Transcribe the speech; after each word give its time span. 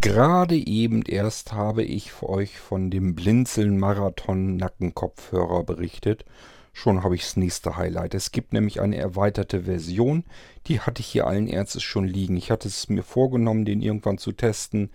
Gerade 0.00 0.54
eben 0.54 1.02
erst 1.02 1.52
habe 1.52 1.82
ich 1.82 2.22
euch 2.22 2.60
von 2.60 2.88
dem 2.88 3.16
Blinzeln 3.16 3.78
Marathon 3.78 4.56
Nackenkopfhörer 4.56 5.64
berichtet. 5.64 6.24
Schon 6.72 7.02
habe 7.02 7.16
ich 7.16 7.22
das 7.22 7.36
nächste 7.36 7.76
Highlight. 7.76 8.14
Es 8.14 8.30
gibt 8.30 8.52
nämlich 8.52 8.80
eine 8.80 8.96
erweiterte 8.96 9.64
Version. 9.64 10.22
Die 10.68 10.78
hatte 10.78 11.00
ich 11.00 11.08
hier 11.08 11.26
allen 11.26 11.48
Ernstes 11.48 11.82
schon 11.82 12.04
liegen. 12.04 12.36
Ich 12.36 12.52
hatte 12.52 12.68
es 12.68 12.88
mir 12.88 13.02
vorgenommen, 13.02 13.64
den 13.64 13.82
irgendwann 13.82 14.18
zu 14.18 14.30
testen. 14.30 14.90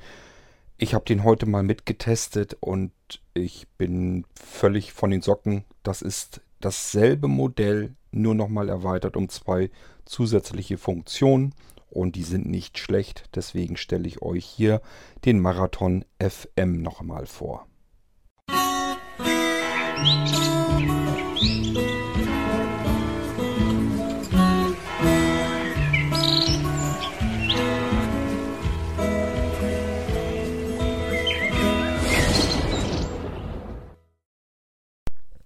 Ich 0.77 0.93
habe 0.93 1.03
den 1.03 1.25
heute 1.25 1.47
mal 1.47 1.63
mitgetestet 1.63 2.55
und 2.61 2.93
ich 3.33 3.67
bin 3.77 4.25
völlig 4.41 4.93
von 4.93 5.11
den 5.11 5.21
Socken. 5.21 5.65
Das 5.83 6.01
ist 6.01 6.39
dasselbe 6.61 7.27
Modell, 7.27 7.93
nur 8.11 8.35
nochmal 8.35 8.69
erweitert 8.69 9.17
um 9.17 9.27
zwei 9.27 9.69
zusätzliche 10.05 10.77
Funktionen 10.77 11.53
und 11.93 12.15
die 12.15 12.23
sind 12.23 12.45
nicht 12.45 12.77
schlecht. 12.77 13.29
Deswegen 13.35 13.77
stelle 13.77 14.07
ich 14.07 14.21
euch 14.21 14.45
hier 14.45 14.81
den 15.25 15.39
Marathon 15.39 16.05
FM 16.19 16.81
nochmal 16.81 17.25
vor. 17.25 17.67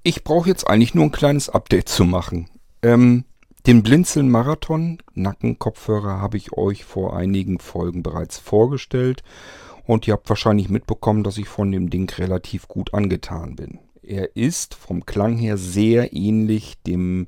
Ich 0.07 0.23
brauche 0.23 0.47
jetzt 0.47 0.65
eigentlich 0.69 0.95
nur 0.95 1.03
ein 1.03 1.11
kleines 1.11 1.49
Update 1.49 1.89
zu 1.89 2.05
machen. 2.05 2.49
Ähm, 2.81 3.25
den 3.65 3.83
Blinzeln 3.83 4.29
Marathon 4.29 4.99
Nackenkopfhörer 5.13 6.21
habe 6.21 6.37
ich 6.37 6.53
euch 6.53 6.85
vor 6.85 7.17
einigen 7.17 7.59
Folgen 7.59 8.03
bereits 8.03 8.37
vorgestellt 8.37 9.23
und 9.85 10.07
ihr 10.07 10.13
habt 10.13 10.29
wahrscheinlich 10.29 10.69
mitbekommen, 10.69 11.23
dass 11.23 11.37
ich 11.37 11.47
von 11.47 11.71
dem 11.71 11.89
Ding 11.89 12.09
relativ 12.11 12.67
gut 12.67 12.93
angetan 12.93 13.55
bin. 13.55 13.79
Er 14.01 14.35
ist 14.35 14.75
vom 14.75 15.05
Klang 15.05 15.37
her 15.37 15.57
sehr 15.57 16.13
ähnlich 16.13 16.77
dem, 16.83 17.25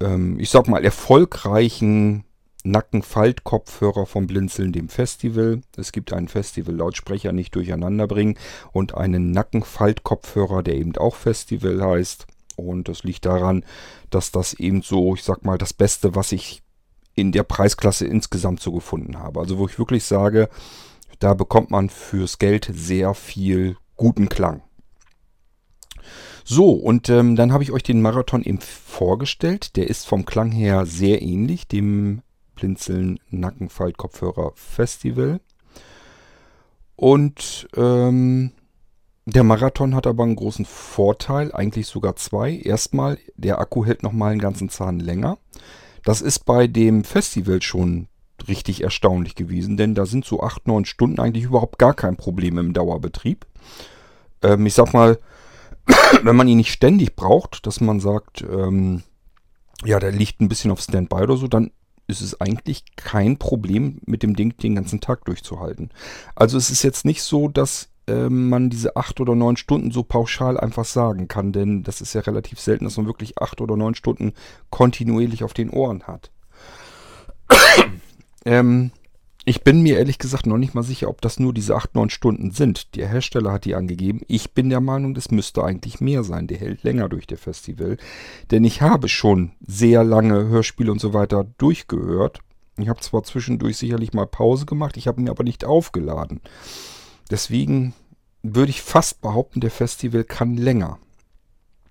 ähm, 0.00 0.40
ich 0.40 0.50
sag 0.50 0.66
mal, 0.66 0.84
erfolgreichen 0.84 2.24
Nackenfaltkopfhörer 2.64 4.06
vom 4.06 4.26
Blinzeln, 4.26 4.72
dem 4.72 4.88
Festival. 4.88 5.60
Es 5.76 5.92
gibt 5.92 6.12
einen 6.12 6.28
Festival-Lautsprecher, 6.28 7.32
nicht 7.32 7.54
durcheinander 7.54 8.06
bringen, 8.06 8.38
und 8.72 8.94
einen 8.94 9.30
Nackenfaltkopfhörer, 9.32 10.62
der 10.62 10.76
eben 10.76 10.96
auch 10.96 11.14
Festival 11.14 11.82
heißt. 11.82 12.26
Und 12.56 12.88
das 12.88 13.02
liegt 13.04 13.26
daran, 13.26 13.64
dass 14.10 14.30
das 14.32 14.54
eben 14.54 14.82
so, 14.82 15.14
ich 15.14 15.22
sag 15.22 15.44
mal, 15.44 15.58
das 15.58 15.72
Beste, 15.72 16.14
was 16.14 16.32
ich 16.32 16.62
in 17.14 17.32
der 17.32 17.44
Preisklasse 17.44 18.06
insgesamt 18.06 18.60
so 18.60 18.72
gefunden 18.72 19.18
habe. 19.18 19.40
Also 19.40 19.58
wo 19.58 19.66
ich 19.66 19.78
wirklich 19.78 20.04
sage, 20.04 20.48
da 21.18 21.34
bekommt 21.34 21.70
man 21.70 21.90
fürs 21.90 22.38
Geld 22.38 22.70
sehr 22.72 23.14
viel 23.14 23.76
guten 23.96 24.28
Klang. 24.28 24.62
So, 26.44 26.72
und 26.72 27.08
ähm, 27.08 27.36
dann 27.36 27.52
habe 27.52 27.62
ich 27.62 27.72
euch 27.72 27.82
den 27.82 28.02
Marathon 28.02 28.42
eben 28.42 28.60
vorgestellt. 28.60 29.76
Der 29.76 29.88
ist 29.88 30.06
vom 30.06 30.26
Klang 30.26 30.50
her 30.50 30.84
sehr 30.84 31.22
ähnlich 31.22 31.66
dem 31.68 32.22
Blinzeln 32.54 33.18
Nackenfaltkopfhörer 33.30 34.52
Festival. 34.54 35.40
Und 36.96 37.68
ähm, 37.76 38.52
der 39.26 39.42
Marathon 39.42 39.94
hat 39.94 40.06
aber 40.06 40.24
einen 40.24 40.36
großen 40.36 40.64
Vorteil, 40.64 41.52
eigentlich 41.52 41.86
sogar 41.86 42.16
zwei. 42.16 42.56
Erstmal, 42.56 43.18
der 43.36 43.58
Akku 43.58 43.84
hält 43.84 44.02
nochmal 44.02 44.32
einen 44.32 44.40
ganzen 44.40 44.68
Zahn 44.68 45.00
länger. 45.00 45.38
Das 46.04 46.20
ist 46.20 46.40
bei 46.40 46.66
dem 46.66 47.04
Festival 47.04 47.62
schon 47.62 48.08
richtig 48.46 48.82
erstaunlich 48.82 49.34
gewesen, 49.34 49.76
denn 49.76 49.94
da 49.94 50.04
sind 50.04 50.26
so 50.26 50.42
8, 50.42 50.66
9 50.66 50.84
Stunden 50.84 51.20
eigentlich 51.20 51.44
überhaupt 51.44 51.78
gar 51.78 51.94
kein 51.94 52.16
Problem 52.16 52.58
im 52.58 52.74
Dauerbetrieb. 52.74 53.46
Ähm, 54.42 54.66
ich 54.66 54.74
sag 54.74 54.92
mal, 54.92 55.18
wenn 56.22 56.36
man 56.36 56.48
ihn 56.48 56.58
nicht 56.58 56.72
ständig 56.72 57.16
braucht, 57.16 57.66
dass 57.66 57.80
man 57.80 58.00
sagt, 58.00 58.42
ähm, 58.42 59.02
ja, 59.84 59.98
der 59.98 60.12
liegt 60.12 60.40
ein 60.40 60.48
bisschen 60.48 60.70
auf 60.70 60.80
Standby 60.80 61.22
oder 61.22 61.36
so, 61.36 61.48
dann 61.48 61.70
ist 62.06 62.20
es 62.20 62.38
eigentlich 62.40 62.84
kein 62.96 63.38
Problem, 63.38 64.00
mit 64.04 64.22
dem 64.22 64.36
Ding 64.36 64.56
den 64.58 64.74
ganzen 64.74 65.00
Tag 65.00 65.24
durchzuhalten. 65.24 65.90
Also 66.34 66.58
es 66.58 66.70
ist 66.70 66.82
jetzt 66.82 67.06
nicht 67.06 67.22
so, 67.22 67.48
dass 67.48 67.88
äh, 68.06 68.28
man 68.28 68.70
diese 68.70 68.96
acht 68.96 69.20
oder 69.20 69.34
neun 69.34 69.56
Stunden 69.56 69.90
so 69.90 70.02
pauschal 70.02 70.58
einfach 70.58 70.84
sagen 70.84 71.28
kann, 71.28 71.52
denn 71.52 71.82
das 71.82 72.00
ist 72.00 72.14
ja 72.14 72.22
relativ 72.22 72.60
selten, 72.60 72.84
dass 72.84 72.96
man 72.96 73.06
wirklich 73.06 73.38
acht 73.38 73.60
oder 73.60 73.76
neun 73.76 73.94
Stunden 73.94 74.32
kontinuierlich 74.70 75.44
auf 75.44 75.54
den 75.54 75.70
Ohren 75.70 76.04
hat. 76.04 76.30
ähm, 78.44 78.90
ich 79.46 79.62
bin 79.62 79.82
mir 79.82 79.98
ehrlich 79.98 80.18
gesagt 80.18 80.46
noch 80.46 80.56
nicht 80.56 80.74
mal 80.74 80.82
sicher, 80.82 81.10
ob 81.10 81.20
das 81.20 81.38
nur 81.38 81.52
diese 81.52 81.76
8, 81.76 81.94
9 81.94 82.08
Stunden 82.08 82.50
sind. 82.50 82.96
Der 82.96 83.08
Hersteller 83.08 83.52
hat 83.52 83.66
die 83.66 83.74
angegeben. 83.74 84.22
Ich 84.26 84.52
bin 84.52 84.70
der 84.70 84.80
Meinung, 84.80 85.12
das 85.12 85.30
müsste 85.30 85.62
eigentlich 85.62 86.00
mehr 86.00 86.24
sein. 86.24 86.46
Der 86.46 86.56
hält 86.56 86.82
länger 86.82 87.10
durch 87.10 87.26
der 87.26 87.36
Festival. 87.36 87.98
Denn 88.50 88.64
ich 88.64 88.80
habe 88.80 89.08
schon 89.08 89.52
sehr 89.60 90.02
lange 90.02 90.48
Hörspiele 90.48 90.90
und 90.90 90.98
so 90.98 91.12
weiter 91.12 91.44
durchgehört. 91.58 92.40
Ich 92.78 92.88
habe 92.88 93.00
zwar 93.00 93.22
zwischendurch 93.22 93.76
sicherlich 93.76 94.14
mal 94.14 94.26
Pause 94.26 94.64
gemacht, 94.64 94.96
ich 94.96 95.06
habe 95.06 95.20
ihn 95.20 95.28
aber 95.28 95.44
nicht 95.44 95.64
aufgeladen. 95.64 96.40
Deswegen 97.30 97.94
würde 98.42 98.70
ich 98.70 98.82
fast 98.82 99.20
behaupten, 99.20 99.60
der 99.60 99.70
Festival 99.70 100.24
kann 100.24 100.56
länger. 100.56 100.98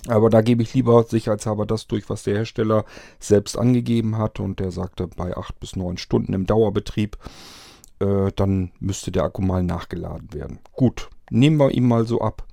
Aber 0.07 0.29
da 0.29 0.41
gebe 0.41 0.61
ich 0.61 0.73
lieber 0.73 1.03
sicherheitshalber 1.03 1.65
das 1.65 1.87
durch, 1.87 2.09
was 2.09 2.23
der 2.23 2.35
Hersteller 2.35 2.85
selbst 3.19 3.57
angegeben 3.57 4.17
hat. 4.17 4.39
Und 4.39 4.59
der 4.59 4.71
sagte, 4.71 5.07
bei 5.07 5.35
8 5.35 5.59
bis 5.59 5.75
9 5.75 5.97
Stunden 5.97 6.33
im 6.33 6.45
Dauerbetrieb, 6.45 7.17
äh, 7.99 8.31
dann 8.35 8.71
müsste 8.79 9.11
der 9.11 9.23
Akku 9.23 9.41
mal 9.41 9.63
nachgeladen 9.63 10.33
werden. 10.33 10.59
Gut, 10.73 11.09
nehmen 11.29 11.57
wir 11.57 11.71
ihn 11.71 11.87
mal 11.87 12.05
so 12.05 12.21
ab. 12.21 12.45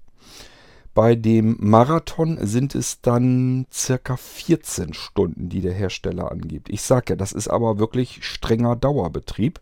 Bei 0.95 1.15
dem 1.15 1.57
Marathon 1.61 2.39
sind 2.41 2.75
es 2.75 3.01
dann 3.01 3.67
circa 3.73 4.17
14 4.17 4.93
Stunden, 4.93 5.49
die 5.49 5.61
der 5.61 5.73
Hersteller 5.73 6.31
angibt. 6.31 6.69
Ich 6.69 6.83
sage 6.83 7.11
ja, 7.11 7.17
das 7.17 7.33
ist 7.33 7.49
aber 7.49 7.79
wirklich 7.79 8.25
strenger 8.25 8.77
Dauerbetrieb 8.77 9.61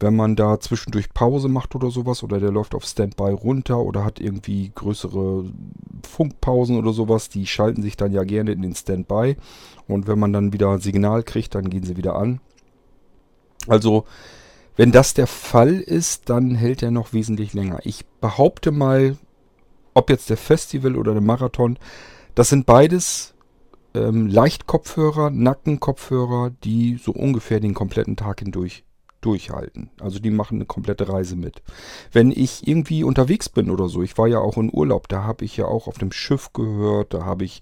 wenn 0.00 0.14
man 0.14 0.36
da 0.36 0.60
zwischendurch 0.60 1.12
Pause 1.12 1.48
macht 1.48 1.74
oder 1.74 1.90
sowas 1.90 2.22
oder 2.22 2.38
der 2.38 2.52
läuft 2.52 2.74
auf 2.74 2.84
Standby 2.84 3.32
runter 3.32 3.78
oder 3.78 4.04
hat 4.04 4.20
irgendwie 4.20 4.70
größere 4.74 5.44
Funkpausen 6.06 6.76
oder 6.76 6.92
sowas, 6.92 7.28
die 7.28 7.46
schalten 7.46 7.82
sich 7.82 7.96
dann 7.96 8.12
ja 8.12 8.22
gerne 8.22 8.52
in 8.52 8.62
den 8.62 8.74
Standby 8.74 9.36
und 9.88 10.06
wenn 10.06 10.18
man 10.18 10.32
dann 10.32 10.52
wieder 10.52 10.70
ein 10.70 10.80
Signal 10.80 11.24
kriegt, 11.24 11.54
dann 11.54 11.68
gehen 11.68 11.82
sie 11.82 11.96
wieder 11.96 12.14
an. 12.14 12.40
Also, 13.66 14.04
wenn 14.76 14.92
das 14.92 15.14
der 15.14 15.26
Fall 15.26 15.74
ist, 15.80 16.30
dann 16.30 16.54
hält 16.54 16.82
er 16.82 16.92
noch 16.92 17.12
wesentlich 17.12 17.52
länger. 17.52 17.80
Ich 17.82 18.06
behaupte 18.20 18.70
mal, 18.70 19.16
ob 19.94 20.10
jetzt 20.10 20.30
der 20.30 20.36
Festival 20.36 20.94
oder 20.94 21.12
der 21.12 21.22
Marathon, 21.22 21.76
das 22.36 22.50
sind 22.50 22.66
beides 22.66 23.34
ähm, 23.94 24.28
Leichtkopfhörer, 24.28 25.30
Nackenkopfhörer, 25.30 26.52
die 26.62 27.00
so 27.02 27.10
ungefähr 27.10 27.58
den 27.58 27.74
kompletten 27.74 28.14
Tag 28.14 28.38
hindurch 28.38 28.84
durchhalten. 29.20 29.90
Also 30.00 30.18
die 30.18 30.30
machen 30.30 30.58
eine 30.58 30.66
komplette 30.66 31.08
Reise 31.08 31.36
mit. 31.36 31.62
Wenn 32.12 32.30
ich 32.30 32.66
irgendwie 32.66 33.04
unterwegs 33.04 33.48
bin 33.48 33.70
oder 33.70 33.88
so, 33.88 34.02
ich 34.02 34.16
war 34.18 34.26
ja 34.26 34.38
auch 34.38 34.56
in 34.56 34.72
Urlaub, 34.72 35.08
da 35.08 35.24
habe 35.24 35.44
ich 35.44 35.56
ja 35.56 35.66
auch 35.66 35.86
auf 35.86 35.98
dem 35.98 36.12
Schiff 36.12 36.52
gehört, 36.52 37.14
da 37.14 37.24
habe 37.24 37.44
ich 37.44 37.60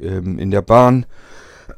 ähm, 0.00 0.38
in 0.38 0.50
der 0.50 0.62
Bahn 0.62 1.06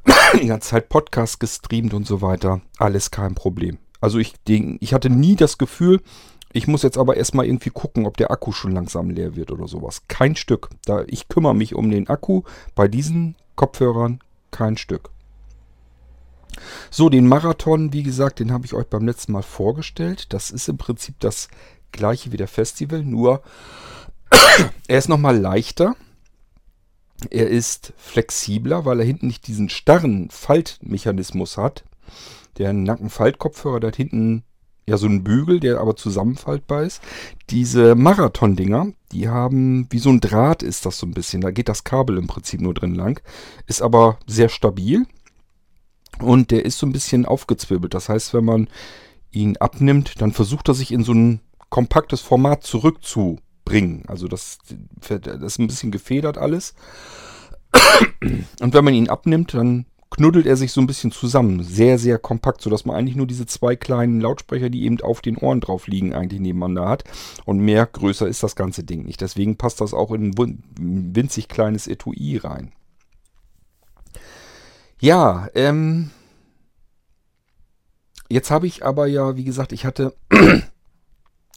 die 0.40 0.46
ganze 0.46 0.70
Zeit 0.70 0.88
Podcast 0.88 1.40
gestreamt 1.40 1.94
und 1.94 2.06
so 2.06 2.22
weiter. 2.22 2.60
Alles 2.78 3.10
kein 3.10 3.34
Problem. 3.34 3.78
Also 4.00 4.18
ich, 4.18 4.34
den, 4.44 4.78
ich 4.80 4.94
hatte 4.94 5.10
nie 5.10 5.36
das 5.36 5.58
Gefühl, 5.58 6.00
ich 6.52 6.66
muss 6.66 6.82
jetzt 6.82 6.96
aber 6.96 7.16
erstmal 7.16 7.46
irgendwie 7.46 7.70
gucken, 7.70 8.06
ob 8.06 8.16
der 8.16 8.30
Akku 8.30 8.52
schon 8.52 8.72
langsam 8.72 9.10
leer 9.10 9.36
wird 9.36 9.50
oder 9.50 9.68
sowas. 9.68 10.02
Kein 10.08 10.36
Stück. 10.36 10.70
Da, 10.84 11.04
ich 11.06 11.28
kümmere 11.28 11.54
mich 11.54 11.74
um 11.74 11.90
den 11.90 12.08
Akku 12.08 12.42
bei 12.74 12.88
diesen 12.88 13.36
Kopfhörern 13.56 14.20
kein 14.50 14.76
Stück. 14.76 15.10
So, 16.90 17.08
den 17.08 17.26
Marathon, 17.26 17.92
wie 17.92 18.02
gesagt, 18.02 18.40
den 18.40 18.52
habe 18.52 18.66
ich 18.66 18.74
euch 18.74 18.86
beim 18.86 19.06
letzten 19.06 19.32
Mal 19.32 19.42
vorgestellt. 19.42 20.32
Das 20.32 20.50
ist 20.50 20.68
im 20.68 20.78
Prinzip 20.78 21.18
das 21.20 21.48
gleiche 21.92 22.32
wie 22.32 22.36
der 22.36 22.48
Festival, 22.48 23.02
nur 23.02 23.42
er 24.88 24.98
ist 24.98 25.08
nochmal 25.08 25.38
leichter. 25.38 25.96
Er 27.30 27.48
ist 27.48 27.92
flexibler, 27.96 28.84
weil 28.84 29.00
er 29.00 29.06
hinten 29.06 29.28
nicht 29.28 29.46
diesen 29.46 29.68
starren 29.68 30.28
Faltmechanismus 30.30 31.56
hat. 31.56 31.84
Der 32.58 32.72
Nackenfaltkopfhörer, 32.72 33.80
der 33.80 33.88
hat 33.88 33.96
hinten 33.96 34.44
ja 34.86 34.96
so 34.96 35.06
einen 35.06 35.24
Bügel, 35.24 35.60
der 35.60 35.80
aber 35.80 35.96
zusammenfaltbar 35.96 36.82
ist. 36.84 37.02
Diese 37.50 37.94
Marathon-Dinger, 37.94 38.92
die 39.12 39.28
haben, 39.28 39.86
wie 39.90 39.98
so 39.98 40.10
ein 40.10 40.20
Draht 40.20 40.62
ist 40.62 40.86
das 40.86 40.98
so 40.98 41.06
ein 41.06 41.14
bisschen. 41.14 41.40
Da 41.40 41.50
geht 41.50 41.68
das 41.68 41.84
Kabel 41.84 42.18
im 42.18 42.26
Prinzip 42.26 42.60
nur 42.60 42.74
drin 42.74 42.94
lang. 42.94 43.20
Ist 43.66 43.82
aber 43.82 44.18
sehr 44.26 44.48
stabil. 44.48 45.06
Und 46.20 46.50
der 46.50 46.64
ist 46.64 46.78
so 46.78 46.86
ein 46.86 46.92
bisschen 46.92 47.26
aufgezwirbelt. 47.26 47.94
Das 47.94 48.08
heißt, 48.08 48.34
wenn 48.34 48.44
man 48.44 48.68
ihn 49.30 49.56
abnimmt, 49.58 50.20
dann 50.20 50.32
versucht 50.32 50.68
er 50.68 50.74
sich 50.74 50.92
in 50.92 51.04
so 51.04 51.12
ein 51.12 51.40
kompaktes 51.68 52.20
Format 52.20 52.64
zurückzubringen. 52.64 54.04
Also 54.06 54.28
das, 54.28 54.58
das 55.00 55.42
ist 55.42 55.58
ein 55.58 55.66
bisschen 55.66 55.90
gefedert 55.90 56.38
alles. 56.38 56.74
Und 58.60 58.74
wenn 58.74 58.84
man 58.84 58.94
ihn 58.94 59.08
abnimmt, 59.10 59.54
dann 59.54 59.86
knuddelt 60.10 60.46
er 60.46 60.56
sich 60.56 60.72
so 60.72 60.80
ein 60.80 60.86
bisschen 60.86 61.10
zusammen. 61.12 61.62
Sehr, 61.62 61.98
sehr 61.98 62.18
kompakt, 62.18 62.62
sodass 62.62 62.84
man 62.84 62.96
eigentlich 62.96 63.16
nur 63.16 63.26
diese 63.26 63.46
zwei 63.46 63.76
kleinen 63.76 64.20
Lautsprecher, 64.20 64.70
die 64.70 64.84
eben 64.84 65.00
auf 65.00 65.20
den 65.20 65.36
Ohren 65.36 65.60
drauf 65.60 65.88
liegen, 65.88 66.14
eigentlich 66.14 66.40
nebeneinander 66.40 66.88
hat. 66.88 67.04
Und 67.44 67.58
mehr 67.58 67.84
größer 67.86 68.26
ist 68.26 68.42
das 68.42 68.56
ganze 68.56 68.84
Ding 68.84 69.04
nicht. 69.04 69.20
Deswegen 69.20 69.56
passt 69.56 69.80
das 69.80 69.92
auch 69.92 70.12
in 70.12 70.30
ein 70.30 71.14
winzig 71.14 71.48
kleines 71.48 71.86
Etui 71.86 72.38
rein. 72.38 72.72
Ja, 75.00 75.48
ähm, 75.54 76.10
jetzt 78.28 78.50
habe 78.50 78.66
ich 78.66 78.84
aber 78.84 79.06
ja, 79.06 79.36
wie 79.36 79.44
gesagt, 79.44 79.72
ich 79.72 79.84
hatte, 79.84 80.14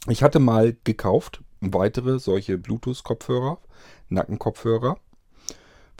ich 0.08 0.22
hatte 0.22 0.40
mal 0.40 0.76
gekauft 0.84 1.42
weitere 1.60 2.18
solche 2.18 2.58
Bluetooth-Kopfhörer, 2.58 3.58
Nackenkopfhörer 4.08 4.98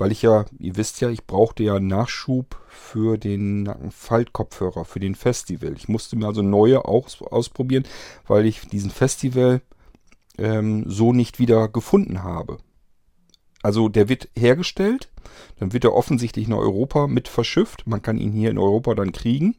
weil 0.00 0.12
ich 0.12 0.22
ja, 0.22 0.46
ihr 0.58 0.76
wisst 0.76 1.02
ja, 1.02 1.10
ich 1.10 1.26
brauchte 1.26 1.62
ja 1.62 1.78
Nachschub 1.78 2.58
für 2.68 3.18
den 3.18 3.64
Nackenfaltkopfhörer, 3.64 4.86
für 4.86 4.98
den 4.98 5.14
Festival. 5.14 5.74
Ich 5.76 5.88
musste 5.88 6.16
mir 6.16 6.26
also 6.26 6.40
neue 6.40 6.86
auch 6.86 7.06
ausprobieren, 7.20 7.84
weil 8.26 8.46
ich 8.46 8.66
diesen 8.68 8.90
Festival 8.90 9.60
ähm, 10.38 10.84
so 10.88 11.12
nicht 11.12 11.38
wieder 11.38 11.68
gefunden 11.68 12.22
habe. 12.22 12.56
Also 13.62 13.88
der 13.88 14.08
wird 14.08 14.28
hergestellt, 14.36 15.10
dann 15.58 15.72
wird 15.72 15.84
er 15.84 15.94
offensichtlich 15.94 16.48
nach 16.48 16.58
Europa 16.58 17.06
mit 17.06 17.28
verschifft. 17.28 17.86
Man 17.86 18.02
kann 18.02 18.18
ihn 18.18 18.32
hier 18.32 18.50
in 18.50 18.58
Europa 18.58 18.94
dann 18.94 19.12
kriegen. 19.12 19.56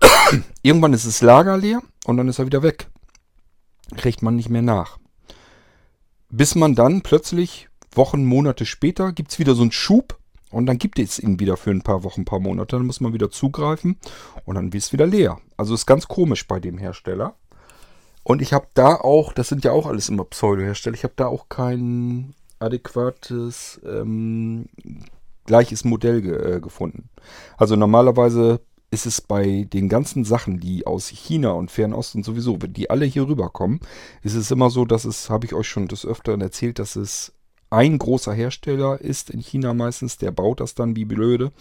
Irgendwann 0.62 0.92
ist 0.92 1.06
das 1.06 1.22
Lager 1.22 1.56
leer 1.56 1.82
und 2.04 2.16
dann 2.16 2.28
ist 2.28 2.38
er 2.38 2.46
wieder 2.46 2.62
weg. 2.62 2.88
Kriegt 3.96 4.22
man 4.22 4.36
nicht 4.36 4.48
mehr 4.48 4.62
nach. 4.62 4.98
Bis 6.28 6.54
man 6.54 6.76
dann 6.76 7.02
plötzlich 7.02 7.68
Wochen, 7.92 8.24
Monate 8.24 8.66
später 8.66 9.12
gibt 9.12 9.32
es 9.32 9.40
wieder 9.40 9.56
so 9.56 9.62
einen 9.62 9.72
Schub 9.72 10.16
und 10.50 10.66
dann 10.66 10.78
gibt 10.78 11.00
es 11.00 11.18
ihn 11.18 11.40
wieder 11.40 11.56
für 11.56 11.70
ein 11.70 11.82
paar 11.82 12.04
Wochen, 12.04 12.20
ein 12.20 12.24
paar 12.24 12.38
Monate. 12.38 12.76
Dann 12.76 12.86
muss 12.86 13.00
man 13.00 13.12
wieder 13.12 13.30
zugreifen 13.30 13.98
und 14.44 14.54
dann 14.54 14.70
ist 14.70 14.86
es 14.86 14.92
wieder 14.92 15.06
leer. 15.06 15.38
Also 15.56 15.74
ist 15.74 15.86
ganz 15.86 16.06
komisch 16.06 16.46
bei 16.46 16.60
dem 16.60 16.78
Hersteller. 16.78 17.34
Und 18.22 18.42
ich 18.42 18.52
habe 18.52 18.68
da 18.74 18.94
auch, 18.94 19.32
das 19.32 19.48
sind 19.48 19.64
ja 19.64 19.72
auch 19.72 19.86
alles 19.86 20.08
immer 20.08 20.24
Pseudo-Hersteller, 20.24 20.94
ich 20.94 21.04
habe 21.04 21.14
da 21.16 21.26
auch 21.26 21.48
kein 21.48 22.34
adäquates 22.60 23.80
ähm, 23.84 24.66
gleiches 25.46 25.84
Modell 25.84 26.22
ge 26.22 26.56
äh, 26.56 26.60
gefunden. 26.60 27.08
Also 27.56 27.76
normalerweise 27.76 28.60
ist 28.90 29.06
es 29.06 29.20
bei 29.20 29.66
den 29.72 29.88
ganzen 29.88 30.24
Sachen, 30.24 30.58
die 30.58 30.86
aus 30.86 31.08
China 31.08 31.52
und 31.52 31.70
Fernost 31.70 32.14
und 32.14 32.24
sowieso, 32.24 32.56
die 32.56 32.90
alle 32.90 33.04
hier 33.04 33.28
rüberkommen, 33.28 33.80
ist 34.22 34.34
es 34.34 34.50
immer 34.50 34.70
so, 34.70 34.84
dass 34.84 35.04
es, 35.04 35.30
habe 35.30 35.46
ich 35.46 35.54
euch 35.54 35.68
schon 35.68 35.88
des 35.88 36.04
Öfteren 36.04 36.40
erzählt, 36.40 36.78
dass 36.78 36.96
es 36.96 37.32
ein 37.70 37.98
großer 37.98 38.32
Hersteller 38.32 39.00
ist 39.00 39.30
in 39.30 39.40
China 39.40 39.74
meistens, 39.74 40.18
der 40.18 40.32
baut 40.32 40.60
das 40.60 40.74
dann 40.74 40.96
wie 40.96 41.04
blöde. 41.04 41.52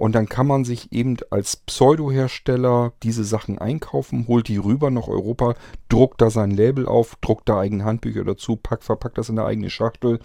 Und 0.00 0.14
dann 0.14 0.30
kann 0.30 0.46
man 0.46 0.64
sich 0.64 0.92
eben 0.92 1.18
als 1.28 1.56
Pseudo-Hersteller 1.56 2.94
diese 3.02 3.22
Sachen 3.22 3.58
einkaufen, 3.58 4.26
holt 4.28 4.48
die 4.48 4.56
rüber 4.56 4.90
nach 4.90 5.08
Europa, 5.08 5.56
druckt 5.90 6.22
da 6.22 6.30
sein 6.30 6.50
Label 6.50 6.86
auf, 6.86 7.16
druckt 7.20 7.50
da 7.50 7.60
eigene 7.60 7.84
Handbücher 7.84 8.24
dazu, 8.24 8.56
packt, 8.56 8.82
verpackt 8.82 9.18
das 9.18 9.28
in 9.28 9.38
eine 9.38 9.46
eigene 9.46 9.68
Schachtel 9.68 10.18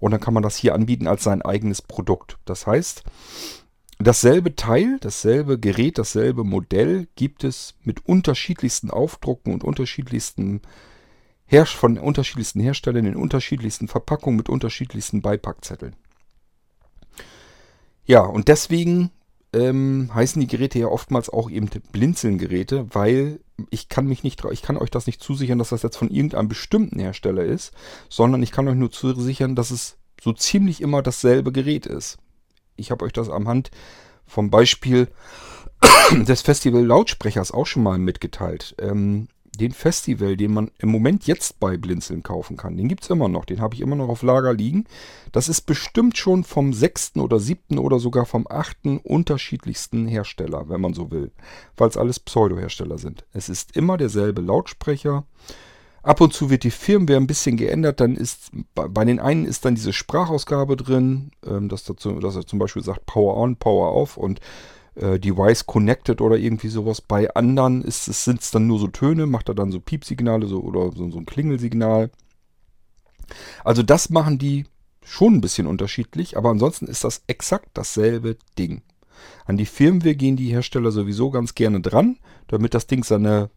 und 0.00 0.10
dann 0.10 0.20
kann 0.20 0.34
man 0.34 0.42
das 0.42 0.56
hier 0.56 0.74
anbieten 0.74 1.06
als 1.06 1.24
sein 1.24 1.40
eigenes 1.40 1.80
Produkt. 1.80 2.36
Das 2.44 2.66
heißt, 2.66 3.04
dasselbe 3.98 4.54
Teil, 4.54 4.98
dasselbe 5.00 5.58
Gerät, 5.58 5.96
dasselbe 5.96 6.44
Modell 6.44 7.08
gibt 7.16 7.42
es 7.42 7.74
mit 7.84 8.06
unterschiedlichsten 8.06 8.90
Aufdrucken 8.90 9.54
und 9.54 9.64
unterschiedlichsten 9.64 10.60
von 11.64 11.96
unterschiedlichsten 11.96 12.60
Herstellern 12.60 13.06
in 13.06 13.16
unterschiedlichsten 13.16 13.88
Verpackungen 13.88 14.36
mit 14.36 14.50
unterschiedlichsten 14.50 15.22
Beipackzetteln. 15.22 15.96
Ja, 18.04 18.20
und 18.20 18.48
deswegen 18.48 19.10
ähm, 19.52 20.10
heißen 20.14 20.40
die 20.40 20.46
Geräte 20.46 20.78
ja 20.78 20.86
oftmals 20.86 21.28
auch 21.28 21.50
eben 21.50 21.68
Blinzeln-Geräte, 21.92 22.86
weil 22.90 23.40
ich 23.70 23.88
kann 23.88 24.06
mich 24.06 24.24
nicht, 24.24 24.42
ich 24.50 24.62
kann 24.62 24.76
euch 24.76 24.90
das 24.90 25.06
nicht 25.06 25.22
zusichern, 25.22 25.58
dass 25.58 25.70
das 25.70 25.82
jetzt 25.82 25.96
von 25.96 26.10
irgendeinem 26.10 26.48
bestimmten 26.48 26.98
Hersteller 26.98 27.44
ist, 27.44 27.72
sondern 28.08 28.42
ich 28.42 28.50
kann 28.50 28.66
euch 28.68 28.74
nur 28.74 28.90
zusichern, 28.90 29.54
dass 29.54 29.70
es 29.70 29.98
so 30.20 30.32
ziemlich 30.32 30.80
immer 30.80 31.02
dasselbe 31.02 31.52
Gerät 31.52 31.86
ist. 31.86 32.18
Ich 32.76 32.90
habe 32.90 33.04
euch 33.04 33.12
das 33.12 33.28
am 33.28 33.48
Hand 33.48 33.70
vom 34.26 34.50
Beispiel 34.50 35.08
des 36.12 36.42
Festival 36.42 36.84
Lautsprechers 36.84 37.52
auch 37.52 37.66
schon 37.66 37.82
mal 37.82 37.98
mitgeteilt. 37.98 38.74
Ähm, 38.78 39.28
den 39.58 39.72
Festival, 39.72 40.36
den 40.36 40.54
man 40.54 40.70
im 40.78 40.88
Moment 40.88 41.26
jetzt 41.26 41.60
bei 41.60 41.76
Blinzeln 41.76 42.22
kaufen 42.22 42.56
kann, 42.56 42.76
den 42.76 42.88
gibt 42.88 43.04
es 43.04 43.10
immer 43.10 43.28
noch. 43.28 43.44
Den 43.44 43.60
habe 43.60 43.74
ich 43.74 43.82
immer 43.82 43.96
noch 43.96 44.08
auf 44.08 44.22
Lager 44.22 44.54
liegen. 44.54 44.86
Das 45.30 45.48
ist 45.48 45.62
bestimmt 45.62 46.16
schon 46.16 46.44
vom 46.44 46.72
sechsten 46.72 47.20
oder 47.20 47.38
siebten 47.38 47.78
oder 47.78 47.98
sogar 47.98 48.24
vom 48.24 48.46
achten 48.48 48.98
unterschiedlichsten 48.98 50.06
Hersteller, 50.06 50.68
wenn 50.68 50.80
man 50.80 50.94
so 50.94 51.10
will. 51.10 51.32
Weil 51.76 51.88
es 51.88 51.98
alles 51.98 52.18
Pseudo-Hersteller 52.18 52.96
sind. 52.96 53.24
Es 53.32 53.48
ist 53.48 53.76
immer 53.76 53.98
derselbe 53.98 54.40
Lautsprecher. 54.40 55.24
Ab 56.02 56.20
und 56.20 56.32
zu 56.32 56.50
wird 56.50 56.64
die 56.64 56.70
Firmware 56.70 57.18
ein 57.18 57.28
bisschen 57.28 57.56
geändert. 57.56 58.00
Dann 58.00 58.16
ist 58.16 58.50
bei 58.74 59.04
den 59.04 59.20
einen 59.20 59.44
ist 59.44 59.64
dann 59.64 59.74
diese 59.74 59.92
Sprachausgabe 59.92 60.76
drin, 60.76 61.30
ähm, 61.46 61.68
dass 61.68 61.88
er 61.88 61.96
zum 61.96 62.58
Beispiel 62.58 62.82
sagt 62.82 63.06
Power 63.06 63.36
on, 63.36 63.56
Power 63.56 63.94
off 63.94 64.16
und 64.16 64.40
äh, 64.94 65.18
Device 65.18 65.66
Connected 65.66 66.20
oder 66.20 66.36
irgendwie 66.36 66.68
sowas. 66.68 67.00
Bei 67.00 67.34
anderen 67.34 67.82
sind 67.88 68.40
es 68.40 68.50
dann 68.50 68.66
nur 68.66 68.78
so 68.78 68.88
Töne, 68.88 69.26
macht 69.26 69.48
er 69.48 69.54
dann 69.54 69.72
so 69.72 69.80
Piepsignale 69.80 70.46
so, 70.46 70.60
oder 70.60 70.92
so, 70.92 71.10
so 71.10 71.18
ein 71.18 71.26
Klingelsignal. 71.26 72.10
Also 73.64 73.82
das 73.82 74.10
machen 74.10 74.38
die 74.38 74.66
schon 75.04 75.34
ein 75.34 75.40
bisschen 75.40 75.66
unterschiedlich, 75.66 76.36
aber 76.36 76.50
ansonsten 76.50 76.86
ist 76.86 77.04
das 77.04 77.22
exakt 77.26 77.70
dasselbe 77.74 78.36
Ding. 78.58 78.82
An 79.44 79.56
die 79.56 79.66
Firmware 79.66 80.14
gehen 80.14 80.36
die 80.36 80.50
Hersteller 80.50 80.90
sowieso 80.90 81.30
ganz 81.30 81.54
gerne 81.54 81.80
dran, 81.80 82.18
damit 82.48 82.74
das 82.74 82.86
Ding 82.86 83.04
seine 83.04 83.50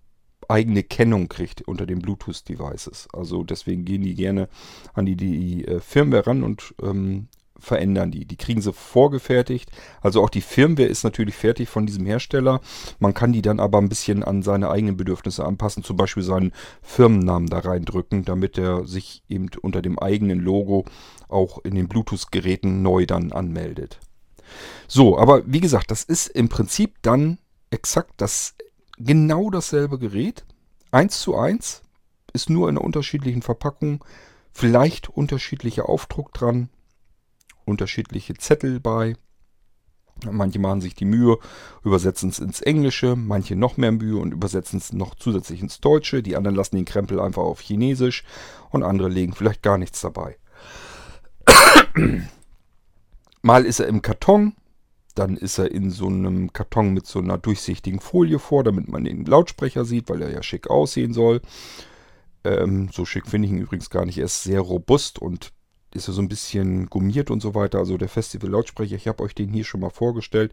eigene 0.48 0.84
Kennung 0.84 1.28
kriegt 1.28 1.62
unter 1.64 1.86
den 1.86 2.00
Bluetooth-Devices. 2.00 3.08
Also 3.14 3.44
deswegen 3.44 3.86
gehen 3.86 4.04
die 4.04 4.16
gerne 4.16 4.48
an 4.94 5.06
die, 5.06 5.16
die 5.16 5.66
äh, 5.66 5.80
Firmware 5.80 6.28
ran 6.28 6.44
und 6.44 6.76
ähm, 6.82 7.28
verändern 7.66 8.12
die. 8.12 8.26
Die 8.26 8.38
kriegen 8.38 8.62
sie 8.62 8.72
vorgefertigt. 8.72 9.70
Also 10.02 10.24
auch 10.24 10.30
die 10.30 10.42
Firmware 10.42 10.88
ist 10.88 11.04
natürlich 11.04 11.36
fertig 11.36 11.68
von 11.68 11.86
diesem 11.86 12.06
Hersteller. 12.06 12.62
Man 13.00 13.14
kann 13.14 13.34
die 13.34 13.42
dann 13.42 13.60
aber 13.60 13.80
ein 13.80 13.90
bisschen 13.90 14.24
an 14.24 14.44
seine 14.44 14.70
eigenen 14.70 14.98
Bedürfnisse 14.98 15.44
anpassen. 15.44 15.84
Zum 15.84 15.98
Beispiel 15.98 16.24
seinen 16.24 16.54
Firmennamen 16.82 17.50
da 17.50 17.60
reindrücken, 17.60 18.24
damit 18.24 18.58
er 18.58 18.86
sich 18.86 19.24
eben 19.28 19.50
unter 19.62 19.82
dem 19.82 20.00
eigenen 20.00 20.40
Logo 20.40 20.86
auch 21.28 21.64
in 21.66 21.76
den 21.76 21.88
Bluetooth-Geräten 21.88 22.82
neu 22.82 23.06
dann 23.06 23.32
anmeldet. 23.32 24.00
So, 24.88 25.18
aber 25.18 25.42
wie 25.46 25.60
gesagt, 25.60 25.92
das 25.92 26.04
ist 26.04 26.28
im 26.28 26.50
Prinzip 26.50 26.96
dann 27.02 27.40
exakt 27.72 28.14
das 28.18 28.56
genau 28.98 29.50
dasselbe 29.50 29.98
Gerät. 29.98 30.46
Eins 30.92 31.20
zu 31.20 31.36
eins 31.36 31.82
ist 32.34 32.50
nur 32.50 32.70
in 32.70 32.78
einer 32.78 32.86
unterschiedlichen 32.86 33.42
Verpackung, 33.42 34.04
vielleicht 34.52 35.10
unterschiedlicher 35.10 35.90
Aufdruck 35.90 36.34
dran, 36.34 36.70
unterschiedliche 37.66 38.36
Zettel 38.36 38.80
bei. 38.80 39.16
Manche 40.32 40.60
machen 40.60 40.80
sich 40.80 40.96
die 40.96 41.06
Mühe, 41.06 41.38
übersetzen 41.84 42.30
es 42.30 42.40
ins 42.40 42.62
Englische, 42.62 43.16
manche 43.16 43.56
noch 43.56 43.76
mehr 43.76 43.92
Mühe 43.92 44.18
und 44.18 44.32
übersetzen 44.32 44.78
es 44.78 44.94
noch 44.94 45.16
zusätzlich 45.16 45.62
ins 45.62 45.82
Deutsche. 45.82 46.24
Die 46.24 46.38
anderen 46.38 46.56
lassen 46.56 46.78
den 46.78 46.86
Krempel 46.86 47.20
einfach 47.20 47.44
auf 47.44 47.60
Chinesisch 47.60 48.24
und 48.70 48.84
andere 48.84 49.10
legen 49.10 49.34
vielleicht 49.34 49.62
gar 49.62 49.78
nichts 49.78 50.00
dabei. 50.02 50.38
Mal 53.42 53.66
ist 53.66 53.80
er 53.80 53.88
im 53.88 54.02
Karton, 54.02 54.54
dann 55.16 55.38
ist 55.38 55.58
er 55.58 55.72
in 55.72 55.92
so 55.92 56.08
einem 56.08 56.54
Karton 56.54 56.94
mit 56.94 57.06
so 57.08 57.20
einer 57.20 57.38
durchsichtigen 57.38 58.00
Folie 58.00 58.40
vor, 58.40 58.64
damit 58.64 58.88
man 58.88 59.04
den 59.04 59.26
Lautsprecher 59.26 59.86
sieht, 59.86 60.10
weil 60.10 60.22
er 60.22 60.32
ja 60.32 60.44
schick 60.44 60.70
aussehen 60.70 61.14
soll. 61.14 61.42
Ähm, 62.44 62.90
so 62.92 63.06
schick 63.06 63.28
finde 63.28 63.48
ich 63.48 63.54
ihn 63.54 63.60
übrigens 63.60 63.90
gar 63.90 64.06
nicht. 64.06 64.18
Er 64.18 64.26
ist 64.26 64.44
sehr 64.44 64.62
robust 64.62 65.20
und 65.20 65.52
ist 65.96 66.08
ja 66.08 66.14
so 66.14 66.22
ein 66.22 66.30
bisschen 66.30 66.88
gummiert 66.88 67.32
und 67.32 67.42
so 67.42 67.56
weiter. 67.56 67.80
Also 67.80 67.98
der 67.98 68.10
Festival-Lautsprecher, 68.10 68.96
ich 68.96 69.08
habe 69.08 69.24
euch 69.24 69.36
den 69.36 69.50
hier 69.50 69.64
schon 69.64 69.82
mal 69.82 69.90
vorgestellt. 69.90 70.52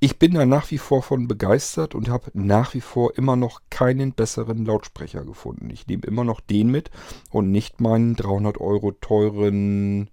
Ich 0.00 0.18
bin 0.20 0.34
da 0.34 0.46
nach 0.46 0.70
wie 0.70 0.78
vor 0.78 1.02
von 1.02 1.26
begeistert 1.26 1.96
und 1.96 2.08
habe 2.08 2.30
nach 2.32 2.74
wie 2.74 2.80
vor 2.80 3.16
immer 3.16 3.34
noch 3.34 3.62
keinen 3.68 4.12
besseren 4.12 4.64
Lautsprecher 4.64 5.24
gefunden. 5.24 5.70
Ich 5.70 5.88
nehme 5.88 6.04
immer 6.04 6.22
noch 6.22 6.40
den 6.40 6.70
mit 6.70 6.90
und 7.30 7.50
nicht 7.50 7.80
meinen 7.80 8.14
300 8.14 8.60
Euro 8.60 8.92
teuren, 8.92 10.08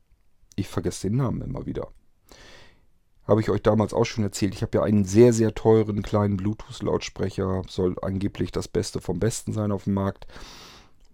ich 0.55 0.67
vergesse 0.67 1.09
den 1.09 1.17
Namen 1.17 1.41
immer 1.41 1.67
wieder. 1.67 1.89
Habe 3.27 3.41
ich 3.41 3.50
euch 3.50 3.62
damals 3.62 3.93
auch 3.93 4.05
schon 4.05 4.24
erzählt. 4.24 4.55
Ich 4.55 4.62
habe 4.62 4.77
ja 4.77 4.83
einen 4.83 5.03
sehr, 5.03 5.33
sehr 5.33 5.53
teuren 5.53 6.01
kleinen 6.03 6.38
Bluetooth-Lautsprecher. 6.38 7.63
Soll 7.67 7.95
angeblich 8.01 8.51
das 8.51 8.67
Beste 8.67 9.01
vom 9.01 9.19
Besten 9.19 9.51
sein 9.51 9.71
auf 9.71 9.85
dem 9.85 9.95
Markt. 9.95 10.27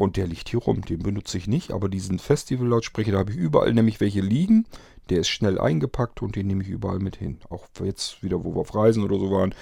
Und 0.02 0.18
der 0.18 0.26
liegt 0.26 0.50
hier 0.50 0.60
rum. 0.60 0.82
Den 0.82 1.04
benutze 1.04 1.38
ich 1.38 1.46
nicht, 1.46 1.72
aber 1.72 1.88
diesen 1.88 2.18
Festival-Lautsprecher, 2.18 3.12
da 3.12 3.20
habe 3.20 3.34
ich 3.34 3.38
überall 3.38 3.72
nämlich 3.72 4.00
welche 4.02 4.22
liegen. 4.22 4.66
Der 5.12 5.20
ist 5.20 5.28
schnell 5.28 5.60
eingepackt 5.60 6.24
und 6.24 6.36
den 6.36 6.48
nehme 6.48 6.64
ich 6.64 6.70
überall 6.70 6.98
mit 6.98 7.18
hin. 7.18 7.38
Auch 7.52 7.68
jetzt 7.84 8.24
wieder, 8.24 8.44
wo 8.44 8.56
wir 8.56 8.62
auf 8.62 8.74
Reisen 8.74 9.04
oder 9.04 9.20
so 9.20 9.30
waren, 9.30 9.54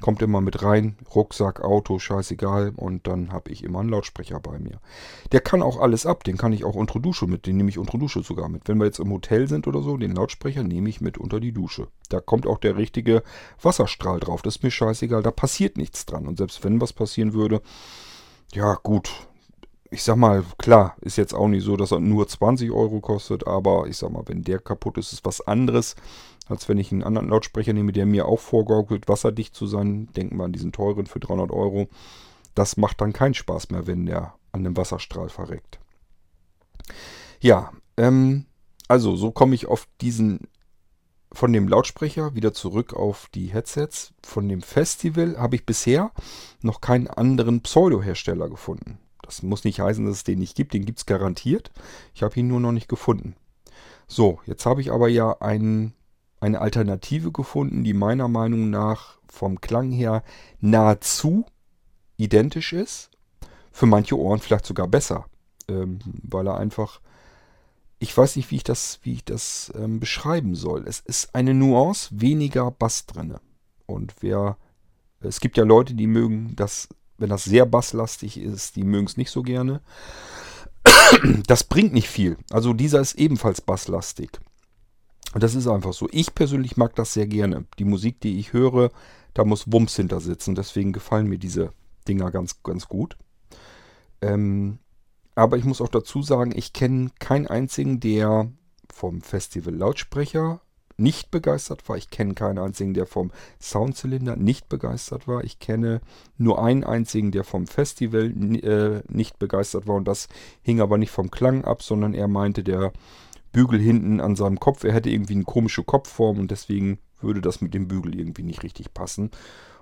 kommt 0.00 0.22
immer 0.22 0.40
mit 0.40 0.62
rein. 0.62 0.96
Rucksack, 1.16 1.62
Auto, 1.62 1.98
scheißegal. 1.98 2.74
Und 2.76 3.08
dann 3.08 3.32
habe 3.32 3.50
ich 3.50 3.64
immer 3.64 3.80
einen 3.80 3.88
Lautsprecher 3.88 4.38
bei 4.38 4.60
mir. 4.60 4.80
Der 5.32 5.40
kann 5.40 5.62
auch 5.62 5.80
alles 5.80 6.06
ab. 6.06 6.22
Den 6.22 6.36
kann 6.36 6.52
ich 6.52 6.64
auch 6.64 6.76
unter 6.76 7.00
Dusche 7.00 7.26
mit. 7.26 7.46
Den 7.46 7.56
nehme 7.56 7.70
ich 7.70 7.78
unter 7.78 7.98
Dusche 7.98 8.22
sogar 8.22 8.48
mit. 8.48 8.68
Wenn 8.68 8.78
wir 8.78 8.84
jetzt 8.84 9.00
im 9.00 9.10
Hotel 9.10 9.48
sind 9.48 9.66
oder 9.66 9.82
so, 9.82 9.96
den 9.96 10.14
Lautsprecher 10.14 10.62
nehme 10.62 10.88
ich 10.90 11.00
mit 11.00 11.18
unter 11.18 11.40
die 11.40 11.52
Dusche. 11.52 11.88
Da 12.08 12.20
kommt 12.20 12.46
auch 12.46 12.58
der 12.58 12.76
richtige 12.76 13.24
Wasserstrahl 13.60 14.20
drauf. 14.20 14.42
Das 14.42 14.58
ist 14.58 14.62
mir 14.62 14.70
scheißegal. 14.70 15.24
Da 15.24 15.32
passiert 15.32 15.76
nichts 15.76 16.06
dran. 16.06 16.28
Und 16.28 16.38
selbst 16.38 16.62
wenn 16.62 16.80
was 16.80 16.92
passieren 16.92 17.32
würde, 17.32 17.62
ja 18.52 18.74
gut, 18.80 19.10
ich 19.90 20.02
sag 20.02 20.16
mal, 20.16 20.44
klar, 20.58 20.96
ist 21.00 21.16
jetzt 21.16 21.34
auch 21.34 21.48
nicht 21.48 21.64
so, 21.64 21.76
dass 21.76 21.92
er 21.92 22.00
nur 22.00 22.28
20 22.28 22.70
Euro 22.70 23.00
kostet, 23.00 23.46
aber 23.46 23.86
ich 23.86 23.96
sag 23.96 24.10
mal, 24.10 24.24
wenn 24.26 24.42
der 24.42 24.58
kaputt 24.58 24.98
ist, 24.98 25.12
ist 25.12 25.24
was 25.24 25.40
anderes, 25.40 25.96
als 26.46 26.68
wenn 26.68 26.78
ich 26.78 26.92
einen 26.92 27.02
anderen 27.02 27.28
Lautsprecher 27.28 27.72
nehme, 27.72 27.92
der 27.92 28.06
mir 28.06 28.26
auch 28.26 28.40
vorgaukelt, 28.40 29.08
wasserdicht 29.08 29.54
zu 29.54 29.66
sein. 29.66 30.08
Denken 30.14 30.36
wir 30.36 30.44
an 30.44 30.52
diesen 30.52 30.72
teuren 30.72 31.06
für 31.06 31.20
300 31.20 31.50
Euro. 31.50 31.88
Das 32.54 32.76
macht 32.76 33.00
dann 33.00 33.12
keinen 33.12 33.34
Spaß 33.34 33.70
mehr, 33.70 33.86
wenn 33.86 34.06
der 34.06 34.34
an 34.52 34.60
einem 34.60 34.76
Wasserstrahl 34.76 35.28
verreckt. 35.28 35.78
Ja, 37.40 37.72
ähm, 37.96 38.46
also 38.88 39.16
so 39.16 39.30
komme 39.30 39.54
ich 39.54 39.66
auf 39.66 39.86
diesen 40.00 40.48
von 41.30 41.52
dem 41.52 41.68
Lautsprecher 41.68 42.34
wieder 42.34 42.54
zurück 42.54 42.94
auf 42.94 43.28
die 43.34 43.52
Headsets. 43.52 44.14
Von 44.24 44.48
dem 44.48 44.62
Festival 44.62 45.36
habe 45.38 45.56
ich 45.56 45.66
bisher 45.66 46.10
noch 46.62 46.80
keinen 46.80 47.06
anderen 47.06 47.60
Pseudo-Hersteller 47.60 48.48
gefunden. 48.48 48.98
Das 49.28 49.42
muss 49.42 49.64
nicht 49.64 49.78
heißen, 49.78 50.06
dass 50.06 50.16
es 50.16 50.24
den 50.24 50.38
nicht 50.38 50.56
gibt. 50.56 50.72
Den 50.72 50.86
gibt 50.86 51.00
es 51.00 51.06
garantiert. 51.06 51.70
Ich 52.14 52.22
habe 52.22 52.40
ihn 52.40 52.48
nur 52.48 52.60
noch 52.60 52.72
nicht 52.72 52.88
gefunden. 52.88 53.36
So, 54.06 54.40
jetzt 54.46 54.64
habe 54.64 54.80
ich 54.80 54.90
aber 54.90 55.08
ja 55.08 55.36
ein, 55.40 55.92
eine 56.40 56.62
Alternative 56.62 57.30
gefunden, 57.30 57.84
die 57.84 57.92
meiner 57.92 58.26
Meinung 58.26 58.70
nach 58.70 59.18
vom 59.28 59.60
Klang 59.60 59.90
her 59.90 60.22
nahezu 60.60 61.44
identisch 62.16 62.72
ist. 62.72 63.10
Für 63.70 63.84
manche 63.84 64.18
Ohren 64.18 64.40
vielleicht 64.40 64.64
sogar 64.64 64.88
besser. 64.88 65.26
Ähm, 65.68 65.98
weil 66.22 66.46
er 66.48 66.56
einfach. 66.56 67.02
Ich 67.98 68.16
weiß 68.16 68.36
nicht, 68.36 68.50
wie 68.50 68.56
ich 68.56 68.64
das, 68.64 68.98
wie 69.02 69.12
ich 69.12 69.26
das 69.26 69.70
ähm, 69.76 70.00
beschreiben 70.00 70.54
soll. 70.54 70.86
Es 70.88 71.00
ist 71.00 71.34
eine 71.34 71.52
Nuance 71.52 72.08
weniger 72.12 72.70
Bass 72.70 73.04
drinne. 73.04 73.42
Und 73.84 74.14
wer. 74.20 74.56
Es 75.20 75.40
gibt 75.40 75.58
ja 75.58 75.64
Leute, 75.64 75.92
die 75.92 76.06
mögen 76.06 76.56
das 76.56 76.88
wenn 77.18 77.28
das 77.28 77.44
sehr 77.44 77.66
basslastig 77.66 78.40
ist, 78.40 78.76
die 78.76 78.84
mögen 78.84 79.06
es 79.06 79.16
nicht 79.16 79.30
so 79.30 79.42
gerne. 79.42 79.80
Das 81.46 81.64
bringt 81.64 81.92
nicht 81.92 82.08
viel. 82.08 82.36
Also 82.50 82.72
dieser 82.72 83.00
ist 83.00 83.14
ebenfalls 83.14 83.60
basslastig. 83.60 84.30
Und 85.34 85.42
das 85.42 85.54
ist 85.54 85.66
einfach 85.66 85.92
so. 85.92 86.08
Ich 86.12 86.34
persönlich 86.34 86.76
mag 86.76 86.94
das 86.94 87.12
sehr 87.12 87.26
gerne. 87.26 87.64
Die 87.78 87.84
Musik, 87.84 88.20
die 88.20 88.38
ich 88.38 88.52
höre, 88.52 88.90
da 89.34 89.44
muss 89.44 89.70
Wumms 89.70 89.96
hinter 89.96 90.20
sitzen. 90.20 90.54
Deswegen 90.54 90.92
gefallen 90.92 91.26
mir 91.26 91.38
diese 91.38 91.72
Dinger 92.06 92.30
ganz, 92.30 92.62
ganz 92.62 92.88
gut. 92.88 93.16
Ähm, 94.20 94.78
aber 95.34 95.56
ich 95.56 95.64
muss 95.64 95.80
auch 95.80 95.88
dazu 95.88 96.22
sagen, 96.22 96.52
ich 96.54 96.72
kenne 96.72 97.10
keinen 97.18 97.46
einzigen, 97.46 98.00
der 98.00 98.50
vom 98.92 99.20
Festival 99.20 99.74
Lautsprecher 99.74 100.60
nicht 100.98 101.30
begeistert 101.30 101.88
war. 101.88 101.96
Ich 101.96 102.10
kenne 102.10 102.34
keinen 102.34 102.58
einzigen, 102.58 102.92
der 102.92 103.06
vom 103.06 103.30
Soundzylinder 103.60 104.36
nicht 104.36 104.68
begeistert 104.68 105.28
war. 105.28 105.44
Ich 105.44 105.58
kenne 105.58 106.00
nur 106.36 106.62
einen 106.62 106.84
einzigen, 106.84 107.30
der 107.30 107.44
vom 107.44 107.66
Festival 107.66 108.32
äh, 108.62 109.02
nicht 109.08 109.38
begeistert 109.38 109.86
war. 109.86 109.94
Und 109.96 110.06
das 110.06 110.28
hing 110.62 110.80
aber 110.80 110.98
nicht 110.98 111.10
vom 111.10 111.30
Klang 111.30 111.64
ab, 111.64 111.82
sondern 111.82 112.14
er 112.14 112.28
meinte, 112.28 112.64
der 112.64 112.92
Bügel 113.52 113.80
hinten 113.80 114.20
an 114.20 114.36
seinem 114.36 114.60
Kopf, 114.60 114.84
er 114.84 114.92
hätte 114.92 115.10
irgendwie 115.10 115.34
eine 115.34 115.44
komische 115.44 115.84
Kopfform 115.84 116.38
und 116.38 116.50
deswegen 116.50 116.98
würde 117.20 117.40
das 117.40 117.60
mit 117.60 117.74
dem 117.74 117.88
Bügel 117.88 118.18
irgendwie 118.18 118.42
nicht 118.42 118.62
richtig 118.62 118.92
passen. 118.92 119.30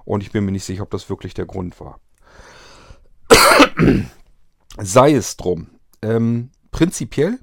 Und 0.04 0.23
ich 0.23 0.32
bin 0.32 0.44
mir 0.44 0.52
nicht 0.52 0.64
sicher, 0.64 0.82
ob 0.82 0.90
das 0.90 1.11
wirklich 1.11 1.35
der 1.35 1.46
Grund 1.46 1.80
war. 1.80 1.99
Sei 4.78 5.14
es 5.14 5.37
drum. 5.37 5.68
Ähm, 6.02 6.50
prinzipiell 6.70 7.38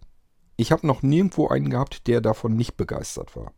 ich 0.56 0.72
habe 0.72 0.86
noch 0.86 1.02
nirgendwo 1.02 1.48
einen 1.48 1.70
gehabt, 1.70 2.08
der 2.08 2.22
davon 2.22 2.56
nicht 2.56 2.78
begeistert 2.78 3.36
war. 3.36 3.52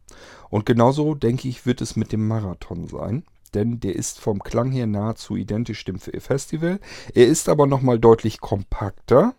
Und 0.49 0.65
genauso 0.65 1.15
denke 1.15 1.47
ich, 1.47 1.65
wird 1.65 1.81
es 1.81 1.95
mit 1.95 2.11
dem 2.11 2.27
Marathon 2.27 2.87
sein. 2.87 3.23
Denn 3.53 3.79
der 3.79 3.95
ist 3.95 4.19
vom 4.19 4.39
Klang 4.39 4.71
her 4.71 4.87
nahezu 4.87 5.35
identisch 5.35 5.83
dem 5.85 5.99
Festival. 5.99 6.79
Er 7.13 7.27
ist 7.27 7.47
aber 7.49 7.67
nochmal 7.67 7.99
deutlich 7.99 8.39
kompakter. 8.39 9.33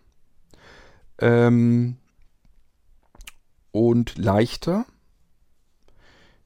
Ähm, 1.19 1.97
und 3.71 4.17
leichter. 4.17 4.85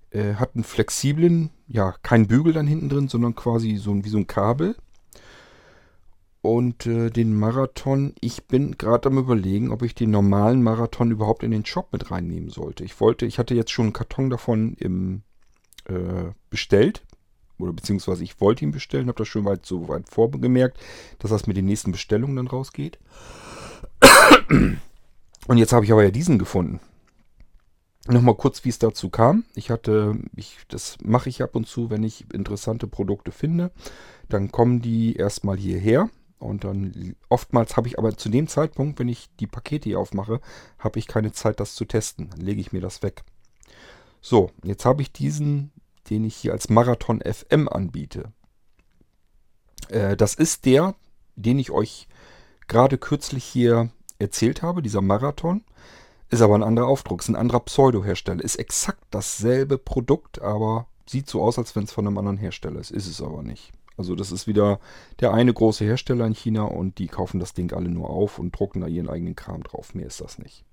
Er 0.10 0.40
hat 0.40 0.56
einen 0.56 0.66
flexiblen, 0.66 1.50
ja, 1.68 1.96
kein 2.04 2.28
Bügel 2.28 2.52
dann 2.52 2.68
hinten 2.68 2.90
drin, 2.90 3.08
sondern 3.08 3.36
quasi 3.36 3.78
so 3.78 4.04
wie 4.04 4.10
so 4.10 4.18
ein 4.18 4.28
Kabel. 4.28 4.76
Und 6.42 6.88
äh, 6.88 7.12
den 7.12 7.36
Marathon, 7.36 8.16
ich 8.20 8.46
bin 8.46 8.78
gerade 8.78 9.10
am 9.10 9.18
überlegen, 9.20 9.72
ob 9.72 9.84
ich 9.84 9.94
den 9.94 10.10
normalen 10.10 10.64
Marathon 10.64 11.12
überhaupt 11.12 11.44
in 11.44 11.52
den 11.52 11.66
Shop 11.66 11.90
mit 11.94 12.10
reinnehmen 12.10 12.50
sollte. 12.50 12.84
Ich 12.84 13.00
wollte, 13.00 13.28
ich 13.28 13.38
hatte 13.38 13.54
jetzt 13.54 13.72
schon 13.72 13.88
einen 13.88 13.94
Karton 13.94 14.32
davon 14.32 14.74
im, 14.80 15.22
äh, 15.86 16.32
bestellt. 16.50 17.04
Oder 17.60 17.74
beziehungsweise 17.74 18.24
ich 18.24 18.42
wollte 18.42 18.66
ihn 18.66 18.72
bestellen, 18.72 19.08
habe 19.08 19.20
das 19.20 19.28
schon 19.28 19.46
weit 19.46 19.68
so 19.68 19.88
weit 19.88 20.10
vorgemerkt, 20.10 20.80
dass 21.20 21.30
das 21.30 21.46
mit 21.46 21.58
den 21.58 21.66
nächsten 21.66 21.92
Bestellungen 21.92 22.36
dann 22.36 22.48
rausgeht. 22.48 22.98
Und 25.48 25.58
jetzt 25.58 25.74
habe 25.74 25.86
ich 25.86 25.92
aber 25.92 26.04
ja 26.04 26.10
diesen 26.10 26.40
gefunden. 26.40 26.80
Nochmal 28.08 28.34
kurz, 28.34 28.66
wie 28.66 28.70
es 28.70 28.80
dazu 28.80 29.10
kam. 29.10 29.44
Ich 29.54 29.70
hatte, 29.70 30.18
ich, 30.36 30.58
das 30.70 30.98
mache 31.04 31.30
ich 31.30 31.44
ab 31.44 31.56
und 31.56 31.68
zu, 31.68 31.92
wenn 31.92 32.04
ich 32.04 32.26
interessante 32.34 32.88
Produkte 32.88 33.32
finde. 33.32 33.72
Dann 34.28 34.52
kommen 34.52 34.82
die 34.82 35.16
erstmal 35.16 35.58
hierher 35.58 36.10
und 36.42 36.64
dann 36.64 37.16
oftmals 37.30 37.78
habe 37.78 37.88
ich 37.88 38.00
aber 38.00 38.18
zu 38.18 38.30
dem 38.30 38.48
Zeitpunkt, 38.48 39.00
wenn 39.00 39.08
ich 39.08 39.30
die 39.40 39.48
Pakete 39.48 39.90
hier 39.90 40.00
aufmache, 40.00 40.42
habe 40.80 41.00
ich 41.00 41.08
keine 41.08 41.32
Zeit, 41.32 41.60
das 41.60 41.76
zu 41.76 41.86
testen. 41.86 42.30
Dann 42.30 42.42
lege 42.42 42.60
ich 42.60 42.72
mir 42.72 42.82
das 42.82 43.04
weg. 43.04 43.24
So, 44.22 44.52
jetzt 44.64 44.86
habe 44.86 45.02
ich 45.02 45.12
diesen, 45.12 45.72
den 46.10 46.24
ich 46.24 46.36
hier 46.36 46.52
als 46.52 46.70
Marathon 46.70 47.22
FM 47.22 47.68
anbiete. 47.68 48.32
Äh, 49.90 50.18
das 50.18 50.34
ist 50.34 50.66
der, 50.66 50.96
den 51.36 51.60
ich 51.60 51.72
euch 51.72 52.08
gerade 52.68 52.98
kürzlich 52.98 53.44
hier 53.44 53.90
erzählt 54.20 54.62
habe, 54.62 54.82
dieser 54.82 55.02
Marathon. 55.02 55.64
Ist 56.30 56.42
aber 56.42 56.56
ein 56.56 56.64
anderer 56.64 56.88
Aufdruck, 56.88 57.22
ist 57.22 57.30
ein 57.30 57.36
anderer 57.36 57.60
Pseudo-Hersteller. 57.60 58.44
Ist 58.44 58.56
exakt 58.56 59.04
dasselbe 59.12 59.78
Produkt, 59.78 60.42
aber 60.42 60.88
sieht 61.06 61.30
so 61.30 61.42
aus, 61.44 61.58
als 61.60 61.76
wenn 61.76 61.84
es 61.84 61.92
von 61.92 62.08
einem 62.08 62.18
anderen 62.18 62.38
Hersteller 62.38 62.80
ist. 62.80 62.92
Ist 62.92 63.08
es 63.08 63.22
aber 63.22 63.44
nicht. 63.44 63.74
Also 63.98 64.16
das 64.16 64.32
ist 64.32 64.48
wieder 64.48 64.80
der 65.20 65.34
eine 65.34 65.54
große 65.54 65.86
Hersteller 65.86 66.26
in 66.26 66.34
China 66.34 66.64
und 66.64 66.98
die 66.98 67.08
kaufen 67.08 67.40
das 67.40 67.54
Ding 67.54 67.74
alle 67.74 67.90
nur 67.90 68.10
auf 68.10 68.40
und 68.40 68.58
drucken 68.58 68.82
da 68.82 68.88
ihren 68.88 69.10
eigenen 69.10 69.36
Kram 69.36 69.64
drauf. 69.64 69.94
Mehr 69.94 70.08
ist 70.08 70.22
das 70.22 70.40
nicht. 70.40 70.64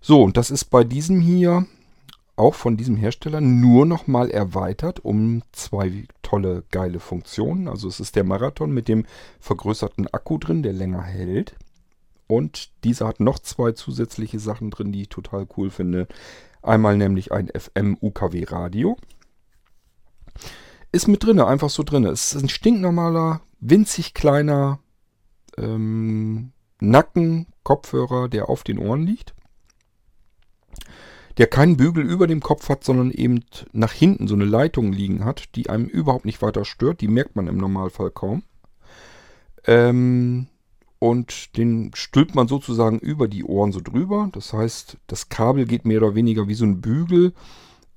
So, 0.00 0.22
und 0.22 0.36
das 0.36 0.50
ist 0.50 0.66
bei 0.66 0.84
diesem 0.84 1.20
hier 1.20 1.66
auch 2.36 2.54
von 2.54 2.76
diesem 2.76 2.96
Hersteller 2.96 3.40
nur 3.40 3.84
nochmal 3.84 4.30
erweitert 4.30 5.04
um 5.04 5.42
zwei 5.50 6.04
tolle, 6.22 6.62
geile 6.70 7.00
Funktionen. 7.00 7.68
Also 7.68 7.88
es 7.88 7.98
ist 7.98 8.14
der 8.14 8.24
Marathon 8.24 8.72
mit 8.72 8.86
dem 8.86 9.06
vergrößerten 9.40 10.06
Akku 10.08 10.38
drin, 10.38 10.62
der 10.62 10.72
länger 10.72 11.02
hält. 11.02 11.56
Und 12.28 12.70
dieser 12.84 13.08
hat 13.08 13.20
noch 13.20 13.40
zwei 13.40 13.72
zusätzliche 13.72 14.38
Sachen 14.38 14.70
drin, 14.70 14.92
die 14.92 15.02
ich 15.02 15.08
total 15.08 15.48
cool 15.56 15.70
finde. 15.70 16.06
Einmal 16.62 16.96
nämlich 16.96 17.32
ein 17.32 17.48
FM-UKW-Radio 17.48 18.96
ist 20.98 21.06
mit 21.06 21.22
drinne, 21.22 21.46
einfach 21.46 21.70
so 21.70 21.84
drinne. 21.84 22.08
Es 22.08 22.34
ist 22.34 22.42
ein 22.42 22.48
stinknormaler, 22.48 23.40
winzig 23.60 24.14
kleiner 24.14 24.80
ähm, 25.56 26.50
Nacken-Kopfhörer, 26.80 28.28
der 28.28 28.48
auf 28.48 28.64
den 28.64 28.78
Ohren 28.78 29.02
liegt. 29.02 29.34
Der 31.36 31.46
keinen 31.46 31.76
Bügel 31.76 32.04
über 32.04 32.26
dem 32.26 32.40
Kopf 32.40 32.68
hat, 32.68 32.82
sondern 32.82 33.12
eben 33.12 33.44
nach 33.72 33.92
hinten 33.92 34.26
so 34.26 34.34
eine 34.34 34.44
Leitung 34.44 34.92
liegen 34.92 35.24
hat, 35.24 35.54
die 35.54 35.70
einem 35.70 35.86
überhaupt 35.86 36.24
nicht 36.24 36.42
weiter 36.42 36.64
stört. 36.64 37.00
Die 37.00 37.06
merkt 37.06 37.36
man 37.36 37.46
im 37.46 37.58
Normalfall 37.58 38.10
kaum. 38.10 38.42
Ähm, 39.64 40.48
und 40.98 41.56
den 41.56 41.92
stülpt 41.94 42.34
man 42.34 42.48
sozusagen 42.48 42.98
über 42.98 43.28
die 43.28 43.44
Ohren 43.44 43.70
so 43.70 43.80
drüber. 43.80 44.30
Das 44.32 44.52
heißt, 44.52 44.96
das 45.06 45.28
Kabel 45.28 45.64
geht 45.64 45.84
mehr 45.84 46.02
oder 46.02 46.16
weniger 46.16 46.48
wie 46.48 46.54
so 46.54 46.64
ein 46.64 46.80
Bügel 46.80 47.34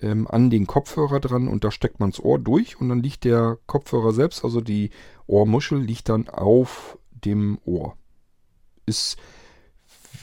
ähm, 0.01 0.27
an 0.27 0.49
den 0.49 0.67
Kopfhörer 0.67 1.19
dran 1.19 1.47
und 1.47 1.63
da 1.63 1.71
steckt 1.71 1.99
man 1.99 2.11
das 2.11 2.23
Ohr 2.23 2.39
durch 2.39 2.79
und 2.79 2.89
dann 2.89 3.01
liegt 3.01 3.23
der 3.23 3.57
Kopfhörer 3.67 4.13
selbst, 4.13 4.43
also 4.43 4.61
die 4.61 4.89
Ohrmuschel, 5.27 5.79
liegt 5.79 6.09
dann 6.09 6.27
auf 6.29 6.97
dem 7.11 7.59
Ohr. 7.65 7.95
Ist 8.85 9.17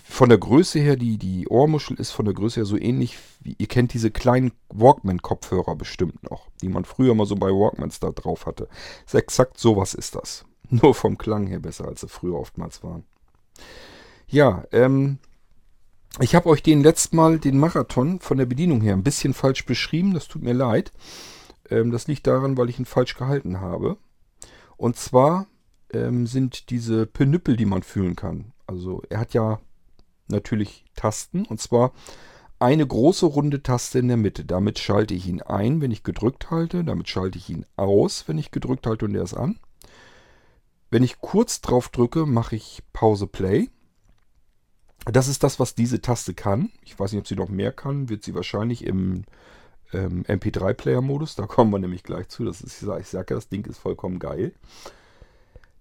von 0.05 0.29
der 0.29 0.39
Größe 0.39 0.79
her, 0.81 0.97
die, 0.97 1.19
die 1.19 1.49
Ohrmuschel 1.49 1.99
ist 1.99 2.11
von 2.11 2.25
der 2.25 2.35
Größe 2.35 2.61
her 2.61 2.65
so 2.65 2.77
ähnlich 2.77 3.19
wie, 3.41 3.55
ihr 3.59 3.67
kennt 3.67 3.93
diese 3.93 4.11
kleinen 4.11 4.53
Walkman-Kopfhörer 4.71 5.77
bestimmt 5.77 6.29
noch, 6.29 6.49
die 6.63 6.69
man 6.69 6.85
früher 6.85 7.15
mal 7.15 7.27
so 7.27 7.37
bei 7.37 7.49
Walkmans 7.49 8.01
da 8.01 8.11
drauf 8.11 8.47
hatte. 8.47 8.69
Ist 9.07 9.15
exakt 9.15 9.59
sowas 9.59 9.95
ist 9.95 10.15
das. 10.15 10.45
Nur 10.71 10.95
vom 10.95 11.19
Klang 11.19 11.47
her 11.47 11.61
besser, 11.61 11.87
als 11.87 12.01
sie 12.01 12.09
früher 12.09 12.39
oftmals 12.39 12.83
waren. 12.83 13.05
Ja, 14.27 14.65
ähm, 14.73 15.19
ich 16.21 16.35
habe 16.35 16.49
euch 16.49 16.63
den 16.63 16.83
letzten 16.83 17.17
Mal 17.17 17.39
den 17.39 17.59
Marathon 17.59 18.21
von 18.21 18.39
der 18.39 18.47
Bedienung 18.47 18.81
her 18.81 18.95
ein 18.95 19.03
bisschen 19.03 19.35
falsch 19.35 19.65
beschrieben. 19.67 20.15
Das 20.15 20.29
tut 20.29 20.43
mir 20.43 20.55
leid. 20.55 20.93
Ähm, 21.71 21.91
das 21.91 22.09
liegt 22.09 22.27
daran, 22.27 22.57
weil 22.57 22.69
ich 22.69 22.79
ihn 22.79 22.85
falsch 22.85 23.17
gehalten 23.17 23.61
habe. 23.61 23.97
Und 24.77 24.97
zwar 24.97 25.47
ähm, 25.93 26.27
sind 26.27 26.71
diese 26.71 27.07
Penüppel, 27.07 27.57
die 27.57 27.67
man 27.67 27.83
fühlen 27.83 28.17
kann. 28.17 28.53
Also 28.67 29.03
er 29.09 29.21
hat 29.21 29.35
ja 29.35 29.61
natürlich 30.29 30.85
Tasten. 30.97 31.45
Und 31.47 31.61
zwar 31.61 31.93
eine 32.59 32.87
große 32.87 33.27
runde 33.27 33.63
Taste 33.63 33.99
in 33.99 34.09
der 34.09 34.17
Mitte. 34.17 34.45
Damit 34.45 34.79
schalte 34.79 35.15
ich 35.15 35.27
ihn 35.29 35.43
ein, 35.43 35.81
wenn 35.81 35.91
ich 35.91 36.03
gedrückt 36.03 36.51
halte. 36.51 36.85
Damit 36.85 37.09
schalte 37.09 37.39
ich 37.39 37.49
ihn 37.49 37.65
aus, 37.77 38.25
wenn 38.27 38.39
ich 38.39 38.51
gedrückt 38.51 38.87
halte 38.87 39.05
und 39.05 39.15
er 39.15 39.23
ist 39.23 39.35
an. 39.35 39.59
Wenn 40.91 41.03
ich 41.03 41.21
kurz 41.21 41.61
drauf 41.61 41.91
drücke, 41.91 42.27
mache 42.27 42.57
ich 42.57 42.83
Pause 42.93 43.27
Play. 43.27 43.69
Das 45.13 45.29
ist 45.29 45.43
das, 45.43 45.59
was 45.59 45.75
diese 45.75 46.01
Taste 46.01 46.35
kann. 46.35 46.71
Ich 46.83 46.99
weiß 46.99 47.13
nicht, 47.13 47.21
ob 47.21 47.27
sie 47.27 47.37
noch 47.37 47.49
mehr 47.49 47.73
kann. 47.73 48.09
Wird 48.09 48.25
sie 48.25 48.35
wahrscheinlich 48.35 48.85
im 48.85 49.25
ähm, 49.93 50.25
MP3-Player-Modus. 50.25 51.35
Da 51.35 51.47
kommen 51.47 51.71
wir 51.73 51.79
nämlich 51.79 52.03
gleich 52.03 52.29
zu. 52.29 52.45
Das 52.45 52.61
ist, 52.61 52.83
ich 52.83 53.07
sage 53.07 53.27
ja, 53.31 53.37
das 53.37 53.49
Ding 53.49 53.65
ist 53.67 53.79
vollkommen 53.79 54.19
geil. 54.19 54.53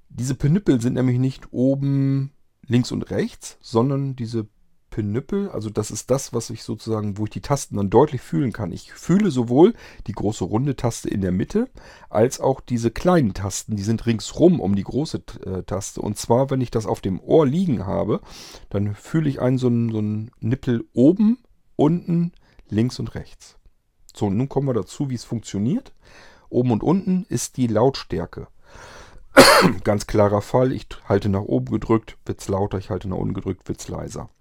Diese 0.10 0.36
Penüppel 0.36 0.79
sind 0.81 0.93
nämlich 0.93 1.19
nicht 1.19 1.51
oben 1.51 2.31
links 2.65 2.91
und 2.91 3.10
rechts, 3.12 3.57
sondern 3.62 4.15
diese 4.15 4.48
Penüppel, 4.98 5.51
also 5.51 5.70
das 5.70 5.92
ist 5.92 6.10
das, 6.10 6.34
was 6.34 6.50
ich 6.50 6.63
sozusagen, 6.63 7.20
wo 7.20 7.25
ich 7.25 7.30
die 7.30 7.42
Tasten 7.42 7.77
dann 7.77 7.92
deutlich 7.92 8.20
fühlen 8.20 8.51
kann. 8.51 8.72
Ich 8.72 8.94
fühle 8.94 9.30
sowohl 9.30 9.75
die 10.08 10.12
große 10.12 10.44
runde 10.44 10.75
Taste 10.75 11.08
in 11.08 11.22
der 11.22 11.32
Mitte, 11.32 11.70
als 12.10 12.39
auch 12.39 12.62
diese 12.62 12.89
kleinen 12.89 13.36
Tasten, 13.36 13.75
die 13.75 13.84
sind 13.84 14.08
ringsrum 14.08 14.60
um 14.60 14.75
die 14.75 14.84
große 14.84 15.22
äh, 15.46 15.62
Taste. 15.62 16.01
Und 16.01 16.18
zwar, 16.18 16.50
wenn 16.50 16.62
ich 16.62 16.72
das 16.72 16.88
auf 16.88 17.00
dem 17.00 17.20
Ohr 17.20 17.46
liegen 17.46 17.86
habe, 17.86 18.22
dann 18.72 18.96
fühle 18.96 19.30
ich 19.30 19.39
einen 19.39 19.60
so 19.60 19.68
einen, 19.68 19.92
so 19.92 20.00
einen 20.00 20.32
Nippel 20.39 20.84
oben, 20.94 21.38
unten, 21.75 22.32
links 22.68 22.98
und 22.98 23.13
rechts. 23.13 23.60
So, 24.16 24.32
nun 24.32 24.50
kommen 24.50 24.68
wir 24.68 24.74
dazu, 24.74 25.12
wie 25.12 25.16
es 25.16 25.25
funktioniert. 25.25 25.94
Oben 26.50 26.72
und 26.72 26.82
unten 26.82 27.27
ist 27.30 27.58
die 27.58 27.68
Lautstärke. 27.68 28.48
Ganz 29.84 30.08
klarer 30.08 30.42
Fall, 30.42 30.72
ich 30.72 30.88
halte 31.08 31.30
nach 31.30 31.42
oben 31.42 31.68
gedrückt, 31.68 32.18
wird 32.25 32.42
es 32.42 32.48
lauter, 32.48 32.80
ich 32.80 32.89
halte 32.89 33.08
nach 33.08 33.18
unten 33.18 33.36
gedrückt, 33.36 33.68
wird 33.68 33.80
es 33.80 33.89
leiser. 33.89 34.32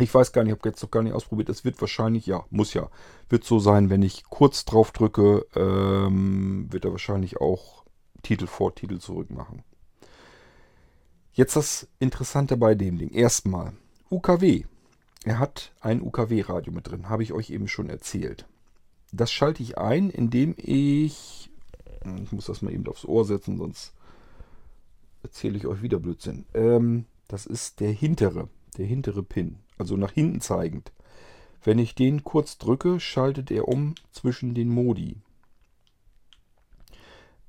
Ich 0.00 0.12
weiß 0.12 0.32
gar 0.32 0.42
nicht, 0.42 0.52
ich 0.52 0.58
habe 0.58 0.68
jetzt 0.68 0.82
noch 0.82 0.90
gar 0.90 1.02
nicht 1.02 1.12
ausprobiert. 1.12 1.48
Es 1.48 1.64
wird 1.64 1.80
wahrscheinlich, 1.80 2.26
ja, 2.26 2.44
muss 2.50 2.74
ja, 2.74 2.90
wird 3.28 3.44
so 3.44 3.60
sein, 3.60 3.90
wenn 3.90 4.02
ich 4.02 4.24
kurz 4.24 4.64
drauf 4.64 4.90
drücke, 4.90 5.46
ähm, 5.54 6.66
wird 6.70 6.84
er 6.84 6.90
wahrscheinlich 6.90 7.40
auch 7.40 7.84
Titel 8.22 8.46
vor, 8.46 8.74
Titel 8.74 8.98
zurück 8.98 9.30
machen. 9.30 9.62
Jetzt 11.32 11.54
das 11.54 11.88
Interessante 12.00 12.56
bei 12.56 12.74
dem 12.74 12.98
Ding. 12.98 13.10
Erstmal, 13.10 13.72
UKW. 14.10 14.64
Er 15.24 15.38
hat 15.38 15.72
ein 15.80 16.02
UKW-Radio 16.02 16.72
mit 16.72 16.88
drin, 16.88 17.08
habe 17.08 17.22
ich 17.22 17.32
euch 17.32 17.50
eben 17.50 17.68
schon 17.68 17.88
erzählt. 17.88 18.46
Das 19.12 19.30
schalte 19.30 19.62
ich 19.62 19.78
ein, 19.78 20.10
indem 20.10 20.54
ich, 20.56 21.50
ich 22.22 22.32
muss 22.32 22.46
das 22.46 22.62
mal 22.62 22.72
eben 22.72 22.86
aufs 22.88 23.04
Ohr 23.04 23.24
setzen, 23.24 23.58
sonst 23.58 23.94
erzähle 25.22 25.56
ich 25.56 25.66
euch 25.66 25.82
wieder 25.82 26.00
Blödsinn. 26.00 26.46
Ähm, 26.52 27.06
das 27.28 27.46
ist 27.46 27.80
der 27.80 27.92
hintere, 27.92 28.48
der 28.76 28.86
hintere 28.86 29.22
Pin 29.22 29.63
also 29.78 29.96
nach 29.96 30.12
hinten 30.12 30.40
zeigend. 30.40 30.92
Wenn 31.62 31.78
ich 31.78 31.94
den 31.94 32.24
kurz 32.24 32.58
drücke, 32.58 33.00
schaltet 33.00 33.50
er 33.50 33.68
um 33.68 33.94
zwischen 34.12 34.54
den 34.54 34.68
Modi. 34.68 35.16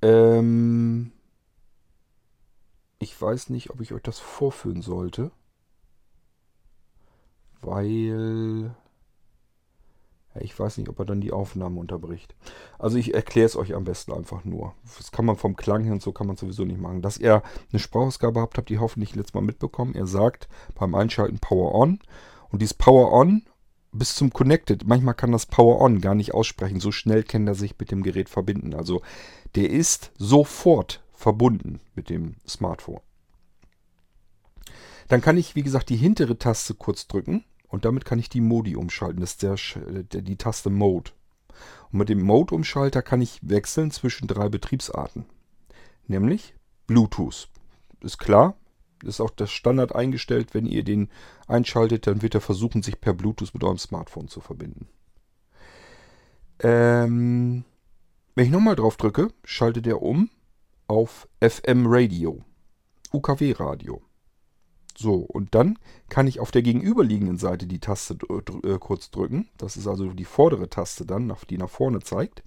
Ähm 0.01 1.11
ich 2.99 3.21
weiß 3.21 3.49
nicht, 3.49 3.69
ob 3.69 3.81
ich 3.81 3.93
euch 3.93 4.01
das 4.01 4.19
vorführen 4.19 4.81
sollte, 4.81 5.31
weil 7.61 8.75
ich 10.41 10.57
weiß 10.57 10.77
nicht, 10.77 10.89
ob 10.89 10.99
er 10.99 11.05
dann 11.05 11.21
die 11.21 11.31
Aufnahme 11.31 11.79
unterbricht. 11.79 12.35
Also 12.77 12.97
ich 12.97 13.13
erkläre 13.13 13.45
es 13.45 13.55
euch 13.55 13.73
am 13.73 13.83
besten 13.83 14.11
einfach 14.13 14.43
nur. 14.43 14.73
Das 14.97 15.11
kann 15.11 15.25
man 15.25 15.37
vom 15.37 15.55
Klang 15.55 15.83
her 15.83 15.93
und 15.93 16.01
so 16.01 16.11
kann 16.11 16.27
man 16.27 16.35
sowieso 16.35 16.65
nicht 16.65 16.79
machen. 16.79 17.01
Dass 17.01 17.17
ihr 17.17 17.41
eine 17.71 17.79
Sprachausgabe 17.79 18.41
habt, 18.41 18.57
habt 18.57 18.69
ihr 18.69 18.81
hoffentlich 18.81 19.15
letztes 19.15 19.33
Mal 19.33 19.41
mitbekommen. 19.41 19.95
Er 19.95 20.07
sagt 20.07 20.47
beim 20.75 20.95
Einschalten 20.95 21.39
Power 21.39 21.73
On. 21.75 21.99
Und 22.49 22.61
dieses 22.61 22.73
Power 22.73 23.13
On 23.13 23.43
bis 23.91 24.15
zum 24.15 24.31
Connected, 24.31 24.85
manchmal 24.85 25.13
kann 25.13 25.31
das 25.31 25.45
Power 25.45 25.81
On 25.81 26.01
gar 26.01 26.15
nicht 26.15 26.33
aussprechen. 26.33 26.79
So 26.79 26.91
schnell 26.91 27.23
kann 27.23 27.47
er 27.47 27.55
sich 27.55 27.75
mit 27.79 27.91
dem 27.91 28.03
Gerät 28.03 28.29
verbinden. 28.29 28.73
Also 28.73 29.01
der 29.55 29.69
ist 29.69 30.11
sofort 30.17 31.01
verbunden 31.13 31.79
mit 31.95 32.09
dem 32.09 32.35
Smartphone. 32.47 32.99
Dann 35.07 35.21
kann 35.21 35.37
ich, 35.37 35.55
wie 35.55 35.63
gesagt, 35.63 35.89
die 35.89 35.95
hintere 35.95 36.37
Taste 36.37 36.73
kurz 36.73 37.07
drücken 37.07 37.45
und 37.67 37.85
damit 37.85 38.05
kann 38.05 38.19
ich 38.19 38.29
die 38.29 38.41
Modi 38.41 38.75
umschalten. 38.75 39.21
Das 39.21 39.31
ist 39.31 39.43
der, 39.43 39.55
der, 40.03 40.21
die 40.21 40.37
Taste 40.37 40.69
Mode. 40.69 41.11
Und 41.91 41.99
mit 41.99 42.09
dem 42.09 42.21
Mode-Umschalter 42.21 43.01
kann 43.01 43.21
ich 43.21 43.39
wechseln 43.41 43.91
zwischen 43.91 44.27
drei 44.27 44.49
Betriebsarten. 44.49 45.25
Nämlich 46.07 46.53
Bluetooth. 46.87 47.49
Ist 48.01 48.17
klar, 48.17 48.55
ist 49.03 49.21
auch 49.21 49.29
das 49.29 49.51
Standard 49.51 49.95
eingestellt. 49.95 50.53
Wenn 50.53 50.65
ihr 50.65 50.83
den 50.83 51.09
einschaltet, 51.47 52.07
dann 52.07 52.21
wird 52.21 52.35
er 52.35 52.41
versuchen, 52.41 52.83
sich 52.83 52.99
per 52.99 53.13
Bluetooth 53.13 53.53
mit 53.53 53.63
eurem 53.63 53.77
Smartphone 53.77 54.27
zu 54.27 54.41
verbinden. 54.41 54.87
Ähm, 56.59 57.65
wenn 58.35 58.45
ich 58.45 58.51
nochmal 58.51 58.75
drauf 58.75 58.97
drücke, 58.97 59.29
schaltet 59.43 59.87
er 59.87 60.01
um 60.01 60.29
auf 60.87 61.27
FM 61.41 61.85
Radio, 61.87 62.43
UKW 63.11 63.53
Radio. 63.53 64.01
So, 64.97 65.15
und 65.15 65.55
dann 65.55 65.77
kann 66.09 66.27
ich 66.27 66.39
auf 66.39 66.51
der 66.51 66.61
gegenüberliegenden 66.61 67.37
Seite 67.37 67.67
die 67.67 67.79
Taste 67.79 68.17
äh, 68.29 68.77
kurz 68.79 69.11
drücken. 69.11 69.49
Das 69.57 69.75
ist 69.75 69.87
also 69.87 70.13
die 70.13 70.25
vordere 70.25 70.69
Taste 70.69 71.05
dann, 71.05 71.33
die 71.49 71.57
nach 71.57 71.69
vorne 71.69 71.99
zeigt. 71.99 72.43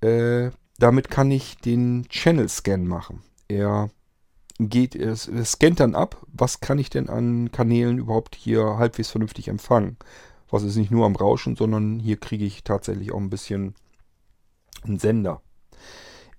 Äh, 0.00 0.50
damit 0.78 1.10
kann 1.10 1.30
ich 1.30 1.58
den 1.58 2.06
Channel 2.08 2.48
Scan 2.48 2.78
machen. 2.78 3.22
Er 3.46 3.90
geht, 4.58 4.96
er 4.96 5.14
scannt 5.16 5.80
dann 5.80 5.94
ab, 5.94 6.26
was 6.26 6.60
kann 6.60 6.78
ich 6.78 6.90
denn 6.90 7.08
an 7.08 7.52
Kanälen 7.52 7.98
überhaupt 7.98 8.34
hier 8.34 8.78
halbwegs 8.78 9.10
vernünftig 9.10 9.48
empfangen. 9.48 9.96
Was 10.50 10.64
ist 10.64 10.76
nicht 10.76 10.90
nur 10.90 11.06
am 11.06 11.16
Rauschen, 11.16 11.56
sondern 11.56 11.98
hier 11.98 12.18
kriege 12.18 12.44
ich 12.44 12.64
tatsächlich 12.64 13.12
auch 13.12 13.20
ein 13.20 13.30
bisschen 13.30 13.74
einen 14.82 14.98
Sender. 14.98 15.40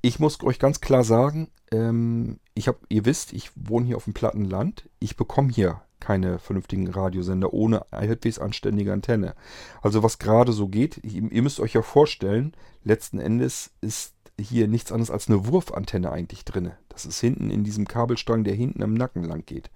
Ich 0.06 0.20
muss 0.20 0.44
euch 0.44 0.60
ganz 0.60 0.82
klar 0.82 1.06
sagen, 1.06 1.50
ähm, 1.72 2.38
ich 2.56 2.68
habe, 2.68 2.80
ihr 2.90 3.06
wisst, 3.06 3.32
ich 3.32 3.52
wohne 3.56 3.86
hier 3.86 3.96
auf 3.96 4.04
dem 4.04 4.14
platten 4.14 4.44
Land. 4.44 4.90
Ich 5.00 5.16
bekomme 5.16 5.50
hier 5.50 5.82
keine 6.02 6.40
vernünftigen 6.40 6.90
Radiosender 6.90 7.54
ohne 7.54 7.86
halbwegs 7.90 8.38
anständige 8.38 8.92
Antenne. 8.92 9.34
Also 9.82 10.04
was 10.04 10.20
gerade 10.20 10.52
so 10.52 10.68
geht, 10.68 11.00
ihr 11.06 11.42
müsst 11.42 11.62
euch 11.62 11.72
ja 11.72 11.82
vorstellen, 11.82 12.54
letzten 12.84 13.18
Endes 13.18 13.72
ist 13.80 14.14
hier 14.38 14.68
nichts 14.68 14.92
anderes 14.92 15.10
als 15.10 15.30
eine 15.30 15.48
Wurfantenne 15.48 16.12
eigentlich 16.12 16.44
drin. 16.44 16.72
Das 16.90 17.06
ist 17.06 17.22
hinten 17.22 17.50
in 17.50 17.64
diesem 17.64 17.88
Kabelstrang, 17.88 18.44
der 18.44 18.56
hinten 18.56 18.84
am 18.84 18.96
Nacken 18.96 19.24
lang 19.24 19.46
geht. 19.46 19.72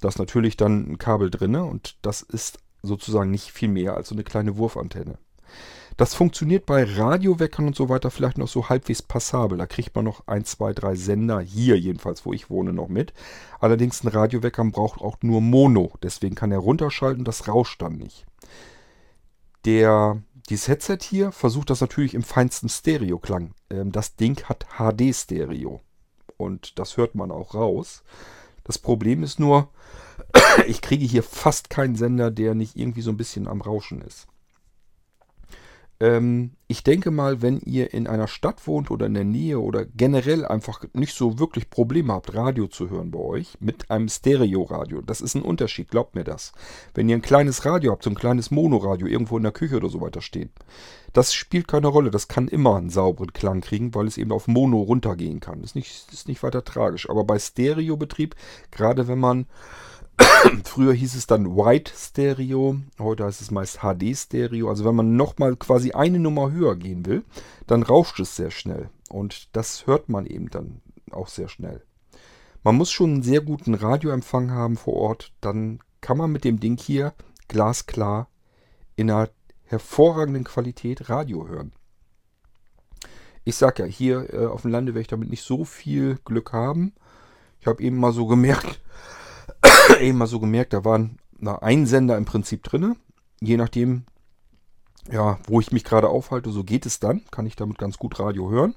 Da 0.00 0.06
ist 0.06 0.20
natürlich 0.20 0.56
dann 0.56 0.88
ein 0.88 0.98
Kabel 0.98 1.32
drin 1.32 1.56
und 1.56 1.96
das 2.02 2.22
ist 2.22 2.60
sozusagen 2.82 3.32
nicht 3.32 3.50
viel 3.50 3.70
mehr 3.70 3.96
als 3.96 4.10
so 4.10 4.14
eine 4.14 4.22
kleine 4.22 4.56
Wurfantenne. 4.56 5.18
Das 5.96 6.14
funktioniert 6.14 6.66
bei 6.66 6.82
Radioweckern 6.82 7.68
und 7.68 7.76
so 7.76 7.88
weiter 7.88 8.10
vielleicht 8.10 8.38
noch 8.38 8.48
so 8.48 8.68
halbwegs 8.68 9.00
passabel. 9.00 9.58
Da 9.58 9.66
kriegt 9.66 9.94
man 9.94 10.04
noch 10.04 10.26
ein, 10.26 10.44
zwei, 10.44 10.72
drei 10.72 10.96
Sender, 10.96 11.40
hier 11.40 11.78
jedenfalls, 11.78 12.26
wo 12.26 12.32
ich 12.32 12.50
wohne, 12.50 12.72
noch 12.72 12.88
mit. 12.88 13.12
Allerdings 13.60 14.02
ein 14.02 14.08
Radiowecker 14.08 14.64
braucht 14.64 15.00
auch 15.00 15.18
nur 15.22 15.40
Mono. 15.40 15.92
Deswegen 16.02 16.34
kann 16.34 16.50
er 16.50 16.58
runterschalten, 16.58 17.24
das 17.24 17.46
rauscht 17.46 17.80
dann 17.80 17.96
nicht. 17.96 18.26
Der, 19.64 20.20
dieses 20.48 20.66
Headset 20.66 20.98
hier 21.00 21.30
versucht 21.30 21.70
das 21.70 21.80
natürlich 21.80 22.14
im 22.14 22.24
feinsten 22.24 22.68
Stereo-Klang. 22.68 23.54
Ähm, 23.70 23.92
das 23.92 24.16
Ding 24.16 24.42
hat 24.44 24.66
HD-Stereo. 24.78 25.80
Und 26.36 26.78
das 26.80 26.96
hört 26.96 27.14
man 27.14 27.30
auch 27.30 27.54
raus. 27.54 28.02
Das 28.64 28.78
Problem 28.78 29.22
ist 29.22 29.38
nur, 29.38 29.68
ich 30.66 30.80
kriege 30.80 31.04
hier 31.04 31.22
fast 31.22 31.70
keinen 31.70 31.94
Sender, 31.94 32.32
der 32.32 32.56
nicht 32.56 32.76
irgendwie 32.76 33.02
so 33.02 33.10
ein 33.10 33.16
bisschen 33.16 33.46
am 33.46 33.60
Rauschen 33.60 34.00
ist. 34.00 34.26
Ähm, 36.00 36.52
ich 36.66 36.82
denke 36.82 37.10
mal, 37.10 37.40
wenn 37.40 37.60
ihr 37.60 37.94
in 37.94 38.06
einer 38.06 38.26
Stadt 38.26 38.66
wohnt 38.66 38.90
oder 38.90 39.06
in 39.06 39.14
der 39.14 39.24
Nähe 39.24 39.60
oder 39.60 39.84
generell 39.84 40.44
einfach 40.44 40.82
nicht 40.92 41.14
so 41.14 41.38
wirklich 41.38 41.70
Probleme 41.70 42.12
habt, 42.12 42.34
Radio 42.34 42.66
zu 42.66 42.90
hören 42.90 43.10
bei 43.10 43.20
euch, 43.20 43.56
mit 43.60 43.90
einem 43.90 44.08
Stereo-Radio, 44.08 45.00
das 45.02 45.20
ist 45.20 45.34
ein 45.34 45.42
Unterschied, 45.42 45.90
glaubt 45.90 46.14
mir 46.14 46.24
das. 46.24 46.52
Wenn 46.94 47.08
ihr 47.08 47.16
ein 47.16 47.22
kleines 47.22 47.64
Radio 47.64 47.92
habt, 47.92 48.02
so 48.02 48.10
ein 48.10 48.16
kleines 48.16 48.50
Monoradio 48.50 49.06
irgendwo 49.06 49.36
in 49.36 49.44
der 49.44 49.52
Küche 49.52 49.76
oder 49.76 49.88
so 49.88 50.00
weiter 50.00 50.20
stehen, 50.20 50.50
das 51.12 51.32
spielt 51.32 51.68
keine 51.68 51.86
Rolle, 51.86 52.10
das 52.10 52.26
kann 52.26 52.48
immer 52.48 52.74
einen 52.76 52.90
sauberen 52.90 53.32
Klang 53.32 53.60
kriegen, 53.60 53.94
weil 53.94 54.08
es 54.08 54.18
eben 54.18 54.32
auf 54.32 54.48
Mono 54.48 54.80
runtergehen 54.82 55.38
kann. 55.38 55.60
Das 55.60 55.70
ist 55.70 55.76
nicht, 55.76 56.12
ist 56.12 56.26
nicht 56.26 56.42
weiter 56.42 56.64
tragisch. 56.64 57.08
Aber 57.08 57.22
bei 57.22 57.38
Stereobetrieb, 57.38 58.34
gerade 58.72 59.06
wenn 59.06 59.20
man 59.20 59.46
Früher 60.64 60.92
hieß 60.92 61.14
es 61.14 61.26
dann 61.26 61.56
White 61.56 61.92
Stereo, 61.96 62.76
heute 62.98 63.24
heißt 63.24 63.40
es 63.40 63.50
meist 63.50 63.80
HD 63.80 64.16
Stereo. 64.16 64.68
Also 64.68 64.84
wenn 64.84 64.94
man 64.94 65.16
nochmal 65.16 65.56
quasi 65.56 65.92
eine 65.92 66.18
Nummer 66.18 66.50
höher 66.50 66.76
gehen 66.76 67.06
will, 67.06 67.24
dann 67.66 67.82
rauscht 67.82 68.20
es 68.20 68.36
sehr 68.36 68.50
schnell. 68.50 68.90
Und 69.08 69.54
das 69.56 69.86
hört 69.86 70.08
man 70.08 70.26
eben 70.26 70.50
dann 70.50 70.80
auch 71.10 71.28
sehr 71.28 71.48
schnell. 71.48 71.82
Man 72.62 72.76
muss 72.76 72.90
schon 72.90 73.10
einen 73.10 73.22
sehr 73.22 73.40
guten 73.40 73.74
Radioempfang 73.74 74.50
haben 74.50 74.76
vor 74.76 74.94
Ort. 74.94 75.32
Dann 75.40 75.80
kann 76.00 76.16
man 76.16 76.32
mit 76.32 76.44
dem 76.44 76.60
Ding 76.60 76.78
hier 76.78 77.12
glasklar 77.48 78.28
in 78.96 79.10
einer 79.10 79.30
hervorragenden 79.64 80.44
Qualität 80.44 81.08
Radio 81.08 81.48
hören. 81.48 81.72
Ich 83.44 83.56
sag 83.56 83.78
ja, 83.78 83.84
hier 83.84 84.32
äh, 84.32 84.46
auf 84.46 84.62
dem 84.62 84.70
Lande 84.70 84.94
werde 84.94 85.02
ich 85.02 85.08
damit 85.08 85.28
nicht 85.28 85.42
so 85.42 85.64
viel 85.64 86.18
Glück 86.24 86.52
haben. 86.52 86.94
Ich 87.60 87.66
habe 87.66 87.82
eben 87.82 87.98
mal 87.98 88.12
so 88.12 88.26
gemerkt, 88.26 88.80
eben 90.00 90.18
mal 90.18 90.26
so 90.26 90.40
gemerkt, 90.40 90.72
da 90.72 90.84
waren 90.84 91.18
na, 91.38 91.58
ein 91.58 91.86
Sender 91.86 92.16
im 92.16 92.24
Prinzip 92.24 92.62
drin. 92.62 92.96
Je 93.40 93.56
nachdem, 93.56 94.04
ja, 95.10 95.38
wo 95.46 95.60
ich 95.60 95.72
mich 95.72 95.84
gerade 95.84 96.08
aufhalte, 96.08 96.50
so 96.50 96.64
geht 96.64 96.86
es 96.86 97.00
dann. 97.00 97.22
Kann 97.30 97.46
ich 97.46 97.56
damit 97.56 97.78
ganz 97.78 97.98
gut 97.98 98.18
Radio 98.18 98.50
hören. 98.50 98.74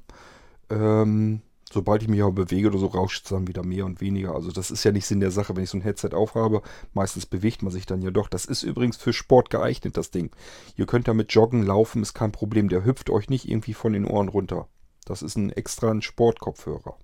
Ähm, 0.69 1.41
sobald 1.71 2.01
ich 2.01 2.09
mich 2.09 2.21
aber 2.21 2.31
bewege 2.31 2.67
oder 2.67 2.79
so, 2.79 2.87
rauscht 2.87 3.25
es 3.25 3.29
dann 3.29 3.47
wieder 3.47 3.63
mehr 3.63 3.85
und 3.85 4.01
weniger. 4.01 4.35
Also 4.35 4.51
das 4.51 4.71
ist 4.71 4.83
ja 4.83 4.91
nicht 4.91 5.05
Sinn 5.05 5.19
der 5.19 5.31
Sache, 5.31 5.55
wenn 5.55 5.63
ich 5.63 5.69
so 5.69 5.77
ein 5.77 5.81
Headset 5.81 6.09
aufhabe. 6.13 6.61
Meistens 6.93 7.25
bewegt 7.25 7.61
man 7.63 7.71
sich 7.71 7.85
dann 7.85 8.01
ja 8.01 8.11
doch. 8.11 8.27
Das 8.27 8.45
ist 8.45 8.63
übrigens 8.63 8.97
für 8.97 9.13
Sport 9.13 9.49
geeignet, 9.49 9.95
das 9.97 10.11
Ding. 10.11 10.31
Ihr 10.75 10.85
könnt 10.85 11.07
damit 11.07 11.31
joggen, 11.33 11.63
laufen, 11.63 12.01
ist 12.01 12.13
kein 12.13 12.31
Problem. 12.31 12.69
Der 12.69 12.83
hüpft 12.83 13.09
euch 13.09 13.29
nicht 13.29 13.47
irgendwie 13.47 13.73
von 13.73 13.93
den 13.93 14.05
Ohren 14.05 14.27
runter. 14.27 14.67
Das 15.05 15.21
ist 15.21 15.37
ein 15.37 15.51
extra 15.51 15.91
ein 15.91 16.01
Sportkopfhörer. 16.01 16.97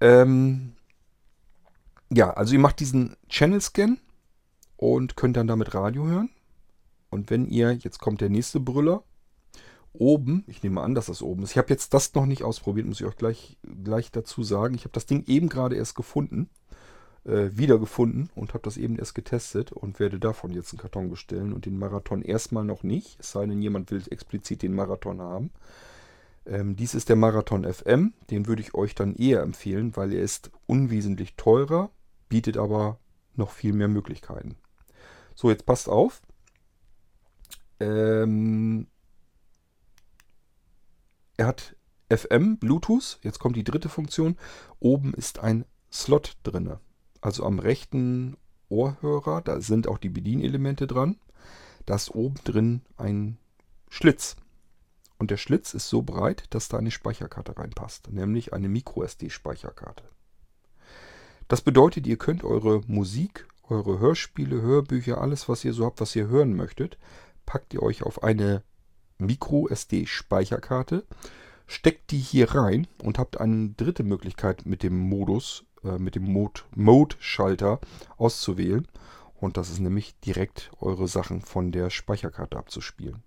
Ähm 0.00 0.74
ja, 2.14 2.30
also 2.32 2.54
ihr 2.54 2.60
macht 2.60 2.80
diesen 2.80 3.16
Channel-Scan 3.28 3.98
und 4.76 5.16
könnt 5.16 5.36
dann 5.36 5.46
damit 5.46 5.74
Radio 5.74 6.06
hören. 6.06 6.30
Und 7.10 7.30
wenn 7.30 7.46
ihr, 7.46 7.72
jetzt 7.72 7.98
kommt 7.98 8.20
der 8.20 8.30
nächste 8.30 8.60
Brüller, 8.60 9.04
oben, 9.92 10.44
ich 10.46 10.62
nehme 10.62 10.80
an, 10.80 10.94
dass 10.94 11.06
das 11.06 11.22
oben 11.22 11.42
ist. 11.42 11.52
Ich 11.52 11.58
habe 11.58 11.70
jetzt 11.70 11.92
das 11.94 12.14
noch 12.14 12.26
nicht 12.26 12.42
ausprobiert, 12.42 12.86
muss 12.86 13.00
ich 13.00 13.06
euch 13.06 13.16
gleich, 13.16 13.58
gleich 13.84 14.10
dazu 14.10 14.42
sagen. 14.42 14.74
Ich 14.74 14.84
habe 14.84 14.92
das 14.92 15.06
Ding 15.06 15.24
eben 15.26 15.48
gerade 15.48 15.76
erst 15.76 15.94
gefunden, 15.94 16.48
äh, 17.24 17.50
wiedergefunden 17.52 18.30
und 18.34 18.54
habe 18.54 18.64
das 18.64 18.76
eben 18.76 18.96
erst 18.96 19.14
getestet 19.14 19.72
und 19.72 20.00
werde 20.00 20.18
davon 20.18 20.52
jetzt 20.52 20.72
einen 20.72 20.80
Karton 20.80 21.10
bestellen 21.10 21.52
und 21.52 21.66
den 21.66 21.78
Marathon 21.78 22.22
erstmal 22.22 22.64
noch 22.64 22.82
nicht, 22.82 23.20
es 23.20 23.32
sei 23.32 23.46
denn, 23.46 23.62
jemand 23.62 23.90
will 23.90 24.02
explizit 24.10 24.62
den 24.62 24.74
Marathon 24.74 25.20
haben. 25.20 25.50
Ähm, 26.46 26.74
dies 26.74 26.94
ist 26.94 27.08
der 27.08 27.16
Marathon 27.16 27.70
FM, 27.70 28.14
den 28.30 28.46
würde 28.46 28.62
ich 28.62 28.74
euch 28.74 28.94
dann 28.94 29.14
eher 29.14 29.42
empfehlen, 29.42 29.96
weil 29.96 30.12
er 30.12 30.22
ist 30.22 30.50
unwesentlich 30.66 31.36
teurer, 31.36 31.90
bietet 32.32 32.56
aber 32.56 32.98
noch 33.34 33.50
viel 33.50 33.74
mehr 33.74 33.88
Möglichkeiten. 33.88 34.56
So, 35.34 35.50
jetzt 35.50 35.66
passt 35.66 35.86
auf. 35.86 36.22
Ähm, 37.78 38.86
er 41.36 41.46
hat 41.48 41.76
FM, 42.10 42.56
Bluetooth. 42.56 43.18
Jetzt 43.20 43.38
kommt 43.38 43.56
die 43.56 43.64
dritte 43.64 43.90
Funktion. 43.90 44.38
Oben 44.80 45.12
ist 45.12 45.40
ein 45.40 45.66
Slot 45.92 46.38
drin. 46.42 46.78
Also 47.20 47.44
am 47.44 47.58
rechten 47.58 48.38
Ohrhörer, 48.70 49.42
da 49.42 49.60
sind 49.60 49.86
auch 49.86 49.98
die 49.98 50.08
Bedienelemente 50.08 50.86
dran. 50.86 51.20
Da 51.84 51.96
ist 51.96 52.14
oben 52.14 52.36
drin 52.44 52.80
ein 52.96 53.36
Schlitz. 53.90 54.36
Und 55.18 55.30
der 55.30 55.36
Schlitz 55.36 55.74
ist 55.74 55.90
so 55.90 56.00
breit, 56.00 56.46
dass 56.48 56.68
da 56.68 56.78
eine 56.78 56.92
Speicherkarte 56.92 57.58
reinpasst, 57.58 58.10
nämlich 58.10 58.54
eine 58.54 58.70
MicroSD-Speicherkarte. 58.70 60.04
Das 61.52 61.60
bedeutet, 61.60 62.06
ihr 62.06 62.16
könnt 62.16 62.44
eure 62.44 62.80
Musik, 62.86 63.46
eure 63.68 63.98
Hörspiele, 63.98 64.62
Hörbücher, 64.62 65.20
alles, 65.20 65.50
was 65.50 65.62
ihr 65.66 65.74
so 65.74 65.84
habt, 65.84 66.00
was 66.00 66.16
ihr 66.16 66.28
hören 66.28 66.56
möchtet, 66.56 66.96
packt 67.44 67.74
ihr 67.74 67.82
euch 67.82 68.04
auf 68.04 68.22
eine 68.22 68.62
MicroSD-Speicherkarte, 69.18 71.04
steckt 71.66 72.10
die 72.10 72.20
hier 72.20 72.54
rein 72.54 72.86
und 73.02 73.18
habt 73.18 73.38
eine 73.38 73.68
dritte 73.68 74.02
Möglichkeit 74.02 74.64
mit 74.64 74.82
dem 74.82 74.98
Modus, 74.98 75.66
äh, 75.84 75.98
mit 75.98 76.14
dem 76.14 76.24
Mode-Schalter 76.74 77.80
auszuwählen. 78.16 78.88
Und 79.34 79.58
das 79.58 79.68
ist 79.68 79.80
nämlich 79.80 80.18
direkt 80.20 80.70
eure 80.80 81.06
Sachen 81.06 81.42
von 81.42 81.70
der 81.70 81.90
Speicherkarte 81.90 82.56
abzuspielen. 82.56 83.22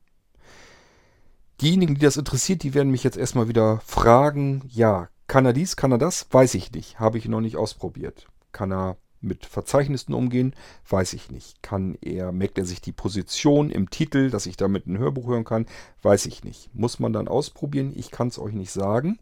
Diejenigen, 1.62 1.94
die 1.94 2.02
das 2.02 2.18
interessiert, 2.18 2.64
die 2.64 2.74
werden 2.74 2.90
mich 2.90 3.04
jetzt 3.04 3.18
erstmal 3.18 3.50
wieder 3.50 3.82
fragen, 3.82 4.64
ja, 4.68 5.10
kann 5.36 5.46
er 5.46 5.52
dies, 5.52 5.76
kann 5.76 5.92
er 5.92 5.98
das? 5.98 6.28
Weiß 6.32 6.54
ich 6.54 6.72
nicht. 6.72 6.98
Habe 6.98 7.18
ich 7.18 7.28
noch 7.28 7.42
nicht 7.42 7.58
ausprobiert. 7.58 8.28
Kann 8.54 8.72
er 8.72 8.96
mit 9.20 9.46
Verzeichnissen 9.46 10.14
umgehen? 10.14 10.56
Weiß 10.88 11.12
ich 11.12 11.30
nicht. 11.30 11.62
Kann 11.62 11.98
er, 12.00 12.32
merkt 12.32 12.58
er 12.58 12.64
sich 12.64 12.80
die 12.80 12.94
Position 12.94 13.70
im 13.70 13.90
Titel, 13.90 14.30
dass 14.30 14.46
ich 14.46 14.56
damit 14.56 14.88
ein 14.88 14.98
Hörbuch 14.98 15.28
hören 15.28 15.44
kann? 15.44 15.66
Weiß 16.02 16.26
ich 16.28 16.46
nicht. 16.46 16.74
Muss 16.74 17.00
man 17.00 17.12
dann 17.12 17.28
ausprobieren? 17.28 17.92
Ich 17.98 18.12
kann 18.12 18.30
es 18.30 18.40
euch 18.40 18.54
nicht 18.54 18.72
sagen. 18.72 19.20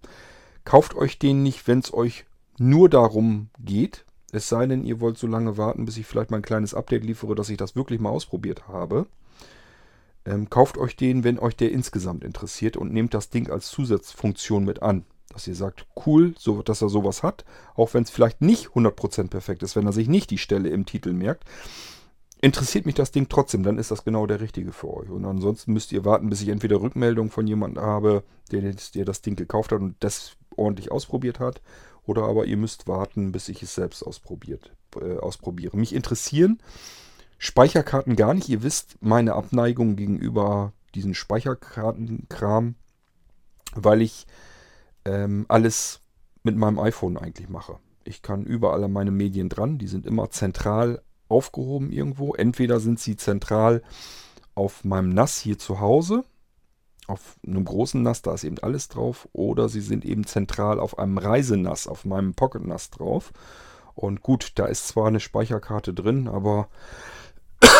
Kauft 0.65 0.93
euch 0.93 1.17
den 1.17 1.41
nicht, 1.41 1.67
wenn 1.67 1.79
es 1.79 1.91
euch 1.91 2.25
nur 2.59 2.89
darum 2.89 3.49
geht. 3.57 4.05
Es 4.31 4.47
sei 4.47 4.67
denn, 4.67 4.85
ihr 4.85 5.01
wollt 5.01 5.17
so 5.17 5.25
lange 5.25 5.57
warten, 5.57 5.85
bis 5.85 5.97
ich 5.97 6.05
vielleicht 6.05 6.29
mal 6.29 6.37
ein 6.37 6.43
kleines 6.43 6.75
Update 6.75 7.05
liefere, 7.05 7.33
dass 7.33 7.49
ich 7.49 7.57
das 7.57 7.75
wirklich 7.75 7.99
mal 7.99 8.11
ausprobiert 8.11 8.67
habe. 8.67 9.07
Ähm, 10.25 10.47
kauft 10.47 10.77
euch 10.77 10.95
den, 10.95 11.23
wenn 11.23 11.39
euch 11.39 11.55
der 11.55 11.71
insgesamt 11.71 12.23
interessiert 12.23 12.77
und 12.77 12.93
nehmt 12.93 13.15
das 13.15 13.31
Ding 13.31 13.49
als 13.49 13.69
Zusatzfunktion 13.71 14.63
mit 14.63 14.83
an 14.83 15.05
dass 15.33 15.47
ihr 15.47 15.55
sagt, 15.55 15.85
cool, 16.05 16.35
so, 16.37 16.61
dass 16.61 16.81
er 16.81 16.89
sowas 16.89 17.23
hat, 17.23 17.45
auch 17.75 17.93
wenn 17.93 18.03
es 18.03 18.09
vielleicht 18.09 18.41
nicht 18.41 18.67
100% 18.69 19.29
perfekt 19.29 19.63
ist, 19.63 19.75
wenn 19.75 19.85
er 19.85 19.93
sich 19.93 20.07
nicht 20.07 20.29
die 20.29 20.37
Stelle 20.37 20.69
im 20.69 20.85
Titel 20.85 21.13
merkt, 21.13 21.45
interessiert 22.41 22.85
mich 22.85 22.95
das 22.95 23.11
Ding 23.11 23.29
trotzdem, 23.29 23.63
dann 23.63 23.77
ist 23.77 23.91
das 23.91 24.03
genau 24.03 24.25
der 24.25 24.41
richtige 24.41 24.73
für 24.73 24.93
euch. 24.93 25.09
Und 25.09 25.25
ansonsten 25.25 25.73
müsst 25.73 25.91
ihr 25.91 26.03
warten, 26.05 26.29
bis 26.29 26.41
ich 26.41 26.49
entweder 26.49 26.81
Rückmeldung 26.81 27.31
von 27.31 27.47
jemandem 27.47 27.83
habe, 27.83 28.23
der, 28.51 28.61
der 28.95 29.05
das 29.05 29.21
Ding 29.21 29.35
gekauft 29.35 29.71
hat 29.71 29.79
und 29.79 29.95
das 30.01 30.33
ordentlich 30.55 30.91
ausprobiert 30.91 31.39
hat, 31.39 31.61
oder 32.05 32.23
aber 32.23 32.45
ihr 32.45 32.57
müsst 32.57 32.87
warten, 32.87 33.31
bis 33.31 33.47
ich 33.47 33.63
es 33.63 33.75
selbst 33.75 34.03
ausprobiert, 34.03 34.71
äh, 34.99 35.17
ausprobiere. 35.17 35.77
Mich 35.77 35.95
interessieren 35.95 36.61
Speicherkarten 37.43 38.15
gar 38.15 38.33
nicht. 38.33 38.47
Ihr 38.47 38.63
wisst 38.63 38.95
meine 39.01 39.33
Abneigung 39.33 39.97
gegenüber 39.97 40.71
diesen 40.95 41.13
Speicherkartenkram, 41.13 42.75
weil 43.75 44.01
ich 44.01 44.27
ähm, 45.05 45.45
alles 45.47 46.01
mit 46.43 46.55
meinem 46.55 46.79
iPhone 46.79 47.17
eigentlich 47.17 47.49
mache. 47.49 47.77
Ich 48.03 48.21
kann 48.21 48.43
überall 48.43 48.83
an 48.83 48.91
meine 48.91 49.11
Medien 49.11 49.49
dran, 49.49 49.77
die 49.77 49.87
sind 49.87 50.05
immer 50.05 50.29
zentral 50.29 51.01
aufgehoben 51.29 51.91
irgendwo. 51.91 52.33
Entweder 52.33 52.79
sind 52.79 52.99
sie 52.99 53.15
zentral 53.15 53.81
auf 54.55 54.83
meinem 54.83 55.09
NAS 55.09 55.39
hier 55.39 55.57
zu 55.57 55.79
Hause, 55.79 56.23
auf 57.07 57.37
einem 57.45 57.65
großen 57.65 58.01
NAS, 58.01 58.21
da 58.21 58.33
ist 58.33 58.43
eben 58.43 58.59
alles 58.59 58.87
drauf, 58.87 59.27
oder 59.33 59.67
sie 59.67 59.81
sind 59.81 60.05
eben 60.05 60.25
zentral 60.25 60.79
auf 60.79 60.99
einem 60.99 61.17
Reisenass, 61.17 61.87
auf 61.87 62.05
meinem 62.05 62.33
Pocket 62.33 62.65
NAS 62.65 62.89
drauf. 62.91 63.33
Und 63.95 64.21
gut, 64.21 64.53
da 64.55 64.65
ist 64.65 64.87
zwar 64.87 65.07
eine 65.07 65.19
Speicherkarte 65.19 65.93
drin, 65.93 66.27
aber 66.27 66.69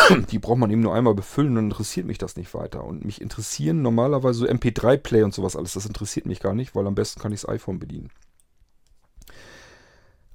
die 0.30 0.38
braucht 0.38 0.58
man 0.58 0.70
eben 0.70 0.80
nur 0.80 0.94
einmal 0.94 1.14
befüllen 1.14 1.54
dann 1.54 1.64
interessiert 1.64 2.06
mich 2.06 2.18
das 2.18 2.36
nicht 2.36 2.52
weiter. 2.54 2.84
Und 2.84 3.04
mich 3.04 3.20
interessieren 3.20 3.82
normalerweise 3.82 4.40
so 4.40 4.46
MP3-Play 4.46 5.22
und 5.22 5.34
sowas 5.34 5.56
alles. 5.56 5.74
Das 5.74 5.86
interessiert 5.86 6.26
mich 6.26 6.40
gar 6.40 6.54
nicht, 6.54 6.74
weil 6.74 6.86
am 6.86 6.94
besten 6.94 7.20
kann 7.20 7.32
ich 7.32 7.42
das 7.42 7.50
iPhone 7.50 7.78
bedienen. 7.78 8.10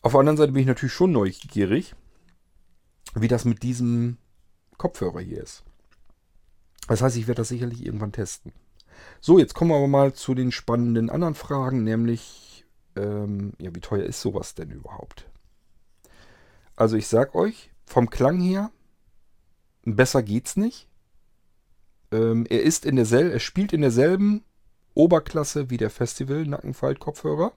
Auf 0.01 0.13
der 0.13 0.21
anderen 0.21 0.37
Seite 0.37 0.53
bin 0.53 0.61
ich 0.61 0.67
natürlich 0.67 0.93
schon 0.93 1.11
neugierig, 1.11 1.93
wie 3.15 3.27
das 3.27 3.45
mit 3.45 3.63
diesem 3.63 4.17
Kopfhörer 4.77 5.19
hier 5.19 5.43
ist. 5.43 5.63
Das 6.87 7.01
heißt, 7.01 7.17
ich 7.17 7.27
werde 7.27 7.41
das 7.41 7.49
sicherlich 7.49 7.85
irgendwann 7.85 8.13
testen. 8.13 8.53
So, 9.21 9.39
jetzt 9.39 9.53
kommen 9.53 9.71
wir 9.71 9.77
aber 9.77 9.87
mal 9.87 10.13
zu 10.13 10.33
den 10.33 10.51
spannenden 10.51 11.09
anderen 11.09 11.35
Fragen, 11.35 11.83
nämlich, 11.83 12.65
ähm, 12.95 13.53
ja, 13.59 13.73
wie 13.75 13.81
teuer 13.81 14.03
ist 14.03 14.21
sowas 14.21 14.55
denn 14.55 14.71
überhaupt? 14.71 15.29
Also 16.75 16.95
ich 16.95 17.07
sag 17.07 17.35
euch, 17.35 17.71
vom 17.85 18.09
Klang 18.09 18.39
her 18.39 18.71
Besser 19.95 20.23
geht's 20.23 20.55
nicht. 20.55 20.87
Ähm, 22.11 22.45
er 22.49 22.63
ist 22.63 22.85
in 22.85 22.95
derselben, 22.95 23.31
er 23.31 23.39
spielt 23.39 23.73
in 23.73 23.81
derselben 23.81 24.43
Oberklasse 24.93 25.69
wie 25.69 25.77
der 25.77 25.89
Festival 25.89 26.45
Nackenfalt-Kopfhörer. 26.45 27.53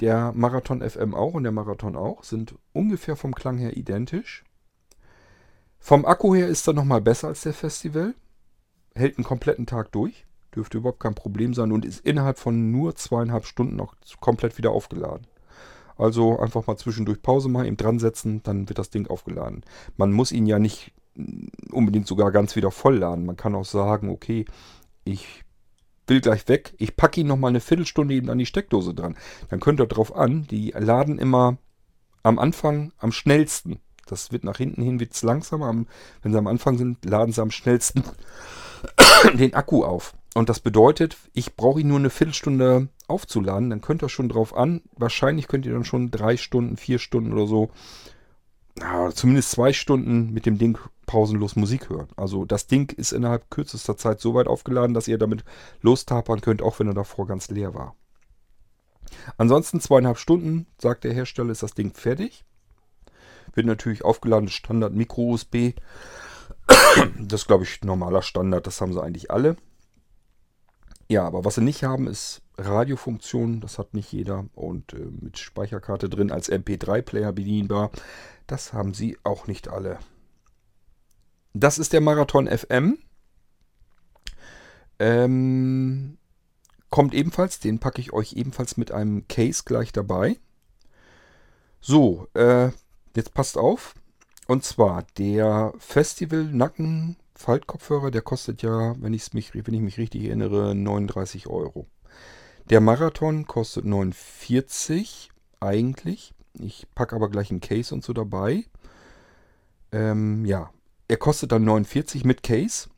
Der 0.00 0.32
Marathon 0.32 0.80
FM 0.80 1.14
auch 1.14 1.34
und 1.34 1.42
der 1.42 1.52
Marathon 1.52 1.94
auch 1.94 2.24
sind 2.24 2.54
ungefähr 2.72 3.16
vom 3.16 3.34
Klang 3.34 3.58
her 3.58 3.76
identisch. 3.76 4.44
Vom 5.78 6.04
Akku 6.04 6.34
her 6.34 6.48
ist 6.48 6.66
er 6.66 6.74
nochmal 6.74 7.00
besser 7.00 7.28
als 7.28 7.42
der 7.42 7.54
Festival. 7.54 8.14
Hält 8.94 9.18
einen 9.18 9.24
kompletten 9.24 9.66
Tag 9.66 9.92
durch. 9.92 10.26
Dürfte 10.54 10.78
überhaupt 10.78 11.00
kein 11.00 11.14
Problem 11.14 11.54
sein 11.54 11.70
und 11.70 11.84
ist 11.84 12.04
innerhalb 12.04 12.38
von 12.38 12.70
nur 12.70 12.96
zweieinhalb 12.96 13.44
Stunden 13.44 13.76
noch 13.76 13.94
komplett 14.20 14.58
wieder 14.58 14.72
aufgeladen. 14.72 15.26
Also 16.00 16.38
einfach 16.38 16.66
mal 16.66 16.76
zwischendurch 16.76 17.20
Pause 17.22 17.48
machen, 17.48 17.66
ihm 17.66 17.76
dran 17.76 17.98
setzen, 17.98 18.42
dann 18.42 18.68
wird 18.68 18.78
das 18.78 18.90
Ding 18.90 19.06
aufgeladen. 19.06 19.64
Man 19.96 20.12
muss 20.12 20.32
ihn 20.32 20.46
ja 20.46 20.58
nicht 20.58 20.92
unbedingt 21.70 22.06
sogar 22.06 22.32
ganz 22.32 22.56
wieder 22.56 22.70
vollladen. 22.70 23.26
Man 23.26 23.36
kann 23.36 23.54
auch 23.54 23.64
sagen, 23.64 24.08
okay, 24.08 24.44
ich 25.04 25.44
will 26.06 26.20
gleich 26.20 26.48
weg, 26.48 26.74
ich 26.78 26.96
packe 26.96 27.20
ihn 27.20 27.26
nochmal 27.26 27.50
eine 27.50 27.60
Viertelstunde 27.60 28.14
eben 28.14 28.30
an 28.30 28.38
die 28.38 28.46
Steckdose 28.46 28.94
dran. 28.94 29.16
Dann 29.48 29.60
könnt 29.60 29.80
ihr 29.80 29.86
drauf 29.86 30.14
an, 30.14 30.46
die 30.50 30.70
laden 30.76 31.18
immer 31.18 31.58
am 32.22 32.38
Anfang 32.38 32.92
am 32.98 33.12
schnellsten. 33.12 33.80
Das 34.06 34.32
wird 34.32 34.42
nach 34.44 34.56
hinten 34.56 34.82
hin 34.82 34.98
wird's 34.98 35.22
langsamer. 35.22 35.84
Wenn 36.22 36.32
sie 36.32 36.38
am 36.38 36.48
Anfang 36.48 36.78
sind, 36.78 37.04
laden 37.04 37.32
sie 37.32 37.42
am 37.42 37.50
schnellsten 37.50 38.02
den 39.34 39.54
Akku 39.54 39.84
auf. 39.84 40.14
Und 40.34 40.48
das 40.48 40.60
bedeutet, 40.60 41.16
ich 41.32 41.56
brauche 41.56 41.80
ihn 41.80 41.88
nur 41.88 41.98
eine 41.98 42.10
Viertelstunde 42.10 42.88
aufzuladen, 43.08 43.70
dann 43.70 43.80
könnt 43.80 44.02
ihr 44.02 44.08
schon 44.08 44.28
drauf 44.28 44.54
an. 44.54 44.82
Wahrscheinlich 44.92 45.48
könnt 45.48 45.66
ihr 45.66 45.72
dann 45.72 45.84
schon 45.84 46.10
drei 46.10 46.36
Stunden, 46.36 46.76
vier 46.76 46.98
Stunden 46.98 47.32
oder 47.32 47.46
so, 47.46 47.70
na, 48.76 49.10
zumindest 49.10 49.50
zwei 49.50 49.72
Stunden 49.72 50.32
mit 50.32 50.46
dem 50.46 50.58
Ding 50.58 50.78
pausenlos 51.06 51.56
Musik 51.56 51.90
hören. 51.90 52.08
Also 52.16 52.44
das 52.44 52.66
Ding 52.66 52.92
ist 52.96 53.12
innerhalb 53.12 53.50
kürzester 53.50 53.96
Zeit 53.96 54.20
so 54.20 54.34
weit 54.34 54.46
aufgeladen, 54.46 54.94
dass 54.94 55.08
ihr 55.08 55.18
damit 55.18 55.44
lostapern 55.82 56.40
könnt, 56.40 56.62
auch 56.62 56.78
wenn 56.78 56.86
er 56.86 56.94
davor 56.94 57.26
ganz 57.26 57.50
leer 57.50 57.74
war. 57.74 57.96
Ansonsten 59.36 59.80
zweieinhalb 59.80 60.18
Stunden, 60.18 60.66
sagt 60.78 61.02
der 61.02 61.12
Hersteller, 61.12 61.50
ist 61.50 61.64
das 61.64 61.74
Ding 61.74 61.92
fertig. 61.92 62.44
Wird 63.54 63.66
natürlich 63.66 64.04
aufgeladen, 64.04 64.48
Standard 64.48 64.94
Micro-USB. 64.94 65.74
Das 67.18 67.46
glaube 67.46 67.64
ich, 67.64 67.82
normaler 67.82 68.22
Standard, 68.22 68.66
das 68.66 68.80
haben 68.80 68.92
sie 68.92 69.02
eigentlich 69.02 69.30
alle. 69.30 69.56
Ja, 71.10 71.24
aber 71.24 71.44
was 71.44 71.56
sie 71.56 71.60
nicht 71.60 71.82
haben, 71.82 72.06
ist 72.06 72.40
Radiofunktion. 72.56 73.60
Das 73.60 73.80
hat 73.80 73.94
nicht 73.94 74.12
jeder. 74.12 74.46
Und 74.54 74.92
äh, 74.92 75.08
mit 75.20 75.38
Speicherkarte 75.38 76.08
drin 76.08 76.30
als 76.30 76.48
MP3-Player 76.48 77.32
bedienbar. 77.32 77.90
Das 78.46 78.72
haben 78.72 78.94
sie 78.94 79.18
auch 79.24 79.48
nicht 79.48 79.66
alle. 79.66 79.98
Das 81.52 81.80
ist 81.80 81.92
der 81.92 82.00
Marathon 82.00 82.46
FM. 82.46 82.98
Ähm, 85.00 86.16
kommt 86.90 87.12
ebenfalls, 87.12 87.58
den 87.58 87.80
packe 87.80 88.00
ich 88.00 88.12
euch 88.12 88.34
ebenfalls 88.34 88.76
mit 88.76 88.92
einem 88.92 89.26
Case 89.26 89.64
gleich 89.66 89.90
dabei. 89.90 90.38
So, 91.80 92.28
äh, 92.34 92.70
jetzt 93.16 93.34
passt 93.34 93.58
auf. 93.58 93.94
Und 94.46 94.62
zwar 94.62 95.04
der 95.18 95.72
Festival 95.78 96.44
Nacken 96.44 97.16
Faltkopfhörer, 97.40 98.10
der 98.10 98.20
kostet 98.20 98.60
ja, 98.60 98.94
wenn, 99.00 99.14
ich's 99.14 99.32
mich, 99.32 99.54
wenn 99.54 99.74
ich 99.74 99.80
mich 99.80 99.96
richtig 99.96 100.24
erinnere, 100.24 100.74
39 100.74 101.46
Euro. 101.46 101.86
Der 102.68 102.82
Marathon 102.82 103.46
kostet 103.46 103.86
49 103.86 105.30
eigentlich. 105.58 106.34
Ich 106.52 106.86
packe 106.94 107.16
aber 107.16 107.30
gleich 107.30 107.50
ein 107.50 107.62
Case 107.62 107.94
und 107.94 108.04
so 108.04 108.12
dabei. 108.12 108.66
Ähm, 109.90 110.44
ja, 110.44 110.70
er 111.08 111.16
kostet 111.16 111.50
dann 111.52 111.64
49 111.64 112.24
mit 112.24 112.42
Case. 112.42 112.90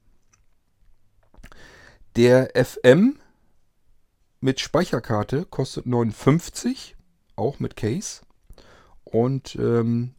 Der 2.16 2.50
FM 2.55 3.20
mit 4.40 4.59
Speicherkarte 4.59 5.44
kostet 5.44 5.87
59, 5.87 6.96
auch 7.37 7.61
mit 7.61 7.76
Case. 7.76 8.22
Und 9.05 9.55
ähm, 9.55 10.14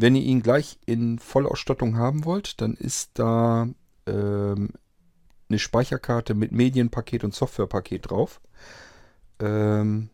wenn 0.00 0.14
ihr 0.14 0.22
ihn 0.22 0.42
gleich 0.42 0.78
in 0.86 1.18
Vollausstattung 1.18 1.96
haben 1.96 2.24
wollt, 2.24 2.60
dann 2.60 2.74
ist 2.74 3.10
da 3.14 3.68
ähm, 4.06 4.70
eine 5.48 5.58
Speicherkarte 5.58 6.34
mit 6.34 6.52
Medienpaket 6.52 7.24
und 7.24 7.34
Softwarepaket 7.34 8.10
drauf. 8.10 8.40
Ähm, 9.40 10.08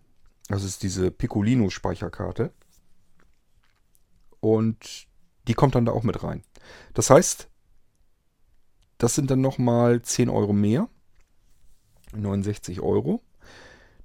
das 0.48 0.64
ist 0.64 0.82
diese 0.82 1.10
Piccolino 1.10 1.70
Speicherkarte. 1.70 2.52
Und 4.40 5.06
die 5.46 5.54
kommt 5.54 5.74
dann 5.74 5.86
da 5.86 5.92
auch 5.92 6.02
mit 6.02 6.22
rein. 6.22 6.42
Das 6.94 7.10
heißt, 7.10 7.48
das 8.98 9.14
sind 9.14 9.30
dann 9.30 9.40
nochmal 9.40 10.02
10 10.02 10.28
Euro 10.28 10.52
mehr. 10.52 10.88
69 12.12 12.80
Euro. 12.80 13.22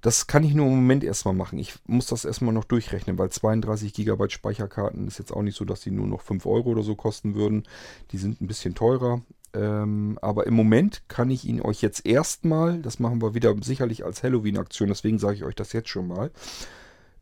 Das 0.02 0.26
kann 0.26 0.44
ich 0.44 0.56
nur 0.56 0.66
im 0.66 0.76
Moment 0.76 1.04
erstmal 1.04 1.36
machen. 1.36 1.60
Ich 1.60 1.76
muss 1.86 2.08
das 2.08 2.26
erstmal 2.26 2.54
noch 2.54 2.66
durchrechnen, 2.66 3.18
weil 3.20 3.30
32 3.30 3.94
GB 3.94 4.30
Speicherkarten 4.30 5.08
ist 5.08 5.20
jetzt 5.20 5.32
auch 5.32 5.44
nicht 5.44 5.56
so, 5.56 5.64
dass 5.64 5.82
die 5.82 5.92
nur 5.92 6.08
noch 6.08 6.22
5 6.22 6.46
Euro 6.48 6.72
oder 6.72 6.84
so 6.84 6.96
kosten 6.96 7.36
würden. 7.36 7.64
Die 8.12 8.18
sind 8.18 8.42
ein 8.42 8.48
bisschen 8.48 8.74
teurer. 8.74 9.22
Ähm, 9.54 10.18
aber 10.22 10.48
im 10.48 10.54
Moment 10.54 11.04
kann 11.08 11.30
ich 11.30 11.46
ihn 11.46 11.62
euch 11.62 11.82
jetzt 11.82 12.06
erstmal, 12.06 12.82
das 12.82 13.00
machen 13.00 13.22
wir 13.22 13.34
wieder 13.34 13.54
sicherlich 13.62 14.06
als 14.06 14.24
Halloween-Aktion, 14.24 14.88
deswegen 14.88 15.20
sage 15.20 15.36
ich 15.36 15.44
euch 15.44 15.56
das 15.56 15.74
jetzt 15.74 15.90
schon 15.90 16.08
mal, 16.08 16.32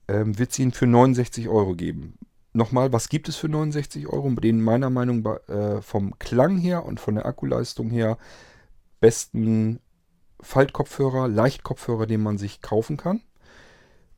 ähm, 0.08 0.38
wird 0.38 0.52
es 0.52 0.60
ihn 0.60 0.72
für 0.72 0.86
69 0.86 1.50
Euro 1.50 1.74
geben. 1.76 2.20
Nochmal, 2.54 2.94
was 2.94 3.10
gibt 3.10 3.30
es 3.30 3.36
für 3.36 3.50
69 3.50 4.08
Euro? 4.08 4.30
Den 4.32 4.62
meiner 4.62 4.90
Meinung 4.90 5.22
nach 5.22 5.50
äh, 5.50 5.82
vom 5.82 6.18
Klang 6.20 6.58
her 6.58 6.86
und 6.86 7.00
von 7.00 7.16
der 7.16 7.26
Akkuleistung 7.26 7.90
her 7.90 8.18
besten 9.00 9.80
Faltkopfhörer, 10.42 11.28
Leichtkopfhörer, 11.28 12.06
den 12.06 12.22
man 12.22 12.38
sich 12.38 12.62
kaufen 12.62 12.98
kann. 12.98 13.22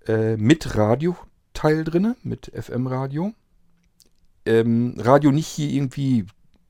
Äh, 0.07 0.37
mit 0.37 0.75
Radioteil 0.75 1.83
drin, 1.83 2.15
mit 2.23 2.51
FM-Radio. 2.55 3.33
Ähm, 4.45 4.95
Radio 4.97 5.31
nicht 5.31 5.47
hier 5.47 5.69
irgendwie 5.69 6.25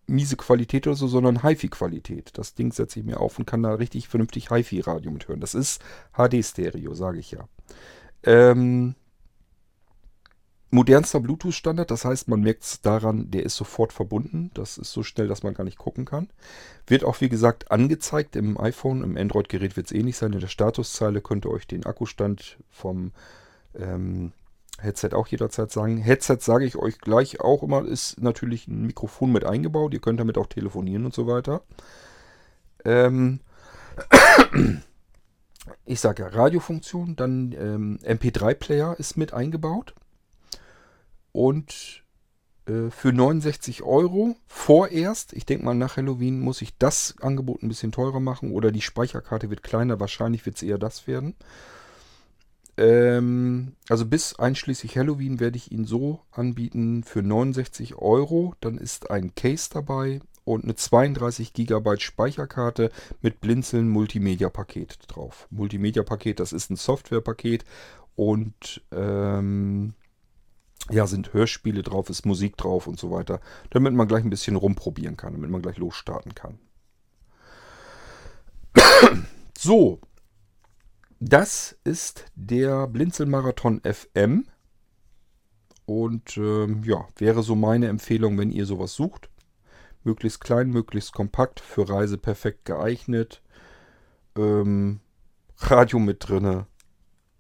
miese 0.08 0.36
Qualität 0.36 0.88
oder 0.88 0.96
so, 0.96 1.08
sondern 1.08 1.42
HiFi-Qualität. 1.42 2.38
Das 2.38 2.54
Ding 2.54 2.72
setze 2.72 3.00
ich 3.00 3.06
mir 3.06 3.20
auf 3.20 3.40
und 3.40 3.46
kann 3.46 3.64
da 3.64 3.74
richtig 3.74 4.08
vernünftig 4.08 4.50
HiFi-Radio 4.50 5.12
mithören. 5.12 5.40
Das 5.40 5.56
ist 5.56 5.82
HD-Stereo, 6.14 6.94
sage 6.94 7.20
ich 7.20 7.32
ja. 7.32 7.48
Ähm, 8.24 8.96
modernster 10.72 11.20
Bluetooth-Standard. 11.20 11.92
Das 11.92 12.06
heißt, 12.06 12.28
man 12.28 12.42
merkt 12.42 12.64
es 12.64 12.82
daran, 12.82 13.30
der 13.30 13.44
ist 13.44 13.56
sofort 13.56 13.94
verbunden. 13.94 14.52
Das 14.54 14.78
ist 14.78 14.92
so 14.92 15.04
schnell, 15.04 15.28
dass 15.28 15.44
man 15.44 15.54
gar 15.54 15.64
nicht 15.64 15.78
gucken 15.78 16.06
kann. 16.06 16.30
Wird 16.88 17.04
auch, 17.04 17.22
wie 17.22 17.30
gesagt, 17.30 17.72
angezeigt 17.72 18.36
im 18.36 18.60
iPhone. 18.60 19.04
Im 19.04 19.18
Android-Gerät 19.18 19.76
wird 19.78 19.88
es 19.88 19.92
ähnlich 19.92 20.18
sein. 20.18 20.34
In 20.34 20.40
der 20.40 20.48
Statuszeile 20.48 21.22
könnt 21.22 21.46
ihr 21.46 21.52
euch 21.52 21.68
den 21.68 21.86
Akkustand 21.86 22.58
vom 22.70 23.12
ähm, 23.78 24.32
Headset 24.80 25.10
auch 25.14 25.28
jederzeit 25.28 25.72
sagen. 25.72 25.98
Headset 25.98 26.38
sage 26.40 26.66
ich 26.66 26.76
euch 26.76 27.00
gleich 27.00 27.40
auch 27.40 27.64
immer, 27.64 27.86
ist 27.86 28.22
natürlich 28.22 28.68
ein 28.68 28.86
Mikrofon 28.86 29.32
mit 29.32 29.46
eingebaut. 29.46 29.94
Ihr 29.94 30.02
könnt 30.02 30.20
damit 30.20 30.38
auch 30.38 30.48
telefonieren 30.48 31.06
und 31.06 31.14
so 31.14 31.28
weiter. 31.28 31.62
Ähm 32.84 33.42
ich 35.86 36.00
sage 36.00 36.24
ja 36.24 36.30
Radiofunktion, 36.30 37.16
dann 37.16 37.54
ähm, 37.58 38.00
MP3-Player 38.04 38.96
ist 38.98 39.18
mit 39.18 39.34
eingebaut. 39.34 39.94
Und 41.32 42.04
äh, 42.66 42.90
für 42.90 43.14
69 43.14 43.84
Euro 43.84 44.36
vorerst, 44.48 45.34
ich 45.34 45.46
denke 45.46 45.66
mal 45.66 45.76
nach 45.76 45.98
Halloween 45.98 46.40
muss 46.40 46.62
ich 46.62 46.78
das 46.78 47.16
Angebot 47.22 47.64
ein 47.64 47.70
bisschen 47.70 47.92
teurer 47.92 48.20
machen 48.20 48.52
oder 48.52 48.72
die 48.72 48.82
Speicherkarte 48.82 49.50
wird 49.50 49.64
kleiner, 49.64 50.00
wahrscheinlich 50.00 50.46
wird 50.46 50.58
es 50.58 50.64
eher 50.64 50.78
das 50.78 51.08
werden. 51.08 51.36
Ähm, 52.78 53.74
also 53.90 54.06
bis 54.06 54.38
einschließlich 54.40 54.98
Halloween 54.98 55.40
werde 55.40 55.58
ich 55.58 55.72
ihn 55.72 55.86
so 55.86 56.22
anbieten 56.32 57.04
für 57.04 57.22
69 57.22 57.96
Euro. 57.96 58.56
Dann 58.62 58.78
ist 58.78 59.12
ein 59.12 59.36
Case 59.36 59.70
dabei 59.72 60.22
und 60.44 60.64
eine 60.64 60.76
32 60.76 61.54
GB 61.54 62.00
Speicherkarte 62.00 62.92
mit 63.22 63.42
Blinzeln 63.42 63.90
Multimedia-Paket 63.90 65.00
drauf. 65.08 65.48
Multimedia-Paket, 65.52 66.40
das 66.40 66.54
ist 66.54 66.70
ein 66.70 66.76
Software-Paket 66.76 67.66
und 68.16 68.82
ähm, 68.92 69.94
ja, 70.90 71.08
sind 71.08 71.34
Hörspiele 71.34 71.84
drauf, 71.84 72.10
ist 72.10 72.26
Musik 72.26 72.58
drauf 72.58 72.88
und 72.88 73.00
so 73.00 73.12
weiter, 73.12 73.40
damit 73.70 73.94
man 73.94 74.08
gleich 74.08 74.24
ein 74.24 74.30
bisschen 74.30 74.56
rumprobieren 74.56 75.18
kann, 75.18 75.34
damit 75.34 75.50
man 75.50 75.62
gleich 75.62 75.78
losstarten 75.78 76.34
kann. 76.34 76.60
so, 79.58 80.00
das 81.20 81.78
ist 81.84 82.26
der 82.36 82.88
Blinzelmarathon 82.88 83.82
FM. 83.84 84.48
Und 85.86 86.38
ähm, 86.38 86.84
ja, 86.84 87.06
wäre 87.18 87.44
so 87.44 87.56
meine 87.56 87.88
Empfehlung, 87.88 88.38
wenn 88.38 88.50
ihr 88.50 88.66
sowas 88.66 88.94
sucht. 88.94 89.30
Möglichst 90.04 90.42
klein, 90.42 90.70
möglichst 90.70 91.14
kompakt, 91.14 91.60
für 91.60 91.88
Reise 91.88 92.18
perfekt 92.18 92.66
geeignet. 92.66 93.44
Ähm, 94.36 95.02
Radio 95.58 96.00
mit 96.00 96.28
drinne, 96.28 96.66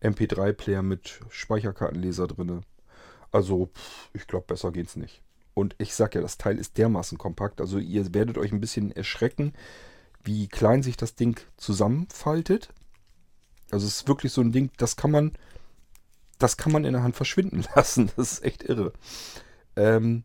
MP3-Player 0.01 0.83
mit 0.83 1.21
Speicherkartenleser 1.29 2.27
drinne. 2.27 2.61
Also, 3.31 3.69
ich 4.13 4.27
glaube, 4.27 4.47
besser 4.47 4.71
geht's 4.71 4.95
nicht. 4.95 5.21
Und 5.53 5.75
ich 5.77 5.95
sag 5.95 6.15
ja, 6.15 6.21
das 6.21 6.37
Teil 6.37 6.57
ist 6.57 6.77
dermaßen 6.77 7.17
kompakt. 7.17 7.59
Also 7.59 7.77
ihr 7.77 8.13
werdet 8.13 8.37
euch 8.37 8.51
ein 8.51 8.61
bisschen 8.61 8.91
erschrecken, 8.91 9.53
wie 10.23 10.47
klein 10.47 10.83
sich 10.83 10.97
das 10.97 11.15
Ding 11.15 11.39
zusammenfaltet. 11.57 12.69
Also 13.69 13.87
es 13.87 13.97
ist 13.97 14.07
wirklich 14.07 14.31
so 14.31 14.41
ein 14.41 14.51
Ding, 14.51 14.71
das 14.77 14.95
kann 14.95 15.11
man, 15.11 15.33
das 16.39 16.57
kann 16.57 16.71
man 16.71 16.85
in 16.85 16.93
der 16.93 17.03
Hand 17.03 17.15
verschwinden 17.15 17.65
lassen. 17.75 18.11
Das 18.15 18.33
ist 18.33 18.43
echt 18.43 18.63
irre. 18.63 18.93
Ähm, 19.75 20.23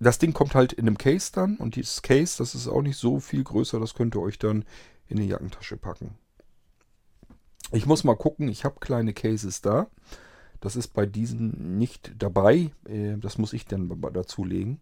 das 0.00 0.18
Ding 0.18 0.32
kommt 0.32 0.54
halt 0.54 0.72
in 0.72 0.86
einem 0.86 0.98
Case 0.98 1.32
dann 1.32 1.56
und 1.56 1.76
dieses 1.76 2.02
Case, 2.02 2.36
das 2.38 2.54
ist 2.54 2.68
auch 2.68 2.82
nicht 2.82 2.96
so 2.96 3.18
viel 3.20 3.42
größer, 3.42 3.80
das 3.80 3.94
könnt 3.94 4.14
ihr 4.14 4.22
euch 4.22 4.38
dann 4.38 4.64
in 5.08 5.16
die 5.16 5.26
Jackentasche 5.26 5.76
packen. 5.76 6.16
Ich 7.72 7.84
muss 7.84 8.04
mal 8.04 8.16
gucken, 8.16 8.48
ich 8.48 8.64
habe 8.64 8.80
kleine 8.80 9.12
Cases 9.12 9.60
da. 9.60 9.88
Das 10.60 10.76
ist 10.76 10.88
bei 10.88 11.06
diesen 11.06 11.78
nicht 11.78 12.12
dabei. 12.18 12.70
Äh, 12.88 13.16
das 13.18 13.38
muss 13.38 13.52
ich 13.52 13.66
dann 13.66 13.88
dazulegen. 14.12 14.80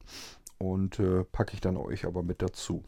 Und 0.58 0.98
äh, 0.98 1.24
packe 1.24 1.54
ich 1.54 1.60
dann 1.60 1.76
euch 1.76 2.06
aber 2.06 2.22
mit 2.22 2.40
dazu. 2.42 2.82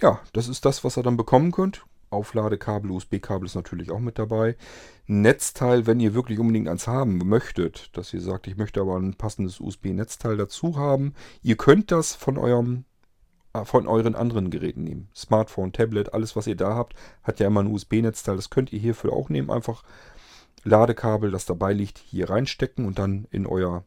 Ja, 0.00 0.20
das 0.32 0.48
ist 0.48 0.64
das, 0.64 0.84
was 0.84 0.96
ihr 0.96 1.02
dann 1.02 1.16
bekommen 1.16 1.52
könnt. 1.52 1.84
Aufladekabel, 2.10 2.90
USB-Kabel 2.90 3.46
ist 3.46 3.54
natürlich 3.54 3.90
auch 3.90 4.00
mit 4.00 4.18
dabei. 4.18 4.56
Netzteil, 5.06 5.86
wenn 5.86 6.00
ihr 6.00 6.14
wirklich 6.14 6.38
unbedingt 6.38 6.68
eins 6.68 6.86
haben 6.86 7.18
möchtet, 7.18 7.96
dass 7.96 8.12
ihr 8.12 8.20
sagt, 8.20 8.46
ich 8.46 8.56
möchte 8.56 8.80
aber 8.80 8.96
ein 8.96 9.14
passendes 9.14 9.60
USB-Netzteil 9.60 10.36
dazu 10.36 10.76
haben. 10.76 11.14
Ihr 11.42 11.56
könnt 11.56 11.90
das 11.90 12.14
von 12.14 12.36
eurem 12.36 12.84
von 13.64 13.88
euren 13.88 14.14
anderen 14.14 14.50
Geräten 14.50 14.84
nehmen. 14.84 15.08
Smartphone, 15.12 15.72
Tablet, 15.72 16.14
alles 16.14 16.36
was 16.36 16.46
ihr 16.46 16.54
da 16.54 16.76
habt, 16.76 16.94
hat 17.24 17.40
ja 17.40 17.48
immer 17.48 17.64
ein 17.64 17.66
USB-Netzteil. 17.66 18.36
Das 18.36 18.48
könnt 18.48 18.72
ihr 18.72 18.78
hierfür 18.78 19.12
auch 19.12 19.28
nehmen. 19.28 19.50
Einfach 19.50 19.82
Ladekabel, 20.64 21.30
das 21.30 21.46
dabei 21.46 21.72
liegt, 21.72 21.98
hier 21.98 22.30
reinstecken 22.30 22.86
und 22.86 22.98
dann 22.98 23.26
in 23.30 23.46
euer 23.46 23.84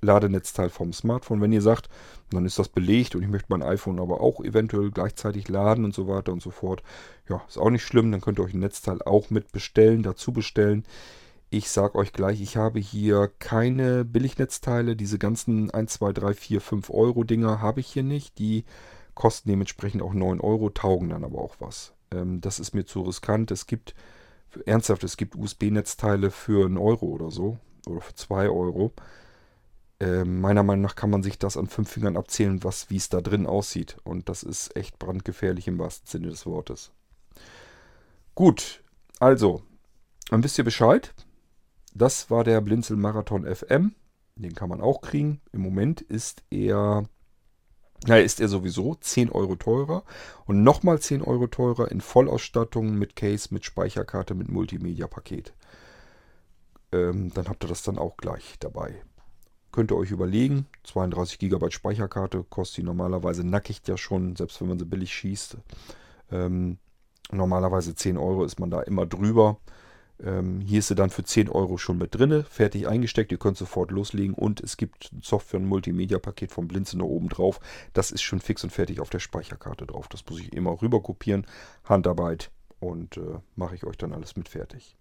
Ladenetzteil 0.00 0.70
vom 0.70 0.92
Smartphone. 0.92 1.40
Wenn 1.40 1.52
ihr 1.52 1.62
sagt, 1.62 1.88
dann 2.30 2.44
ist 2.44 2.58
das 2.58 2.68
belegt 2.68 3.14
und 3.14 3.22
ich 3.22 3.28
möchte 3.28 3.48
mein 3.50 3.62
iPhone 3.62 3.98
aber 3.98 4.20
auch 4.20 4.40
eventuell 4.40 4.90
gleichzeitig 4.90 5.48
laden 5.48 5.84
und 5.84 5.94
so 5.94 6.08
weiter 6.08 6.32
und 6.32 6.42
so 6.42 6.50
fort. 6.50 6.82
Ja, 7.28 7.42
ist 7.48 7.58
auch 7.58 7.70
nicht 7.70 7.84
schlimm. 7.84 8.12
Dann 8.12 8.20
könnt 8.20 8.38
ihr 8.38 8.44
euch 8.44 8.54
ein 8.54 8.60
Netzteil 8.60 9.02
auch 9.02 9.30
mit 9.30 9.52
bestellen, 9.52 10.02
dazu 10.02 10.32
bestellen. 10.32 10.84
Ich 11.48 11.70
sage 11.70 11.96
euch 11.96 12.12
gleich, 12.12 12.40
ich 12.40 12.56
habe 12.56 12.80
hier 12.80 13.30
keine 13.38 14.04
Billignetzteile. 14.04 14.96
Diese 14.96 15.18
ganzen 15.18 15.70
1, 15.70 15.92
2, 15.94 16.12
3, 16.12 16.34
4, 16.34 16.60
5 16.60 16.90
Euro 16.90 17.24
Dinger 17.24 17.60
habe 17.60 17.80
ich 17.80 17.86
hier 17.86 18.02
nicht. 18.02 18.38
Die 18.38 18.64
kosten 19.14 19.48
dementsprechend 19.48 20.02
auch 20.02 20.12
9 20.12 20.40
Euro, 20.40 20.70
taugen 20.70 21.08
dann 21.08 21.24
aber 21.24 21.40
auch 21.40 21.56
was. 21.58 21.94
Ähm, 22.12 22.40
das 22.40 22.58
ist 22.58 22.74
mir 22.74 22.84
zu 22.84 23.02
riskant. 23.02 23.50
Es 23.50 23.66
gibt, 23.66 23.94
ernsthaft, 24.64 25.04
es 25.04 25.16
gibt 25.16 25.36
USB-Netzteile 25.36 26.30
für 26.30 26.66
einen 26.66 26.78
Euro 26.78 27.06
oder 27.06 27.30
so. 27.30 27.58
Oder 27.86 28.00
für 28.00 28.14
2 28.14 28.48
Euro. 28.48 28.92
Ähm, 29.98 30.40
meiner 30.40 30.62
Meinung 30.62 30.82
nach 30.82 30.96
kann 30.96 31.10
man 31.10 31.22
sich 31.22 31.38
das 31.38 31.56
an 31.56 31.68
fünf 31.68 31.90
Fingern 31.90 32.16
abzählen, 32.16 32.62
was, 32.64 32.90
wie 32.90 32.96
es 32.96 33.08
da 33.08 33.20
drin 33.20 33.46
aussieht. 33.46 33.96
Und 34.04 34.28
das 34.28 34.42
ist 34.42 34.76
echt 34.76 34.98
brandgefährlich 34.98 35.68
im 35.68 35.78
wahrsten 35.78 36.06
Sinne 36.06 36.28
des 36.28 36.44
Wortes. 36.46 36.90
Gut, 38.34 38.82
also, 39.18 39.62
dann 40.28 40.44
wisst 40.44 40.58
ihr 40.58 40.64
Bescheid. 40.64 41.14
Das 41.94 42.30
war 42.30 42.44
der 42.44 42.60
Blinzel 42.60 42.96
Marathon 42.96 43.46
FM. 43.46 43.94
Den 44.34 44.54
kann 44.54 44.68
man 44.68 44.82
auch 44.82 45.00
kriegen. 45.00 45.40
Im 45.52 45.62
Moment 45.62 46.02
ist 46.02 46.42
er, 46.50 47.08
na, 48.06 48.18
ist 48.18 48.40
er 48.40 48.48
sowieso 48.48 48.94
10 48.94 49.30
Euro 49.30 49.56
teurer 49.56 50.04
und 50.46 50.62
nochmal 50.62 51.00
10 51.00 51.22
Euro 51.22 51.46
teurer 51.46 51.90
in 51.90 52.00
Vollausstattung 52.00 52.94
mit 52.94 53.16
Case, 53.16 53.48
mit 53.50 53.64
Speicherkarte, 53.64 54.34
mit 54.34 54.48
Multimedia-Paket. 54.48 55.52
Ähm, 56.92 57.32
dann 57.34 57.48
habt 57.48 57.64
ihr 57.64 57.68
das 57.68 57.82
dann 57.82 57.98
auch 57.98 58.16
gleich 58.16 58.56
dabei. 58.60 59.02
Könnt 59.72 59.90
ihr 59.90 59.96
euch 59.96 60.10
überlegen, 60.10 60.66
32 60.84 61.38
GB 61.38 61.70
Speicherkarte 61.70 62.44
kostet 62.44 62.78
die 62.78 62.82
normalerweise 62.84 63.44
nackig 63.44 63.82
ja 63.86 63.96
schon, 63.96 64.36
selbst 64.36 64.60
wenn 64.60 64.68
man 64.68 64.78
sie 64.78 64.86
billig 64.86 65.12
schießt. 65.12 65.58
Ähm, 66.30 66.78
normalerweise 67.30 67.94
10 67.94 68.16
Euro 68.16 68.44
ist 68.44 68.58
man 68.58 68.70
da 68.70 68.80
immer 68.82 69.04
drüber. 69.04 69.58
Ähm, 70.22 70.60
hier 70.60 70.78
ist 70.78 70.88
sie 70.88 70.94
dann 70.94 71.10
für 71.10 71.24
10 71.24 71.48
Euro 71.48 71.76
schon 71.76 71.98
mit 71.98 72.14
drin, 72.14 72.44
fertig 72.48 72.88
eingesteckt. 72.88 73.32
Ihr 73.32 73.38
könnt 73.38 73.56
sofort 73.56 73.90
loslegen 73.90 74.34
und 74.34 74.60
es 74.60 74.76
gibt 74.76 75.10
Software- 75.22 75.60
und 75.60 75.66
Multimedia-Paket 75.66 76.50
vom 76.50 76.68
Blinzen 76.68 77.00
da 77.00 77.04
oben 77.04 77.28
drauf. 77.28 77.60
Das 77.92 78.10
ist 78.10 78.22
schon 78.22 78.40
fix 78.40 78.64
und 78.64 78.70
fertig 78.70 79.00
auf 79.00 79.10
der 79.10 79.18
Speicherkarte 79.18 79.86
drauf. 79.86 80.08
Das 80.08 80.24
muss 80.28 80.40
ich 80.40 80.52
immer 80.52 80.80
rüber 80.80 81.02
kopieren. 81.02 81.46
Handarbeit 81.84 82.50
und 82.80 83.16
äh, 83.18 83.38
mache 83.56 83.74
ich 83.74 83.84
euch 83.84 83.98
dann 83.98 84.12
alles 84.12 84.36
mit 84.36 84.48
fertig. 84.48 84.96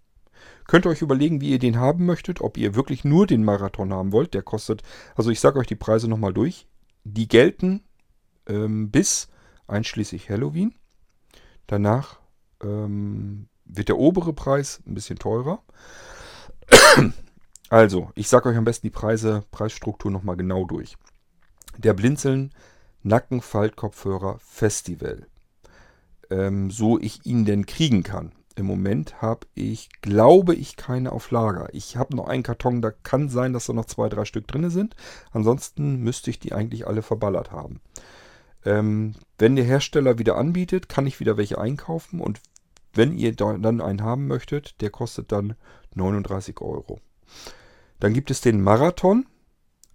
Könnt 0.68 0.86
ihr 0.86 0.90
euch 0.90 1.02
überlegen, 1.02 1.40
wie 1.40 1.52
ihr 1.52 1.60
den 1.60 1.80
haben 1.80 2.06
möchtet, 2.06 2.42
ob 2.42 2.58
ihr 2.58 2.76
wirklich 2.76 3.06
nur 3.06 3.26
den 3.26 3.44
Marathon 3.44 3.94
haben 3.94 4.12
wollt. 4.12 4.34
Der 4.34 4.44
kostet, 4.44 4.84
also 5.16 5.30
ich 5.30 5.40
sage 5.40 5.60
euch 5.60 5.68
die 5.68 5.76
Preise 5.76 6.10
nochmal 6.10 6.34
durch. 6.34 6.68
Die 7.06 7.28
gelten 7.28 7.84
ähm, 8.48 8.92
bis 8.92 9.30
einschließlich 9.68 10.30
Halloween. 10.30 10.76
Danach 11.68 12.20
ähm, 12.62 13.48
wird 13.66 13.90
der 13.90 13.98
obere 13.98 14.34
Preis 14.34 14.82
ein 14.86 14.94
bisschen 14.94 15.20
teurer. 15.20 15.62
Also, 17.68 18.12
ich 18.14 18.30
sage 18.30 18.48
euch 18.48 18.58
am 18.58 18.64
besten 18.64 18.86
die 18.86 18.92
Preise, 18.92 19.44
Preisstruktur 19.50 20.12
nochmal 20.12 20.38
genau 20.38 20.66
durch. 20.66 20.98
Der 21.80 21.96
Blinzeln 21.96 22.54
Nackenfaltkopfhörer 23.06 24.40
Festival. 24.40 25.28
Ähm, 26.30 26.72
so 26.72 27.00
ich 27.00 27.26
ihn 27.26 27.46
denn 27.46 27.66
kriegen 27.66 28.04
kann. 28.04 28.32
Im 28.56 28.66
Moment 28.66 29.22
habe 29.22 29.48
ich, 29.54 29.90
glaube 30.02 30.56
ich, 30.56 30.78
keine 30.78 31.12
auf 31.12 31.30
Lager. 31.30 31.70
Ich 31.74 31.98
habe 31.98 32.16
noch 32.16 32.28
einen 32.28 32.44
Karton, 32.44 32.82
da 32.82 32.92
kann 32.92 33.30
sein, 33.30 33.54
dass 33.54 33.66
da 33.66 33.74
noch 33.74 33.86
zwei, 33.86 34.10
drei 34.10 34.26
Stück 34.26 34.48
drin 34.48 34.70
sind. 34.70 34.96
Ansonsten 35.32 35.98
müsste 35.98 36.30
ich 36.30 36.40
die 36.40 36.54
eigentlich 36.54 36.88
alle 36.88 37.02
verballert 37.02 37.52
haben. 37.52 37.82
Ähm, 38.64 39.14
wenn 39.38 39.56
der 39.56 39.66
Hersteller 39.66 40.18
wieder 40.18 40.38
anbietet, 40.38 40.90
kann 40.90 41.06
ich 41.06 41.20
wieder 41.20 41.38
welche 41.38 41.60
einkaufen 41.60 42.22
und 42.22 42.40
wenn 42.96 43.18
ihr 43.18 43.36
dann 43.36 43.82
einen 43.82 44.04
haben 44.04 44.28
möchtet, 44.28 44.82
der 44.82 44.90
kostet 44.90 45.32
dann 45.32 45.56
39 45.94 46.62
Euro. 46.62 47.00
Dann 48.00 48.14
gibt 48.14 48.32
es 48.32 48.42
den 48.42 48.62
Marathon. 48.62 49.26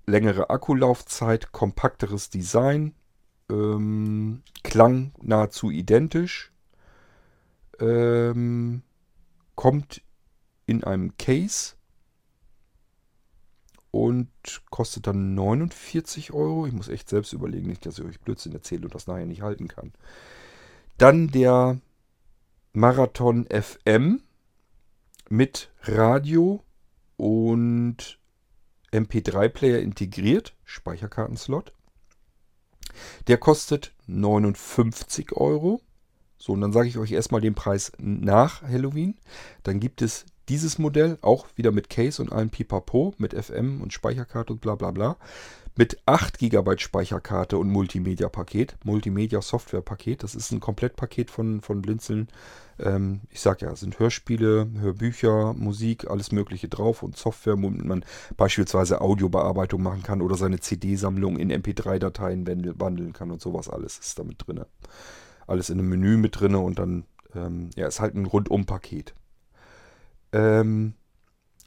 Längere 0.06 0.50
Akkulaufzeit, 0.50 1.52
kompakteres 1.52 2.30
Design, 2.30 2.94
ähm, 3.50 4.42
Klang 4.62 5.12
nahezu 5.22 5.70
identisch. 5.70 6.52
Ähm, 7.78 8.82
kommt 9.54 10.02
in 10.66 10.84
einem 10.84 11.16
Case 11.16 11.74
und 13.90 14.28
kostet 14.70 15.06
dann 15.06 15.34
49 15.34 16.32
Euro. 16.32 16.66
Ich 16.66 16.72
muss 16.72 16.88
echt 16.88 17.08
selbst 17.08 17.32
überlegen, 17.32 17.66
nicht, 17.66 17.84
dass 17.86 17.98
ich 17.98 18.04
euch 18.04 18.20
Blödsinn 18.20 18.52
erzähle 18.52 18.84
und 18.84 18.94
das 18.94 19.06
nachher 19.06 19.26
nicht 19.26 19.42
halten 19.42 19.68
kann. 19.68 19.92
Dann 20.98 21.28
der 21.28 21.80
Marathon 22.72 23.46
FM 23.46 24.22
mit 25.28 25.70
Radio 25.82 26.62
und 27.16 28.18
MP3-Player 28.92 29.80
integriert, 29.80 30.56
Speicherkartenslot. 30.64 31.72
Der 33.26 33.38
kostet 33.38 33.94
59 34.06 35.32
Euro. 35.32 35.80
So, 36.38 36.52
und 36.52 36.60
dann 36.60 36.72
sage 36.72 36.88
ich 36.88 36.98
euch 36.98 37.12
erstmal 37.12 37.40
den 37.40 37.54
Preis 37.54 37.92
nach 37.98 38.62
Halloween. 38.62 39.18
Dann 39.62 39.80
gibt 39.80 40.00
es 40.00 40.24
dieses 40.50 40.78
Modell, 40.78 41.18
auch 41.22 41.46
wieder 41.56 41.72
mit 41.72 41.88
Case 41.88 42.20
und 42.20 42.32
allem 42.32 42.50
Pipapo, 42.50 43.14
mit 43.16 43.32
FM 43.32 43.80
und 43.80 43.92
Speicherkarte 43.92 44.52
und 44.52 44.60
bla 44.60 44.74
bla 44.74 44.90
bla 44.90 45.16
mit 45.76 45.98
8 46.04 46.38
GB 46.38 46.78
Speicherkarte 46.78 47.56
und 47.56 47.70
Multimedia-Paket, 47.70 48.76
Multimedia-Software-Paket. 48.84 50.22
Das 50.22 50.34
ist 50.34 50.50
ein 50.50 50.60
Komplettpaket 50.60 51.30
von, 51.30 51.60
von 51.60 51.80
Blinzeln. 51.80 52.28
Ähm, 52.78 53.20
ich 53.30 53.40
sag 53.40 53.62
ja, 53.62 53.74
sind 53.74 53.98
Hörspiele, 53.98 54.68
Hörbücher, 54.78 55.54
Musik, 55.54 56.10
alles 56.10 56.32
Mögliche 56.32 56.68
drauf 56.68 57.02
und 57.02 57.16
Software, 57.16 57.54
womit 57.56 57.84
man 57.84 58.04
beispielsweise 58.36 59.00
Audiobearbeitung 59.00 59.82
machen 59.82 60.02
kann 60.02 60.22
oder 60.22 60.36
seine 60.36 60.60
CD-Sammlung 60.60 61.38
in 61.38 61.50
MP3-Dateien 61.50 62.46
wandeln 62.78 63.12
kann 63.12 63.30
und 63.30 63.40
sowas 63.40 63.68
alles 63.68 63.98
ist 63.98 64.18
damit 64.18 64.46
drin. 64.46 64.60
Alles 65.46 65.70
in 65.70 65.78
einem 65.78 65.88
Menü 65.88 66.16
mit 66.16 66.38
drin 66.38 66.54
und 66.56 66.78
dann, 66.78 67.04
ähm, 67.34 67.70
ja, 67.74 67.86
ist 67.86 68.00
halt 68.00 68.14
ein 68.14 68.26
Rundum-Paket. 68.26 69.14
Ähm, 70.32 70.94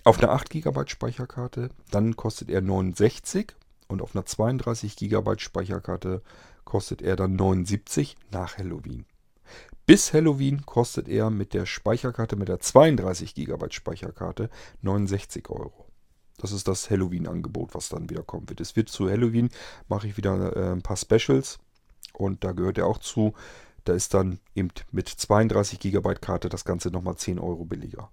auf 0.04 0.20
einer 0.20 0.32
8 0.32 0.50
GB 0.50 0.88
Speicherkarte, 0.88 1.70
dann 1.92 2.16
kostet 2.16 2.50
er 2.50 2.62
69 2.62 3.56
und 3.88 4.02
auf 4.02 4.16
einer 4.16 4.26
32 4.26 4.98
GB 4.98 5.40
Speicherkarte 5.40 6.22
kostet 6.66 7.02
er 7.02 7.16
dann 7.16 7.36
79 7.36 8.18
nach 8.32 8.58
Halloween. 8.58 9.06
Bis 9.86 10.14
Halloween 10.14 10.66
kostet 10.66 11.08
er 11.10 11.30
mit 11.30 11.54
der 11.54 11.66
Speicherkarte, 11.66 12.36
mit 12.36 12.48
der 12.48 12.60
32 12.60 13.36
GB 13.36 13.68
Speicherkarte 13.70 14.50
69 14.82 15.50
Euro. 15.50 15.86
Das 16.38 16.52
ist 16.52 16.68
das 16.68 16.90
Halloween-Angebot, 16.90 17.76
was 17.76 17.90
dann 17.90 18.10
wieder 18.10 18.24
kommen 18.24 18.50
wird. 18.50 18.62
Es 18.62 18.76
wird 18.76 18.90
zu 18.90 19.10
Halloween, 19.10 19.50
mache 19.88 20.08
ich 20.08 20.18
wieder 20.18 20.56
äh, 20.56 20.72
ein 20.72 20.82
paar 20.82 20.98
Specials 20.98 21.60
und 22.14 22.44
da 22.44 22.54
gehört 22.54 22.78
er 22.78 22.88
auch 22.88 22.98
zu. 22.98 23.34
Da 23.84 23.94
ist 23.94 24.14
dann 24.14 24.40
eben 24.56 24.70
mit 24.92 25.10
32 25.10 25.80
GB 25.80 26.16
Karte 26.16 26.50
das 26.50 26.66
Ganze 26.66 26.90
nochmal 26.90 27.18
10 27.18 27.38
Euro 27.40 27.66
billiger. 27.66 28.10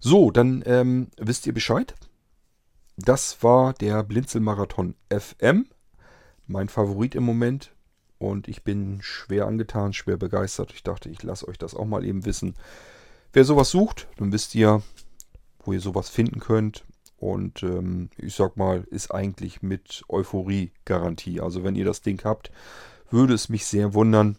So, 0.00 0.30
dann 0.30 0.62
ähm, 0.66 1.08
wisst 1.16 1.46
ihr 1.46 1.54
Bescheid. 1.54 1.94
Das 2.96 3.42
war 3.42 3.74
der 3.74 4.02
Blinzelmarathon 4.02 4.94
FM. 5.10 5.66
Mein 6.46 6.68
Favorit 6.68 7.14
im 7.14 7.24
Moment. 7.24 7.72
Und 8.18 8.48
ich 8.48 8.64
bin 8.64 9.00
schwer 9.02 9.46
angetan, 9.46 9.92
schwer 9.92 10.16
begeistert. 10.16 10.72
Ich 10.72 10.82
dachte, 10.82 11.10
ich 11.10 11.22
lasse 11.22 11.46
euch 11.48 11.58
das 11.58 11.74
auch 11.74 11.84
mal 11.84 12.04
eben 12.04 12.24
wissen. 12.24 12.54
Wer 13.32 13.44
sowas 13.44 13.70
sucht, 13.70 14.08
dann 14.16 14.32
wisst 14.32 14.54
ihr, 14.54 14.82
wo 15.64 15.72
ihr 15.72 15.80
sowas 15.80 16.08
finden 16.08 16.40
könnt. 16.40 16.84
Und 17.18 17.62
ähm, 17.62 18.08
ich 18.16 18.34
sag 18.34 18.56
mal, 18.56 18.84
ist 18.90 19.10
eigentlich 19.10 19.62
mit 19.62 20.04
Euphorie-Garantie. 20.08 21.40
Also 21.40 21.64
wenn 21.64 21.76
ihr 21.76 21.84
das 21.84 22.02
Ding 22.02 22.22
habt, 22.24 22.50
würde 23.10 23.34
es 23.34 23.48
mich 23.48 23.66
sehr 23.66 23.94
wundern, 23.94 24.38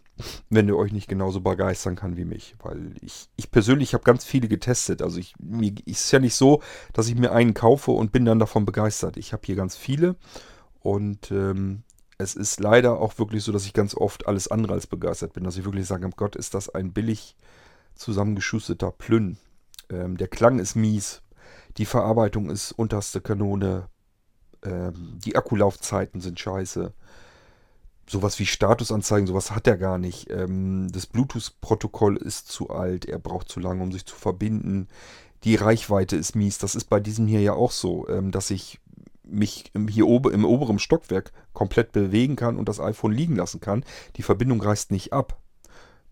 wenn 0.50 0.68
ihr 0.68 0.76
euch 0.76 0.92
nicht 0.92 1.08
genauso 1.08 1.40
begeistern 1.40 1.96
kann 1.96 2.16
wie 2.16 2.24
mich. 2.24 2.54
Weil 2.62 2.94
ich, 3.00 3.28
ich 3.36 3.50
persönlich 3.50 3.94
habe 3.94 4.04
ganz 4.04 4.24
viele 4.24 4.48
getestet. 4.48 5.02
Also 5.02 5.18
ich, 5.18 5.34
mir 5.38 5.72
ist 5.86 6.10
ja 6.10 6.18
nicht 6.18 6.34
so, 6.34 6.62
dass 6.92 7.08
ich 7.08 7.16
mir 7.16 7.32
einen 7.32 7.54
kaufe 7.54 7.92
und 7.92 8.12
bin 8.12 8.24
dann 8.24 8.38
davon 8.38 8.64
begeistert. 8.64 9.16
Ich 9.16 9.32
habe 9.32 9.42
hier 9.44 9.56
ganz 9.56 9.76
viele 9.76 10.16
und 10.80 11.30
ähm, 11.30 11.82
es 12.18 12.34
ist 12.34 12.60
leider 12.60 12.98
auch 12.98 13.18
wirklich 13.18 13.44
so, 13.44 13.52
dass 13.52 13.64
ich 13.64 13.72
ganz 13.72 13.94
oft 13.94 14.26
alles 14.26 14.48
andere 14.48 14.74
als 14.74 14.86
begeistert 14.86 15.32
bin. 15.32 15.44
Dass 15.44 15.56
ich 15.56 15.64
wirklich 15.64 15.86
sage, 15.86 16.08
Gott, 16.16 16.36
ist 16.36 16.54
das 16.54 16.68
ein 16.68 16.92
billig 16.92 17.36
zusammengeschusterter 17.94 18.90
Plünn. 18.90 19.38
Ähm, 19.90 20.16
der 20.16 20.28
Klang 20.28 20.58
ist 20.58 20.74
mies. 20.74 21.22
Die 21.76 21.86
Verarbeitung 21.86 22.50
ist 22.50 22.72
unterste 22.72 23.20
Kanone. 23.20 23.88
Ähm, 24.64 25.18
die 25.24 25.36
Akkulaufzeiten 25.36 26.20
sind 26.20 26.40
scheiße 26.40 26.92
sowas 28.08 28.38
wie 28.38 28.46
Statusanzeigen, 28.46 29.26
sowas 29.26 29.50
hat 29.50 29.66
er 29.66 29.76
gar 29.76 29.98
nicht. 29.98 30.30
Ähm, 30.30 30.88
das 30.92 31.06
Bluetooth-Protokoll 31.06 32.16
ist 32.16 32.48
zu 32.48 32.70
alt, 32.70 33.04
er 33.04 33.18
braucht 33.18 33.48
zu 33.48 33.60
lange, 33.60 33.82
um 33.82 33.92
sich 33.92 34.06
zu 34.06 34.16
verbinden. 34.16 34.88
Die 35.44 35.54
Reichweite 35.54 36.16
ist 36.16 36.34
mies. 36.34 36.58
Das 36.58 36.74
ist 36.74 36.86
bei 36.86 37.00
diesem 37.00 37.26
hier 37.26 37.40
ja 37.40 37.52
auch 37.52 37.70
so, 37.70 38.08
ähm, 38.08 38.32
dass 38.32 38.50
ich 38.50 38.80
mich 39.22 39.72
hier 39.90 40.06
oben 40.06 40.32
im 40.32 40.44
oberen 40.44 40.78
Stockwerk 40.78 41.32
komplett 41.52 41.92
bewegen 41.92 42.34
kann 42.34 42.56
und 42.56 42.68
das 42.68 42.80
iPhone 42.80 43.12
liegen 43.12 43.36
lassen 43.36 43.60
kann. 43.60 43.84
Die 44.16 44.22
Verbindung 44.22 44.60
reißt 44.60 44.90
nicht 44.90 45.12
ab. 45.12 45.38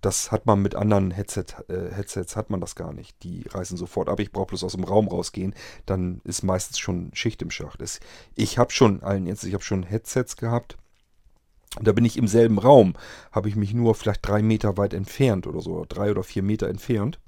Das 0.02 0.30
hat 0.30 0.44
man 0.44 0.60
mit 0.60 0.74
anderen 0.74 1.10
Headset, 1.10 1.46
äh, 1.68 1.90
Headsets, 1.92 2.36
hat 2.36 2.50
man 2.50 2.60
das 2.60 2.76
gar 2.76 2.92
nicht. 2.92 3.22
Die 3.22 3.44
reißen 3.48 3.78
sofort 3.78 4.08
ab. 4.08 4.20
Ich 4.20 4.30
brauche 4.30 4.48
bloß 4.48 4.62
aus 4.62 4.74
dem 4.74 4.84
Raum 4.84 5.08
rausgehen. 5.08 5.54
Dann 5.86 6.20
ist 6.24 6.42
meistens 6.42 6.78
schon 6.78 7.10
Schicht 7.14 7.40
im 7.40 7.50
Schacht. 7.50 7.82
Ich 8.34 8.58
habe 8.58 8.70
schon, 8.70 9.02
allen 9.02 9.26
Ernstes, 9.26 9.48
ich 9.48 9.54
habe 9.54 9.64
schon 9.64 9.82
Headsets 9.82 10.36
gehabt. 10.36 10.76
Da 11.80 11.92
bin 11.92 12.04
ich 12.04 12.16
im 12.16 12.26
selben 12.26 12.58
Raum. 12.58 12.94
Habe 13.32 13.48
ich 13.48 13.56
mich 13.56 13.74
nur 13.74 13.94
vielleicht 13.94 14.26
drei 14.26 14.42
Meter 14.42 14.76
weit 14.76 14.94
entfernt 14.94 15.46
oder 15.46 15.60
so. 15.60 15.84
Drei 15.88 16.10
oder 16.10 16.22
vier 16.22 16.42
Meter 16.42 16.68
entfernt. 16.68 17.18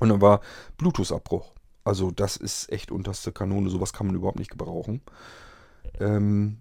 Und 0.00 0.08
dann 0.08 0.20
war 0.20 0.40
Bluetooth-Abbruch. 0.78 1.52
Also 1.84 2.10
das 2.10 2.36
ist 2.36 2.72
echt 2.72 2.90
unterste 2.90 3.32
Kanone. 3.32 3.68
Sowas 3.68 3.92
kann 3.92 4.06
man 4.06 4.16
überhaupt 4.16 4.38
nicht 4.38 4.50
gebrauchen. 4.50 5.02
Ähm, 6.00 6.58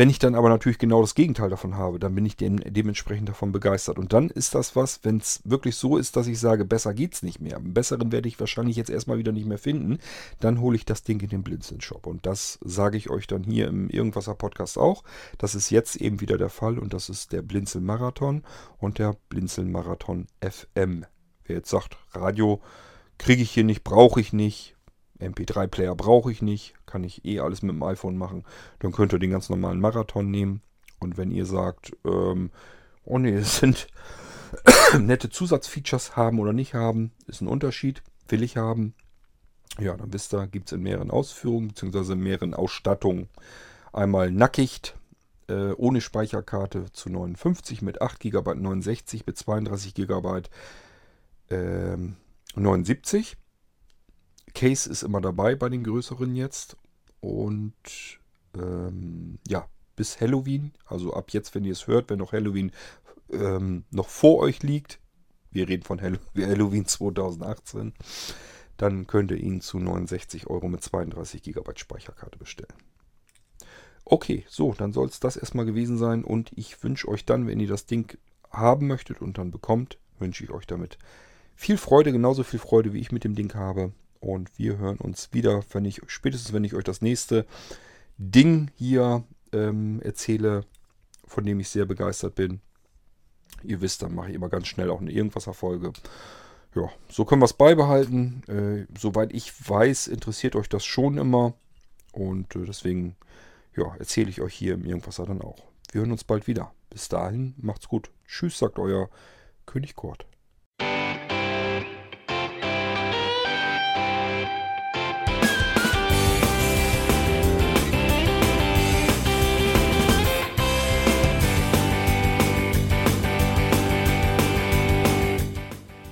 wenn 0.00 0.08
ich 0.08 0.18
dann 0.18 0.34
aber 0.34 0.48
natürlich 0.48 0.78
genau 0.78 1.02
das 1.02 1.14
Gegenteil 1.14 1.50
davon 1.50 1.76
habe, 1.76 1.98
dann 1.98 2.14
bin 2.14 2.24
ich 2.24 2.34
dem, 2.34 2.56
dementsprechend 2.56 3.28
davon 3.28 3.52
begeistert. 3.52 3.98
Und 3.98 4.14
dann 4.14 4.30
ist 4.30 4.54
das 4.54 4.74
was, 4.74 5.00
wenn 5.02 5.18
es 5.18 5.42
wirklich 5.44 5.76
so 5.76 5.98
ist, 5.98 6.16
dass 6.16 6.26
ich 6.26 6.40
sage, 6.40 6.64
besser 6.64 6.94
geht's 6.94 7.22
nicht 7.22 7.38
mehr. 7.38 7.58
Einen 7.58 7.74
besseren 7.74 8.10
werde 8.10 8.26
ich 8.26 8.40
wahrscheinlich 8.40 8.76
jetzt 8.76 8.88
erstmal 8.88 9.18
wieder 9.18 9.32
nicht 9.32 9.44
mehr 9.44 9.58
finden. 9.58 9.98
Dann 10.38 10.58
hole 10.62 10.74
ich 10.74 10.86
das 10.86 11.02
Ding 11.02 11.20
in 11.20 11.28
den 11.28 11.42
Blinzeln-Shop. 11.42 12.06
Und 12.06 12.24
das 12.24 12.58
sage 12.64 12.96
ich 12.96 13.10
euch 13.10 13.26
dann 13.26 13.42
hier 13.42 13.68
im 13.68 13.90
Irgendwasser 13.90 14.34
Podcast 14.34 14.78
auch. 14.78 15.04
Das 15.36 15.54
ist 15.54 15.68
jetzt 15.68 15.96
eben 15.96 16.22
wieder 16.22 16.38
der 16.38 16.48
Fall. 16.48 16.78
Und 16.78 16.94
das 16.94 17.10
ist 17.10 17.34
der 17.34 17.42
Blinzeln 17.42 17.84
Marathon 17.84 18.42
und 18.78 18.98
der 18.98 19.16
Blinzeln 19.28 19.70
Marathon 19.70 20.28
FM. 20.40 21.04
Wer 21.44 21.56
jetzt 21.56 21.68
sagt, 21.68 21.98
Radio 22.12 22.62
kriege 23.18 23.42
ich 23.42 23.50
hier 23.50 23.64
nicht, 23.64 23.84
brauche 23.84 24.18
ich 24.18 24.32
nicht, 24.32 24.76
MP3-Player 25.20 25.94
brauche 25.94 26.32
ich 26.32 26.40
nicht, 26.40 26.72
kann 26.90 27.04
ich 27.04 27.24
eh 27.24 27.40
alles 27.40 27.62
mit 27.62 27.74
dem 27.74 27.82
iPhone 27.82 28.16
machen. 28.16 28.44
Dann 28.80 28.92
könnt 28.92 29.12
ihr 29.12 29.18
den 29.18 29.30
ganz 29.30 29.48
normalen 29.48 29.80
Marathon 29.80 30.30
nehmen. 30.30 30.62
Und 30.98 31.16
wenn 31.16 31.30
ihr 31.30 31.46
sagt, 31.46 31.96
ähm, 32.04 32.50
oh 33.04 33.18
nee, 33.18 33.34
es 33.34 33.58
sind 33.58 33.88
nette 34.98 35.30
Zusatzfeatures 35.30 36.16
haben 36.16 36.38
oder 36.38 36.52
nicht 36.52 36.74
haben, 36.74 37.12
ist 37.26 37.40
ein 37.40 37.48
Unterschied, 37.48 38.02
will 38.28 38.42
ich 38.42 38.56
haben. 38.56 38.94
Ja, 39.78 39.96
dann 39.96 40.12
wisst 40.12 40.34
ihr, 40.34 40.46
gibt 40.46 40.66
es 40.68 40.72
in 40.72 40.82
mehreren 40.82 41.10
Ausführungen, 41.10 41.68
beziehungsweise 41.68 42.14
in 42.14 42.20
mehreren 42.20 42.54
Ausstattungen. 42.54 43.28
Einmal 43.92 44.30
nackig, 44.30 44.94
äh, 45.48 45.72
ohne 45.72 46.00
Speicherkarte 46.00 46.92
zu 46.92 47.08
59, 47.08 47.82
mit 47.82 48.02
8 48.02 48.20
GB 48.20 48.54
69, 48.54 49.26
mit 49.26 49.38
32 49.38 49.94
GB 49.94 50.42
ähm, 51.50 52.16
79. 52.54 53.36
Case 54.54 54.90
ist 54.90 55.02
immer 55.02 55.20
dabei 55.20 55.54
bei 55.54 55.68
den 55.68 55.84
größeren 55.84 56.34
jetzt. 56.34 56.76
Und 57.20 58.18
ähm, 58.54 59.38
ja, 59.46 59.68
bis 59.96 60.20
Halloween, 60.20 60.72
also 60.86 61.12
ab 61.12 61.30
jetzt, 61.30 61.54
wenn 61.54 61.64
ihr 61.64 61.72
es 61.72 61.86
hört, 61.86 62.10
wenn 62.10 62.18
noch 62.18 62.32
Halloween 62.32 62.72
ähm, 63.30 63.84
noch 63.90 64.08
vor 64.08 64.38
euch 64.38 64.62
liegt, 64.62 64.98
wir 65.50 65.68
reden 65.68 65.82
von 65.82 66.00
Halloween 66.36 66.86
2018, 66.86 67.92
dann 68.76 69.06
könnt 69.06 69.30
ihr 69.30 69.36
ihn 69.36 69.60
zu 69.60 69.78
69 69.78 70.46
Euro 70.46 70.68
mit 70.68 70.82
32 70.82 71.42
GB 71.42 71.72
Speicherkarte 71.76 72.38
bestellen. 72.38 72.72
Okay, 74.06 74.44
so, 74.48 74.72
dann 74.72 74.92
soll 74.92 75.08
es 75.08 75.20
das 75.20 75.36
erstmal 75.36 75.66
gewesen 75.66 75.98
sein 75.98 76.24
und 76.24 76.50
ich 76.56 76.82
wünsche 76.82 77.06
euch 77.06 77.26
dann, 77.26 77.46
wenn 77.46 77.60
ihr 77.60 77.68
das 77.68 77.86
Ding 77.86 78.16
haben 78.50 78.86
möchtet 78.86 79.20
und 79.20 79.38
dann 79.38 79.50
bekommt, 79.50 79.98
wünsche 80.18 80.42
ich 80.44 80.50
euch 80.50 80.66
damit 80.66 80.98
viel 81.54 81.76
Freude, 81.76 82.10
genauso 82.10 82.42
viel 82.42 82.58
Freude, 82.58 82.92
wie 82.92 83.00
ich 83.00 83.12
mit 83.12 83.22
dem 83.22 83.34
Ding 83.34 83.54
habe. 83.54 83.92
Und 84.20 84.58
wir 84.58 84.78
hören 84.78 84.98
uns 84.98 85.32
wieder, 85.32 85.64
wenn 85.72 85.84
ich, 85.84 86.02
spätestens 86.06 86.52
wenn 86.52 86.64
ich 86.64 86.74
euch 86.74 86.84
das 86.84 87.00
nächste 87.02 87.46
Ding 88.18 88.70
hier 88.76 89.24
ähm, 89.52 90.00
erzähle, 90.02 90.64
von 91.26 91.44
dem 91.44 91.58
ich 91.60 91.70
sehr 91.70 91.86
begeistert 91.86 92.34
bin. 92.34 92.60
Ihr 93.62 93.80
wisst, 93.80 94.02
dann 94.02 94.14
mache 94.14 94.28
ich 94.28 94.34
immer 94.34 94.48
ganz 94.48 94.68
schnell 94.68 94.90
auch 94.90 95.00
eine 95.00 95.10
Irgendwas-Erfolge. 95.10 95.92
Ja, 96.74 96.90
so 97.10 97.24
können 97.24 97.40
wir 97.40 97.46
es 97.46 97.54
beibehalten. 97.54 98.42
Äh, 98.46 98.86
soweit 98.98 99.32
ich 99.32 99.52
weiß, 99.68 100.06
interessiert 100.06 100.54
euch 100.54 100.68
das 100.68 100.84
schon 100.84 101.18
immer. 101.18 101.54
Und 102.12 102.54
äh, 102.56 102.64
deswegen 102.64 103.16
ja, 103.76 103.94
erzähle 103.96 104.30
ich 104.30 104.40
euch 104.40 104.54
hier 104.54 104.74
im 104.74 104.84
Irgendwasser 104.84 105.26
dann 105.26 105.40
auch. 105.40 105.58
Wir 105.92 106.00
hören 106.00 106.12
uns 106.12 106.24
bald 106.24 106.46
wieder. 106.46 106.72
Bis 106.90 107.08
dahin, 107.08 107.54
macht's 107.58 107.88
gut. 107.88 108.10
Tschüss, 108.26 108.58
sagt 108.58 108.78
euer 108.78 109.08
König 109.66 109.94
Kurt. 109.94 110.26